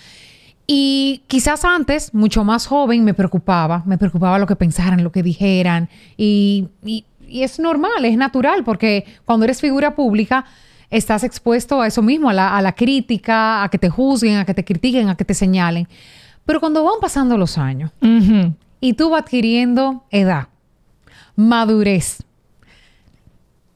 Y 0.69 1.23
quizás 1.27 1.65
antes, 1.65 2.15
mucho 2.15 2.45
más 2.45 2.67
joven, 2.69 3.03
me 3.05 3.15
preocupaba, 3.15 3.83
me 3.85 3.99
preocupaba 3.99 4.39
lo 4.39 4.47
que 4.47 4.55
pensaran, 4.55 5.03
lo 5.03 5.11
que 5.11 5.25
dijeran. 5.25 5.89
Y, 6.17 6.69
y- 6.85 7.05
y 7.29 7.43
es 7.43 7.59
normal, 7.59 8.05
es 8.05 8.17
natural, 8.17 8.63
porque 8.63 9.07
cuando 9.25 9.45
eres 9.45 9.61
figura 9.61 9.97
pública, 9.97 10.45
estás 10.89 11.25
expuesto 11.25 11.81
a 11.83 11.89
eso 11.89 12.01
mismo, 12.01 12.31
a 12.31 12.33
la, 12.33 12.57
a 12.57 12.63
la 12.63 12.73
crítica, 12.77 13.65
a 13.65 13.69
que 13.71 13.79
te 13.79 13.91
juzguen, 13.91 14.37
a 14.37 14.45
que 14.45 14.55
te 14.55 14.65
critiquen, 14.65 15.09
a 15.09 15.17
que 15.17 15.25
te 15.25 15.35
señalen. 15.35 15.89
Pero 16.47 16.61
cuando 16.61 16.85
van 16.85 17.01
pasando 17.01 17.37
los 17.37 17.59
años 17.59 17.91
Ujú. 18.01 18.55
Y 18.85 18.93
tú 18.93 19.09
vas 19.09 19.23
adquiriendo 19.23 20.05
edad, 20.11 20.49
madurez, 21.37 22.19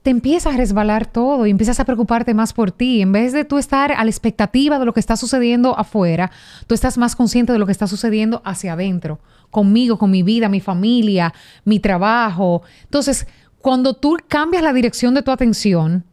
te 0.03 0.11
empieza 0.11 0.51
a 0.51 0.57
resbalar 0.59 1.07
todo 1.07 1.47
y 1.47 1.51
empiezas 1.51 1.81
a 1.81 1.87
preocuparte 1.87 2.35
más 2.35 2.53
por 2.53 2.73
ti. 2.73 3.01
En 3.01 3.13
vez 3.13 3.33
de 3.33 3.47
tú 3.47 3.57
estar 3.57 3.91
a 3.91 4.05
la 4.05 4.11
expectativa 4.11 4.79
de 4.79 4.85
lo 4.85 4.93
que 4.93 5.01
está 5.01 5.17
sucediendo 5.17 5.79
afuera, 5.79 6.31
tú 6.67 6.75
estás 6.75 6.99
más 6.99 7.17
consciente 7.17 7.55
de 7.55 7.59
lo 7.59 7.65
que 7.65 7.73
está 7.73 7.87
sucediendo 7.87 8.43
hacia 8.45 8.75
adentro, 8.75 9.19
conmigo, 9.51 9.97
con 9.97 10.11
mi 10.11 10.23
vida, 10.23 10.51
mi 10.51 10.61
familia, 10.61 11.33
mi 11.65 11.81
trabajo. 11.81 12.61
Entonces, 12.83 13.27
cuando 13.63 13.95
tú 13.95 14.19
cambias 14.29 14.63
la 14.63 14.75
dirección 14.75 15.15
de 15.15 15.23
tu 15.23 15.31
atención, 15.31 16.05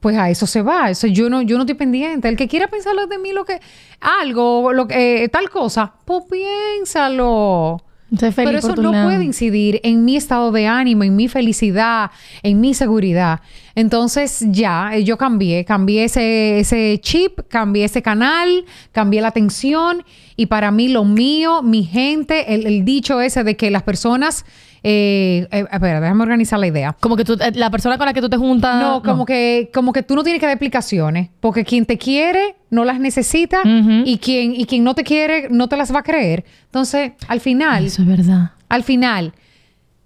pues 0.00 0.16
a 0.16 0.30
eso 0.30 0.46
se 0.46 0.62
va. 0.62 0.88
Eso 0.88 1.08
yo 1.08 1.28
no, 1.28 1.42
yo 1.42 1.58
no 1.58 1.64
estoy 1.64 1.76
pendiente. 1.76 2.26
El 2.26 2.38
que 2.38 2.48
quiera 2.48 2.68
pensar 2.68 2.94
de 3.06 3.18
mí 3.18 3.32
lo 3.32 3.44
que 3.44 3.60
algo, 4.00 4.72
lo 4.72 4.88
que 4.88 5.24
eh, 5.24 5.28
tal 5.28 5.50
cosa, 5.50 5.92
pues 6.06 6.24
piénsalo. 6.30 7.84
Feliz 8.18 8.34
Pero 8.34 8.58
eso 8.58 8.76
no 8.76 8.92
lado. 8.92 9.08
puede 9.08 9.24
incidir 9.24 9.80
en 9.82 10.04
mi 10.04 10.16
estado 10.16 10.52
de 10.52 10.66
ánimo, 10.66 11.04
en 11.04 11.16
mi 11.16 11.28
felicidad, 11.28 12.10
en 12.42 12.60
mi 12.60 12.74
seguridad. 12.74 13.40
Entonces 13.74 14.44
ya, 14.50 14.94
eh, 14.94 15.04
yo 15.04 15.18
cambié, 15.18 15.64
cambié 15.64 16.04
ese, 16.04 16.60
ese 16.60 16.98
chip, 17.02 17.40
cambié 17.48 17.84
ese 17.84 18.02
canal, 18.02 18.64
cambié 18.92 19.20
la 19.20 19.28
atención 19.28 20.04
y 20.36 20.46
para 20.46 20.70
mí 20.70 20.88
lo 20.88 21.04
mío, 21.04 21.62
mi 21.62 21.84
gente, 21.84 22.54
el, 22.54 22.66
el 22.66 22.84
dicho 22.84 23.20
ese 23.20 23.42
de 23.44 23.56
que 23.56 23.70
las 23.70 23.82
personas, 23.82 24.44
eh, 24.86 25.48
eh, 25.50 25.64
espera, 25.72 25.98
déjame 26.00 26.22
organizar 26.22 26.58
la 26.58 26.66
idea. 26.66 26.94
Como 27.00 27.16
que 27.16 27.24
tú, 27.24 27.32
eh, 27.40 27.52
la 27.54 27.70
persona 27.70 27.96
con 27.96 28.06
la 28.06 28.12
que 28.12 28.20
tú 28.20 28.28
te 28.28 28.36
juntas. 28.36 28.80
No, 28.80 29.02
como 29.02 29.24
que 29.24 29.70
como 29.72 29.92
que 29.94 30.02
tú 30.02 30.14
no 30.14 30.22
tienes 30.22 30.40
que 30.40 30.46
dar 30.46 30.52
explicaciones, 30.52 31.30
porque 31.40 31.64
quien 31.64 31.86
te 31.86 31.96
quiere 31.96 32.54
no 32.70 32.84
las 32.84 33.00
necesita 33.00 33.60
Ujú. 33.60 34.02
y 34.04 34.18
quien 34.18 34.54
y 34.54 34.66
quien 34.66 34.84
no 34.84 34.94
te 34.94 35.02
quiere 35.02 35.48
no 35.50 35.68
te 35.68 35.76
las 35.78 35.92
va 35.94 36.00
a 36.00 36.02
creer. 36.02 36.44
Entonces, 36.66 37.12
al 37.28 37.40
final, 37.40 37.86
Eso 37.86 38.02
es 38.02 38.08
verdad. 38.08 38.50
al 38.68 38.82
final, 38.82 39.32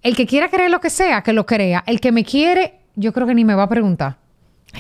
el 0.03 0.15
que 0.15 0.27
quiera 0.27 0.49
creer 0.49 0.71
lo 0.71 0.81
que 0.81 0.91
sea, 0.91 1.23
que 1.23 1.33
lo 1.33 1.45
crea. 1.45 1.83
El 1.87 2.01
que 2.01 2.13
me 2.13 2.23
quiere, 2.25 2.75
yo 2.95 3.13
creo 3.13 3.27
que 3.27 3.35
ni 3.35 3.45
me 3.45 3.55
va 3.57 3.65
a 3.65 3.69
preguntar. 3.69 4.17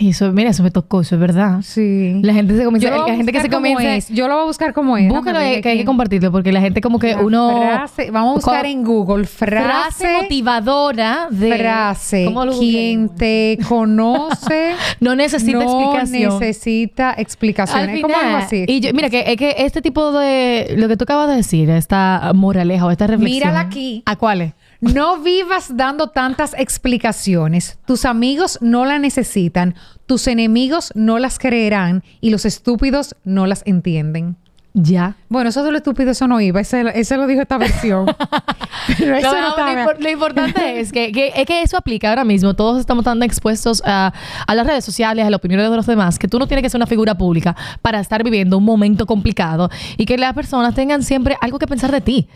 Eso, 0.00 0.30
mira, 0.32 0.50
eso 0.50 0.62
me 0.62 0.70
tocó, 0.70 1.00
eso 1.00 1.16
es 1.16 1.20
verdad. 1.20 1.60
Sí. 1.62 2.20
La 2.22 2.32
gente 2.34 2.56
se 2.56 2.64
comienza, 2.64 2.90
la 2.90 3.14
gente 3.16 3.32
que 3.32 3.40
se 3.40 3.48
como 3.48 3.66
comienza. 3.68 3.96
es. 3.96 4.08
Yo 4.10 4.28
lo 4.28 4.34
voy 4.34 4.42
a 4.44 4.46
buscar 4.46 4.72
como 4.72 4.96
es. 4.96 5.08
Búscalo 5.08 5.38
que, 5.40 5.68
hay 5.68 5.78
que 5.78 5.84
compartirlo 5.84 6.30
porque 6.30 6.52
la 6.52 6.60
gente 6.60 6.80
como 6.80 6.98
que 7.00 7.14
La 7.14 7.22
uno 7.22 7.50
frase- 7.62 8.10
vamos 8.12 8.32
a 8.32 8.34
buscar 8.34 8.66
en 8.66 8.84
Google 8.84 9.24
frase, 9.26 9.64
frase 10.04 10.22
motivadora 10.22 11.26
de 11.30 11.56
frase. 11.56 12.24
¿Cómo 12.26 12.44
lo 12.44 12.56
Quien 12.58 13.08
te 13.08 13.58
conoce 13.68 14.74
no 15.00 15.16
necesita 15.16 15.58
no 15.58 15.62
explicación. 15.62 16.38
necesita 16.38 17.10
Al 17.10 17.20
explicación. 17.22 17.90
Es 17.90 18.02
como 18.02 18.14
final, 18.14 18.26
algo 18.34 18.46
así. 18.46 18.64
Y 18.68 18.80
yo, 18.80 18.92
mira, 18.92 19.10
que, 19.10 19.24
es 19.26 19.36
que 19.36 19.54
este 19.58 19.82
tipo 19.82 20.12
de. 20.12 20.74
Lo 20.76 20.86
que 20.86 20.96
tú 20.96 21.04
acabas 21.04 21.28
de 21.28 21.36
decir, 21.36 21.70
esta 21.70 22.30
moraleja 22.34 22.86
o 22.86 22.90
esta 22.90 23.06
reflexión. 23.06 23.34
Mírala 23.48 23.60
aquí. 23.60 24.02
¿A 24.06 24.16
cuáles? 24.16 24.52
No 24.80 25.18
vivas 25.18 25.76
dando 25.76 26.08
tantas 26.10 26.54
explicaciones. 26.56 27.78
Tus 27.86 28.04
amigos 28.04 28.58
no 28.60 28.84
la 28.84 28.98
necesitan, 28.98 29.74
tus 30.06 30.26
enemigos 30.28 30.92
no 30.94 31.18
las 31.18 31.38
creerán 31.38 32.04
y 32.20 32.30
los 32.30 32.44
estúpidos 32.44 33.16
no 33.24 33.46
las 33.46 33.62
entienden. 33.66 34.36
Ya. 34.74 35.16
Bueno, 35.28 35.50
eso 35.50 35.64
de 35.64 35.72
lo 35.72 35.78
estúpido, 35.78 36.12
eso 36.12 36.28
no 36.28 36.40
iba. 36.40 36.60
Ese, 36.60 36.84
ese 36.94 37.16
lo 37.16 37.26
dijo 37.26 37.40
esta 37.42 37.58
versión. 37.58 38.06
Pero 38.98 39.16
eso 39.16 39.32
No, 39.32 39.56
no 39.56 39.56
lo, 39.56 39.80
impor- 39.80 39.98
lo 39.98 40.10
importante 40.10 40.78
es 40.78 40.92
que, 40.92 41.10
que- 41.10 41.32
es 41.34 41.46
que 41.46 41.62
eso 41.62 41.76
aplica 41.76 42.10
ahora 42.10 42.22
mismo. 42.24 42.54
Todos 42.54 42.78
estamos 42.78 43.04
tan 43.04 43.20
expuestos 43.24 43.82
a, 43.84 44.12
a 44.46 44.54
las 44.54 44.64
redes 44.64 44.84
sociales, 44.84 45.26
a 45.26 45.30
la 45.30 45.36
opinión 45.36 45.60
de 45.60 45.74
los 45.76 45.86
demás, 45.86 46.18
que 46.20 46.28
tú 46.28 46.38
no 46.38 46.46
tienes 46.46 46.62
que 46.62 46.70
ser 46.70 46.78
una 46.78 46.86
figura 46.86 47.16
pública 47.16 47.56
para 47.82 47.98
estar 47.98 48.22
viviendo 48.22 48.56
un 48.58 48.64
momento 48.64 49.06
complicado 49.06 49.68
y 49.96 50.04
que 50.06 50.16
las 50.16 50.32
personas 50.34 50.74
tengan 50.76 51.02
siempre 51.02 51.36
algo 51.40 51.58
que 51.58 51.66
pensar 51.66 51.90
de 51.90 52.00
ti. 52.00 52.28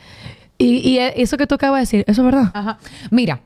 Y, 0.62 0.88
y 0.88 0.98
eso 0.98 1.36
que 1.36 1.46
tú 1.46 1.54
acabas 1.54 1.78
de 1.78 1.80
decir, 1.82 2.04
eso 2.06 2.22
es 2.22 2.24
verdad. 2.24 2.50
Ajá. 2.54 2.78
Mira, 3.10 3.40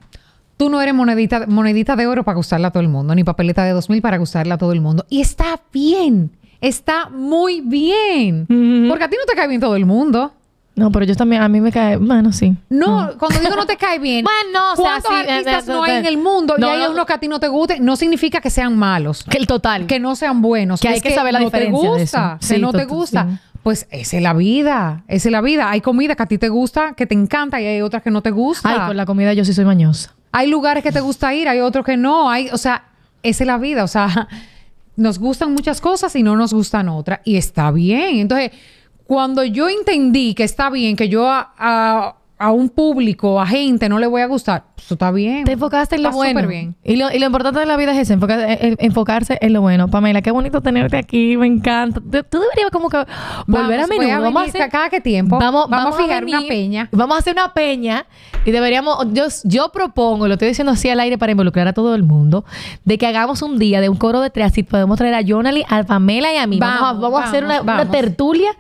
tú 0.57 0.69
no 0.71 0.81
eres 0.81 0.95
monedita, 0.95 1.47
monedita 1.47 1.97
de 1.97 2.07
oro 2.07 2.25
para 2.25 2.37
gustarle 2.37 2.67
a 2.67 2.71
todo 2.71 2.83
el 2.83 2.89
mundo, 2.89 3.15
ni 3.15 3.25
papeleta 3.25 3.65
de 3.65 3.73
2000 3.73 4.01
para 4.03 4.19
gustarle 4.19 4.55
a 4.55 4.59
todo 4.59 4.73
el 4.73 4.81
mundo. 4.81 5.05
Y 5.09 5.21
está 5.21 5.61
bien. 5.73 6.31
Está 6.61 7.09
muy 7.11 7.61
bien. 7.61 8.47
Porque 8.89 9.05
a 9.05 9.09
ti 9.09 9.17
no 9.19 9.27
te 9.27 9.35
cae 9.37 9.49
bien 9.49 9.61
todo 9.61 9.77
el 9.77 9.87
mundo. 9.87 10.33
No, 10.75 10.93
pero 10.93 11.07
yo 11.07 11.17
también, 11.17 11.41
a 11.41 11.49
mí 11.49 11.59
me 11.59 11.73
cae, 11.73 11.97
bueno, 11.97 12.33
sí. 12.33 12.55
No, 12.69 13.13
cuando 13.19 13.41
digo 13.41 13.57
no 13.57 13.65
te 13.65 13.79
cae 13.79 13.99
bien. 13.99 14.25
Bueno, 14.53 14.73
o 14.73 14.77
sea, 14.77 14.85
¿Cuántos 15.01 15.11
sí, 15.11 15.31
artistas 15.31 15.67
no 15.69 15.83
hay 15.83 15.97
en 15.97 16.07
el 16.07 16.19
mundo? 16.19 16.57
no, 16.59 16.67
y 16.69 16.71
hay 16.71 16.83
no. 16.83 16.91
unos 16.93 17.07
que 17.07 17.13
a 17.15 17.19
ti 17.19 17.29
no 17.29 17.41
te 17.41 17.49
gusten. 17.49 17.83
No 17.83 17.97
significa 17.97 18.43
que 18.43 18.51
sean 18.51 18.77
malos. 18.77 19.25
Que 19.25 19.39
el 19.39 19.47
total. 19.47 19.87
Que 19.87 19.99
no 19.99 20.15
sean 20.17 20.43
buenos. 20.43 20.81
Que 20.81 20.89
hay 20.89 21.01
que 21.01 21.15
saber 21.15 21.33
la 21.33 21.39
no 21.41 21.47
diferencia 21.47 21.81
te 21.81 21.87
de 21.97 22.01
gusta. 22.03 22.39
Que 22.47 22.59
no 22.59 22.73
te 22.73 22.85
gusta. 22.85 23.27
sí. 23.31 23.39
Pues 23.67 23.89
esa 23.91 24.17
es 24.19 24.23
la 24.23 24.33
vida. 24.33 25.03
Esa 25.09 25.27
es 25.27 25.33
la 25.33 25.41
vida. 25.41 25.69
Hay 25.69 25.81
comida 25.81 26.15
que 26.15 26.23
a 26.23 26.27
ti 26.27 26.39
te 26.39 26.49
gusta, 26.49 26.93
que 26.93 27.05
te 27.05 27.17
encanta 27.17 27.61
y 27.61 27.67
hay 27.67 27.81
otras 27.81 28.01
que 28.01 28.13
no 28.13 28.23
te 28.23 28.31
gusta. 28.31 28.71
Ay, 28.71 28.87
con 28.87 28.97
la 28.97 29.07
comida 29.07 29.33
yo 29.33 29.45
sí 29.45 29.53
soy 29.53 29.65
mañosa. 29.65 30.15
Hay 30.31 30.47
lugares 30.49 30.85
que 30.85 30.93
te 30.93 31.01
gusta 31.01 31.35
ir, 31.35 31.49
hay 31.49 31.59
otros 31.59 31.85
que 31.85 31.97
no. 31.97 32.31
Hay, 32.31 32.49
o 32.53 32.59
sea, 32.59 32.85
esa 33.25 33.43
es 33.43 33.47
la 33.49 33.59
vida. 33.59 33.83
O 33.83 33.89
sea, 33.89 34.29
nos 34.97 35.19
gustan 35.19 35.51
muchas 35.53 35.81
cosas 35.81 36.15
y 36.15 36.23
no 36.23 36.37
nos 36.37 36.55
gustan 36.55 36.89
otras. 36.89 37.19
Y 37.25 37.35
está 37.35 37.73
bien. 37.73 38.19
Entonces, 38.21 38.53
cuando 39.05 39.43
yo 39.43 39.69
entendí 39.69 40.35
que 40.35 40.45
está 40.45 40.71
bien, 40.71 40.95
que 40.95 41.09
yo 41.09 41.29
a, 41.29 41.53
a- 41.59 42.15
a 42.39 42.51
un 42.51 42.69
público, 42.69 43.41
a 43.41 43.47
gente, 43.47 43.89
no 43.89 43.99
le 43.99 44.07
voy 44.07 44.21
a 44.21 44.27
gustar, 44.27 44.65
pues 44.75 44.85
eso 44.87 44.95
está 44.95 45.11
bien. 45.11 45.45
Te 45.45 45.53
enfocaste 45.53 45.97
en 45.97 46.03
lo 46.03 46.11
Está 46.11 46.17
bueno. 46.17 46.47
bien. 46.47 46.77
Y 46.85 46.97
lo, 46.97 47.11
y 47.11 47.19
lo 47.19 47.27
importante 47.27 47.61
de 47.61 47.65
la 47.67 47.79
vida 47.79 47.93
es 47.93 47.99
eso, 47.99 48.13
enfocarse, 48.13 48.59
en- 48.67 48.77
enfocarse 48.79 49.39
en 49.41 49.53
lo 49.55 49.63
bueno. 49.63 49.89
Pamela, 49.89 50.21
qué 50.21 50.31
bonito 50.31 50.61
tenerte 50.61 50.99
aquí, 50.99 51.37
me 51.39 51.47
encanta. 51.47 51.99
Tú 52.01 52.39
deberías 52.39 52.71
como 52.71 52.91
que 52.91 52.99
volver 53.47 53.81
a 53.81 53.83
Vamos, 53.85 53.89
menudo. 53.89 54.15
a 54.17 54.21
vamos 54.21 54.43
a 54.43 54.45
hacer, 54.47 54.69
cada 54.71 54.91
qué 54.91 55.01
tiempo. 55.01 55.39
Vamos, 55.39 55.71
Vamos 55.71 55.95
a 55.95 55.99
fijar 55.99 56.25
una 56.25 56.37
venir, 56.37 56.49
peña. 56.49 56.89
Vamos 56.93 57.17
a 57.17 57.21
hacer 57.21 57.33
una 57.33 57.55
peña 57.55 58.05
y 58.45 58.51
deberíamos, 58.51 58.99
yo, 59.15 59.25
yo 59.45 59.71
propongo, 59.73 60.29
lo 60.29 60.35
estoy 60.35 60.49
diciendo 60.49 60.73
así 60.73 60.91
al 60.91 61.01
aire 61.01 61.17
para 61.17 61.33
involucrar 61.33 61.67
a 61.69 61.73
todo 61.73 61.95
el 61.95 62.03
mundo, 62.03 62.45
de 62.85 62.99
que 62.99 63.07
hagamos 63.07 63.41
un 63.41 63.59
día 63.59 63.81
de 63.81 63.89
un 63.89 63.97
coro 63.97 64.21
de 64.21 64.29
tres 64.29 64.57
y 64.59 64.63
podemos 64.63 64.99
traer 64.99 65.15
a 65.15 65.23
Jonali, 65.27 65.65
a 65.71 65.85
Pamela 65.85 66.33
y 66.35 66.37
a 66.37 66.47
mí. 66.47 66.59
Vamos, 66.59 66.83
a- 66.83 66.93
Vamos, 67.01 67.21
a 67.23 67.25
hacer 67.25 67.45
una, 67.45 67.63
una 67.63 67.91
tertulia. 67.91 68.51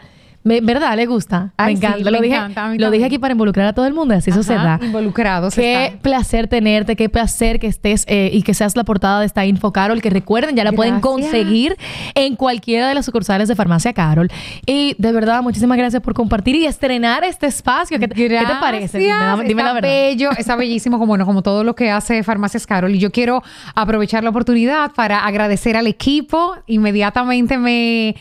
Me- 0.46 0.60
¿Verdad? 0.60 0.94
¿Le 0.96 1.06
gusta? 1.06 1.52
Ay, 1.56 1.74
me 1.74 1.80
sí, 1.80 1.86
encanta. 1.86 2.04
me 2.04 2.10
lo 2.12 2.20
dije, 2.20 2.34
encanta, 2.36 2.74
lo 2.76 2.90
dije 2.92 3.04
aquí 3.04 3.18
para 3.18 3.32
involucrar 3.32 3.66
a 3.66 3.72
todo 3.72 3.84
el 3.86 3.94
mundo 3.94 4.14
y 4.14 4.18
así 4.18 4.30
eso 4.30 4.42
se 4.44 4.54
Ajá, 4.54 4.78
da. 4.78 4.86
Involucrados 4.86 5.54
Qué 5.56 5.86
están. 5.86 5.98
placer 5.98 6.46
tenerte, 6.46 6.94
qué 6.94 7.08
placer 7.08 7.58
que 7.58 7.66
estés 7.66 8.04
eh, 8.06 8.30
y 8.32 8.42
que 8.42 8.54
seas 8.54 8.76
la 8.76 8.84
portada 8.84 9.18
de 9.20 9.26
esta 9.26 9.44
Info 9.44 9.72
Carol, 9.72 10.00
que 10.00 10.08
recuerden, 10.08 10.54
ya 10.54 10.62
la 10.62 10.70
pueden 10.72 11.00
conseguir 11.00 11.76
en 12.14 12.36
cualquiera 12.36 12.88
de 12.88 12.94
las 12.94 13.04
sucursales 13.06 13.48
de 13.48 13.56
Farmacia 13.56 13.92
Carol. 13.92 14.28
Y 14.66 14.94
de 14.98 15.10
verdad, 15.12 15.42
muchísimas 15.42 15.76
gracias 15.78 16.00
por 16.00 16.14
compartir 16.14 16.54
y 16.54 16.64
estrenar 16.66 17.24
este 17.24 17.46
espacio. 17.48 17.98
¿Qué, 17.98 18.06
te- 18.06 18.14
¿qué 18.14 18.28
te 18.28 18.54
parece? 18.60 18.98
Dime, 18.98 19.14
dime 19.48 19.62
la 19.64 19.70
Está 19.70 19.72
verdad. 19.74 19.80
bello, 19.88 20.30
está 20.38 20.54
bellísimo, 20.56 20.98
como, 20.98 21.08
bueno, 21.08 21.26
como 21.26 21.42
todo 21.42 21.64
lo 21.64 21.74
que 21.74 21.90
hace 21.90 22.22
Farmacias 22.22 22.66
Carol. 22.68 22.94
Y 22.94 22.98
yo 23.00 23.10
quiero 23.10 23.42
aprovechar 23.74 24.22
la 24.22 24.30
oportunidad 24.30 24.92
para 24.92 25.26
agradecer 25.26 25.76
al 25.76 25.88
equipo. 25.88 26.54
Inmediatamente 26.68 27.58
me, 27.58 28.14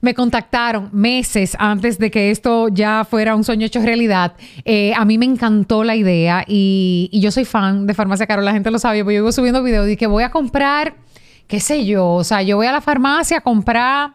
me 0.00 0.14
contactaron 0.14 0.88
meses 0.92 1.56
antes 1.58 1.98
de 1.98 2.10
que 2.10 2.30
esto 2.30 2.68
ya 2.68 3.06
fuera 3.08 3.36
un 3.36 3.44
sueño 3.44 3.66
hecho 3.66 3.80
realidad. 3.80 4.34
Eh, 4.64 4.92
a 4.96 5.04
mí 5.04 5.18
me 5.18 5.26
encantó 5.26 5.84
la 5.84 5.96
idea 5.96 6.44
y, 6.46 7.08
y 7.12 7.20
yo 7.20 7.30
soy 7.30 7.44
fan 7.44 7.86
de 7.86 7.94
Farmacia 7.94 8.26
Carol. 8.26 8.44
La 8.44 8.52
gente 8.52 8.70
lo 8.70 8.78
sabe, 8.78 9.02
porque 9.04 9.16
yo 9.16 9.22
iba 9.22 9.32
subiendo 9.32 9.62
videos 9.62 9.88
y 9.88 9.96
que 9.96 10.06
voy 10.06 10.22
a 10.22 10.30
comprar 10.30 10.94
qué 11.50 11.58
sé 11.58 11.84
yo, 11.84 12.06
o 12.06 12.24
sea, 12.24 12.42
yo 12.42 12.56
voy 12.56 12.68
a 12.68 12.72
la 12.72 12.80
farmacia 12.80 13.38
a 13.38 13.40
comprar, 13.40 14.12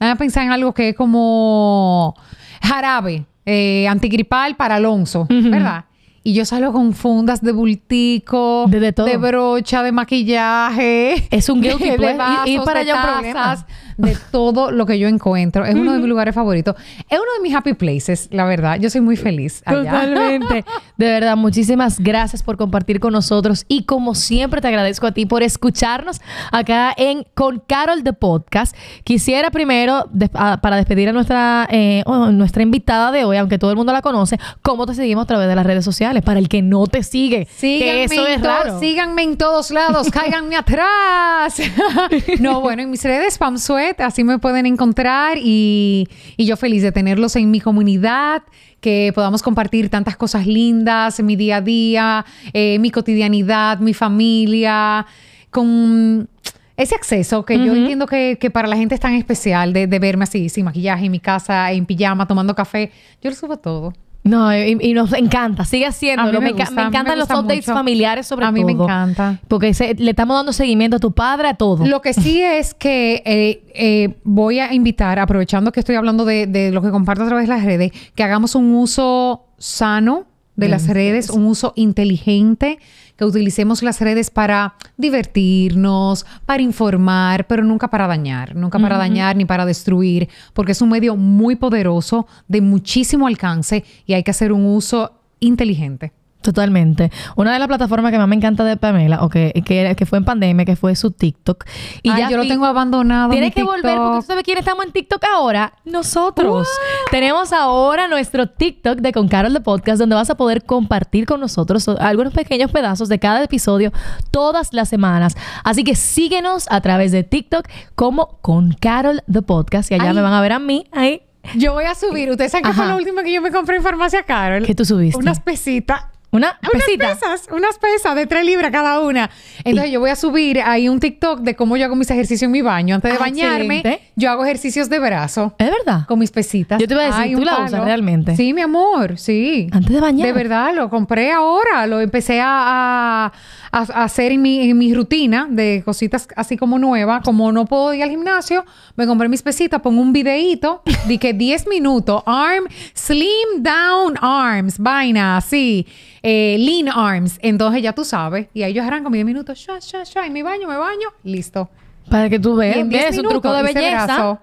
a 0.00 0.16
pensar 0.16 0.44
en 0.44 0.52
algo 0.52 0.72
que 0.72 0.88
es 0.88 0.96
como 0.96 2.16
jarabe 2.62 3.26
eh, 3.44 3.86
antigripal 3.86 4.56
para 4.56 4.76
Alonso, 4.76 5.26
¿verdad? 5.28 5.84
Y 6.24 6.34
yo 6.34 6.44
salgo 6.44 6.72
con 6.72 6.92
fundas 6.92 7.40
de 7.42 7.52
bultico, 7.52 8.66
De- 8.68 8.80
de 8.80 8.92
todo. 8.92 9.06
de 9.06 9.16
brocha, 9.16 9.82
de 9.82 9.90
maquillaje. 9.92 11.26
Es 11.30 11.48
un 11.48 11.60
guilty 11.60 11.84
de 11.90 11.96
pleasure. 11.96 12.16
vasos, 12.18 12.48
Ir 12.48 12.60
para 12.62 12.84
de 12.84 12.90
allá 12.92 13.00
un 13.00 13.12
problema. 13.12 13.66
de 13.98 14.16
todo 14.30 14.70
lo 14.70 14.86
que 14.86 14.98
yo 14.98 15.08
encuentro. 15.08 15.64
Es 15.64 15.74
uno 15.74 15.92
de 15.92 15.98
mis 15.98 16.08
lugares 16.08 16.34
favoritos. 16.34 16.76
Es 17.08 17.18
uno 17.18 17.28
de 17.36 17.42
mis 17.42 17.54
happy 17.54 17.74
places, 17.74 18.28
la 18.32 18.44
verdad. 18.44 18.78
Yo 18.80 18.88
soy 18.90 19.00
muy 19.00 19.16
feliz 19.16 19.62
allá. 19.66 19.82
Totalmente. 19.82 20.64
De 20.96 21.06
verdad, 21.06 21.36
muchísimas 21.36 21.98
gracias 21.98 22.42
por 22.42 22.56
compartir 22.56 23.00
con 23.00 23.12
nosotros 23.12 23.64
y 23.68 23.84
como 23.84 24.14
siempre 24.14 24.60
te 24.60 24.68
agradezco 24.68 25.06
a 25.08 25.12
ti 25.12 25.26
por 25.26 25.42
escucharnos 25.42 26.20
acá 26.52 26.94
en 26.96 27.24
Con 27.34 27.60
Carol 27.66 28.02
de 28.04 28.12
Podcast. 28.12 28.76
Quisiera 29.04 29.50
primero, 29.50 30.06
des- 30.12 30.30
a- 30.34 30.60
para 30.60 30.76
despedir 30.76 31.08
a 31.08 31.12
nuestra, 31.12 31.66
eh, 31.70 32.02
oh, 32.06 32.30
nuestra 32.30 32.62
invitada 32.62 33.10
de 33.12 33.24
hoy, 33.24 33.36
aunque 33.38 33.58
todo 33.58 33.70
el 33.70 33.76
mundo 33.76 33.92
la 33.92 34.02
conoce, 34.02 34.38
cómo 34.62 34.86
te 34.86 34.94
seguimos 34.94 35.24
a 35.24 35.26
través 35.26 35.48
de 35.48 35.56
las 35.56 35.66
redes 35.66 35.84
sociales 35.84 36.11
para 36.20 36.38
el 36.40 36.48
que 36.50 36.60
no 36.60 36.86
te 36.86 37.02
sigue. 37.02 37.46
Síganme, 37.56 37.84
que 37.92 38.04
eso 38.04 38.26
en 38.26 38.32
es 38.34 38.42
to- 38.42 38.46
raro. 38.48 38.80
síganme 38.80 39.22
en 39.22 39.36
todos 39.38 39.70
lados, 39.70 40.10
cáiganme 40.12 40.56
atrás. 40.56 41.56
no, 42.40 42.60
bueno, 42.60 42.82
en 42.82 42.90
mis 42.90 43.02
redes, 43.04 43.38
Pam 43.38 43.56
Sweat, 43.56 44.00
así 44.00 44.24
me 44.24 44.38
pueden 44.38 44.66
encontrar 44.66 45.38
y, 45.40 46.08
y 46.36 46.44
yo 46.44 46.56
feliz 46.56 46.82
de 46.82 46.92
tenerlos 46.92 47.36
en 47.36 47.50
mi 47.50 47.60
comunidad, 47.60 48.42
que 48.80 49.12
podamos 49.14 49.42
compartir 49.42 49.88
tantas 49.88 50.16
cosas 50.16 50.46
lindas 50.46 51.18
en 51.20 51.26
mi 51.26 51.36
día 51.36 51.58
a 51.58 51.60
día, 51.60 52.24
eh, 52.52 52.78
mi 52.80 52.90
cotidianidad, 52.90 53.78
mi 53.78 53.94
familia, 53.94 55.06
con 55.50 56.28
ese 56.76 56.94
acceso 56.96 57.44
que 57.44 57.58
yo 57.64 57.74
entiendo 57.76 58.06
que, 58.06 58.38
que 58.40 58.50
para 58.50 58.66
la 58.66 58.76
gente 58.76 58.94
es 58.94 59.00
tan 59.00 59.14
especial 59.14 59.72
de, 59.72 59.86
de 59.86 59.98
verme 60.00 60.24
así, 60.24 60.48
sin 60.48 60.64
maquillaje, 60.64 61.04
en 61.06 61.12
mi 61.12 61.20
casa, 61.20 61.70
en 61.70 61.86
pijama, 61.86 62.26
tomando 62.26 62.54
café. 62.56 62.90
Yo 63.22 63.30
lo 63.30 63.36
subo 63.36 63.56
todo. 63.58 63.92
No, 64.24 64.56
y, 64.56 64.78
y 64.80 64.94
nos 64.94 65.12
encanta, 65.14 65.64
sigue 65.64 65.84
haciéndolo. 65.86 66.40
Me 66.40 66.46
Me, 66.46 66.52
gusta, 66.52 66.70
me 66.70 66.82
encantan 66.82 67.18
los 67.18 67.28
updates 67.28 67.66
mucho. 67.66 67.74
familiares 67.74 68.26
sobre 68.26 68.46
A 68.46 68.52
mí 68.52 68.60
todo. 68.60 68.66
me 68.66 68.72
encanta. 68.84 69.40
Porque 69.48 69.74
se- 69.74 69.94
le 69.94 70.10
estamos 70.10 70.36
dando 70.36 70.52
seguimiento 70.52 70.96
a 70.98 71.00
tu 71.00 71.10
padre, 71.12 71.48
a 71.48 71.54
todo. 71.54 71.84
Lo 71.86 72.00
que 72.00 72.14
sí 72.14 72.40
es 72.42 72.72
que 72.74 73.22
eh, 73.26 73.64
eh, 73.74 74.14
voy 74.22 74.60
a 74.60 74.72
invitar, 74.74 75.18
aprovechando 75.18 75.72
que 75.72 75.80
estoy 75.80 75.96
hablando 75.96 76.24
de, 76.24 76.46
de 76.46 76.70
lo 76.70 76.82
que 76.82 76.90
comparto 76.90 77.24
a 77.24 77.26
través 77.26 77.48
de 77.48 77.54
las 77.54 77.64
redes, 77.64 77.90
que 78.14 78.22
hagamos 78.22 78.54
un 78.54 78.72
uso 78.74 79.46
sano 79.58 80.26
de 80.56 80.68
las 80.68 80.88
redes, 80.88 81.30
un 81.30 81.44
uso 81.44 81.72
inteligente, 81.76 82.78
que 83.16 83.24
utilicemos 83.24 83.82
las 83.82 84.00
redes 84.00 84.30
para 84.30 84.74
divertirnos, 84.96 86.26
para 86.46 86.62
informar, 86.62 87.46
pero 87.46 87.64
nunca 87.64 87.88
para 87.88 88.06
dañar, 88.06 88.54
nunca 88.54 88.78
para 88.78 88.98
dañar 88.98 89.36
ni 89.36 89.44
para 89.44 89.66
destruir, 89.66 90.28
porque 90.52 90.72
es 90.72 90.82
un 90.82 90.90
medio 90.90 91.16
muy 91.16 91.56
poderoso, 91.56 92.26
de 92.48 92.60
muchísimo 92.60 93.26
alcance 93.26 93.84
y 94.06 94.14
hay 94.14 94.22
que 94.22 94.30
hacer 94.30 94.52
un 94.52 94.64
uso 94.64 95.12
inteligente. 95.40 96.12
Totalmente. 96.42 97.12
Una 97.36 97.52
de 97.52 97.58
las 97.60 97.68
plataformas 97.68 98.10
que 98.10 98.18
más 98.18 98.26
me 98.26 98.34
encanta 98.34 98.64
de 98.64 98.76
Pamela, 98.76 99.22
o 99.22 99.28
que, 99.28 99.52
que, 99.64 99.94
que 99.96 100.06
fue 100.06 100.18
en 100.18 100.24
pandemia, 100.24 100.64
que 100.64 100.74
fue 100.74 100.96
su 100.96 101.12
TikTok. 101.12 101.64
Y 102.02 102.10
Ay, 102.10 102.18
ya 102.18 102.30
yo 102.30 102.36
lo 102.36 102.46
tengo 102.48 102.66
abandonado. 102.66 103.30
Tienes 103.30 103.54
que 103.54 103.62
volver 103.62 103.96
porque 103.96 104.16
tú 104.18 104.26
sabes 104.26 104.44
quién 104.44 104.58
estamos 104.58 104.84
en 104.84 104.92
TikTok 104.92 105.22
ahora. 105.32 105.74
Nosotros. 105.84 106.68
Tenemos 107.10 107.52
ahora 107.52 108.08
nuestro 108.08 108.48
TikTok 108.48 108.98
de 108.98 109.12
Con 109.12 109.28
Carol 109.28 109.52
de 109.52 109.60
Podcast, 109.60 110.00
donde 110.00 110.16
vas 110.16 110.30
a 110.30 110.36
poder 110.36 110.64
compartir 110.64 111.26
con 111.26 111.38
nosotros 111.38 111.88
algunos 111.88 112.32
pequeños 112.32 112.72
pedazos 112.72 113.08
de 113.08 113.20
cada 113.20 113.42
episodio 113.44 113.92
todas 114.32 114.72
las 114.72 114.88
semanas. 114.88 115.36
Así 115.62 115.84
que 115.84 115.94
síguenos 115.94 116.66
a 116.70 116.80
través 116.80 117.12
de 117.12 117.22
TikTok 117.22 117.68
como 117.94 118.38
Con 118.42 118.72
Carol 118.72 119.22
de 119.28 119.42
Podcast. 119.42 119.92
Y 119.92 119.94
allá 119.94 120.10
Ay. 120.10 120.14
me 120.14 120.22
van 120.22 120.32
a 120.32 120.40
ver 120.40 120.52
a 120.52 120.58
mí 120.58 120.86
ahí. 120.90 121.22
Yo 121.56 121.72
voy 121.72 121.84
a 121.84 121.94
subir. 121.94 122.30
Ustedes 122.30 122.52
saben 122.52 122.64
que 122.64 122.72
fue 122.72 122.86
lo 122.86 122.96
último 122.96 123.22
que 123.22 123.32
yo 123.32 123.42
me 123.42 123.50
compré 123.50 123.76
en 123.76 123.82
Farmacia 123.82 124.22
Carol. 124.22 124.64
¿Qué 124.64 124.74
tú 124.74 124.84
subiste? 124.84 125.18
Unas 125.18 125.40
pesitas. 125.40 126.04
Una 126.34 126.58
Unas 126.62 126.84
pesita. 126.86 127.08
pesas, 127.08 127.46
unas 127.52 127.78
pesas 127.78 128.14
de 128.14 128.26
3 128.26 128.44
libras 128.46 128.70
cada 128.72 129.00
una. 129.00 129.28
Entonces 129.64 129.92
yo 129.92 130.00
voy 130.00 130.08
a 130.08 130.16
subir 130.16 130.62
ahí 130.62 130.88
un 130.88 130.98
TikTok 130.98 131.40
de 131.40 131.54
cómo 131.54 131.76
yo 131.76 131.84
hago 131.84 131.94
mis 131.94 132.10
ejercicios 132.10 132.42
en 132.44 132.50
mi 132.52 132.62
baño. 132.62 132.94
Antes 132.94 133.10
de 133.12 133.16
Ah, 133.18 133.20
bañarme, 133.20 133.76
excelente. 133.80 134.02
yo 134.16 134.30
hago 134.30 134.42
ejercicios 134.42 134.88
de 134.88 134.98
brazo 134.98 135.54
¿Es 135.58 135.70
verdad? 135.70 136.06
con 136.06 136.18
mis 136.18 136.30
pesitas. 136.30 136.80
Yo 136.80 136.88
te 136.88 136.94
iba 136.94 137.02
a 137.02 137.06
decir, 137.06 137.20
Ay, 137.22 137.34
¿tú 137.34 137.42
la 137.44 137.52
palo. 137.56 137.64
usas 137.66 137.84
realmente? 137.84 138.34
Sí, 138.34 138.54
mi 138.54 138.62
amor, 138.62 139.18
sí. 139.18 139.68
Antes 139.72 139.92
de 139.92 140.00
bañar. 140.00 140.26
De 140.26 140.32
verdad, 140.32 140.74
lo 140.74 140.88
compré 140.88 141.30
ahora. 141.32 141.86
Lo 141.86 142.00
empecé 142.00 142.40
a, 142.40 142.46
a- 142.48 143.32
a- 143.70 143.78
a 144.00 144.04
hacer 144.04 144.32
en 144.32 144.40
mi, 144.40 144.70
en 144.70 144.78
mi 144.78 144.94
rutina 144.94 145.46
de 145.50 145.82
cositas 145.84 146.28
así 146.36 146.56
como 146.56 146.78
nuevas. 146.78 147.22
Como 147.24 147.52
no 147.52 147.66
puedo 147.66 147.92
ir 147.92 148.02
al 148.04 148.08
gimnasio, 148.10 148.64
me 148.96 149.06
compré 149.06 149.28
mis 149.28 149.42
pesitas, 149.42 149.82
pongo 149.82 150.00
un 150.00 150.14
videíto 150.14 150.82
de 151.06 151.18
que 151.18 151.34
10 151.34 151.66
minutos, 151.68 152.22
arm, 152.24 152.64
slim 152.94 153.62
down 153.62 154.14
arms, 154.22 154.78
vaina, 154.78 155.36
así, 155.36 155.86
eh, 156.22 156.56
lean 156.58 156.88
arms. 156.88 157.38
Entonces 157.42 157.82
ya 157.82 157.92
tú 157.92 158.04
sabes. 158.04 158.48
Y 158.54 158.62
ahí 158.62 158.72
yo 158.72 158.82
arranco 158.82 159.10
mis 159.10 159.18
10 159.18 159.26
minutos, 159.26 159.58
sha, 159.58 159.78
sha, 159.80 160.04
sha, 160.04 160.26
en 160.26 160.32
mi 160.32 160.42
baño, 160.42 160.68
me 160.68 160.76
baño, 160.76 161.08
listo. 161.24 161.68
Para 162.10 162.28
que 162.28 162.38
tú 162.38 162.54
Y 162.54 162.58
veas. 162.58 162.76
en 162.78 162.88
10 162.88 163.04
Es 163.10 163.18
un 163.18 163.28
truco 163.28 163.52
de 163.52 163.62
belleza. 163.62 164.40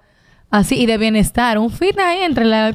Así, 0.51 0.75
y 0.75 0.87
de 0.87 0.97
bienestar. 0.97 1.59
Un 1.59 1.69
fit 1.69 1.97
ahí 1.99 2.23
entre 2.23 2.43
la... 2.45 2.73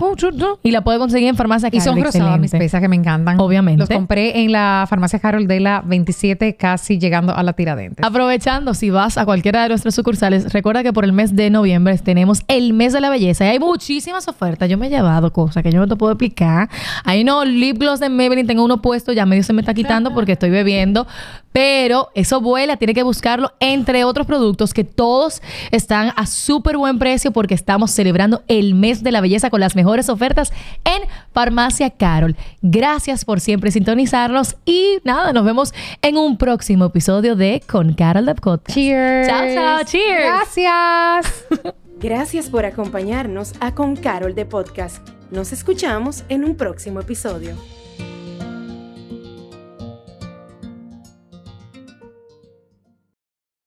Y 0.62 0.70
la 0.70 0.84
puede 0.84 0.98
conseguir 0.98 1.28
en 1.28 1.36
farmacia 1.36 1.68
Y 1.72 1.80
son 1.80 1.96
Carol. 1.96 2.12
rosadas 2.12 2.38
mis 2.38 2.52
pesas 2.52 2.80
que 2.80 2.88
me 2.88 2.94
encantan. 2.94 3.40
Obviamente. 3.40 3.80
Los 3.80 3.88
compré 3.88 4.42
en 4.42 4.52
la 4.52 4.86
farmacia 4.88 5.18
Carol 5.18 5.48
de 5.48 5.58
la 5.58 5.82
27, 5.84 6.56
casi 6.56 6.98
llegando 6.98 7.34
a 7.34 7.42
la 7.42 7.52
Tiradentes. 7.52 8.04
Aprovechando, 8.04 8.74
si 8.74 8.90
vas 8.90 9.18
a 9.18 9.24
cualquiera 9.24 9.64
de 9.64 9.70
nuestras 9.70 9.94
sucursales, 9.94 10.52
recuerda 10.52 10.84
que 10.84 10.92
por 10.92 11.04
el 11.04 11.12
mes 11.12 11.34
de 11.34 11.50
noviembre 11.50 11.98
tenemos 11.98 12.42
el 12.46 12.74
mes 12.74 12.92
de 12.92 13.00
la 13.00 13.10
belleza 13.10 13.44
y 13.44 13.48
hay 13.48 13.58
muchísimas 13.58 14.28
ofertas. 14.28 14.68
Yo 14.68 14.78
me 14.78 14.86
he 14.86 14.90
llevado 14.90 15.32
cosas 15.32 15.62
que 15.64 15.72
yo 15.72 15.80
no 15.80 15.88
te 15.88 15.96
puedo 15.96 16.12
explicar. 16.12 16.68
Hay 17.02 17.24
no 17.24 17.44
lip 17.44 17.78
gloss 17.78 17.98
de 17.98 18.08
Maybelline, 18.08 18.46
tengo 18.46 18.64
uno 18.64 18.80
puesto, 18.80 19.12
ya 19.12 19.26
medio 19.26 19.42
se 19.42 19.52
me 19.52 19.62
está 19.62 19.74
quitando 19.74 20.14
porque 20.14 20.32
estoy 20.32 20.50
bebiendo, 20.50 21.08
pero 21.52 22.08
eso 22.14 22.40
vuela, 22.40 22.76
tiene 22.76 22.94
que 22.94 23.02
buscarlo 23.02 23.52
entre 23.58 24.04
otros 24.04 24.26
productos 24.26 24.74
que 24.74 24.84
todos 24.84 25.42
están 25.70 26.12
a 26.16 26.26
súper 26.26 26.76
buen 26.76 26.98
precio 26.98 27.32
porque 27.32 27.54
estamos 27.64 27.92
celebrando 27.92 28.42
el 28.46 28.74
mes 28.74 29.02
de 29.02 29.10
la 29.10 29.22
belleza 29.22 29.48
con 29.48 29.58
las 29.58 29.74
mejores 29.74 30.10
ofertas 30.10 30.52
en 30.84 31.08
Farmacia 31.32 31.88
Carol. 31.88 32.36
Gracias 32.60 33.24
por 33.24 33.40
siempre 33.40 33.70
sintonizarnos 33.70 34.56
y 34.66 34.98
nada, 35.02 35.32
nos 35.32 35.46
vemos 35.46 35.72
en 36.02 36.18
un 36.18 36.36
próximo 36.36 36.84
episodio 36.84 37.36
de 37.36 37.62
Con 37.66 37.94
Carol 37.94 38.26
de 38.26 38.34
Podcast. 38.34 38.74
Cheers. 38.74 39.28
Chao, 39.28 39.46
chao, 39.54 39.84
cheers. 39.86 40.24
Gracias. 40.26 41.46
Gracias 42.00 42.50
por 42.50 42.66
acompañarnos 42.66 43.54
a 43.60 43.74
Con 43.74 43.96
Carol 43.96 44.34
de 44.34 44.44
Podcast. 44.44 45.08
Nos 45.30 45.50
escuchamos 45.54 46.24
en 46.28 46.44
un 46.44 46.56
próximo 46.56 47.00
episodio. 47.00 47.56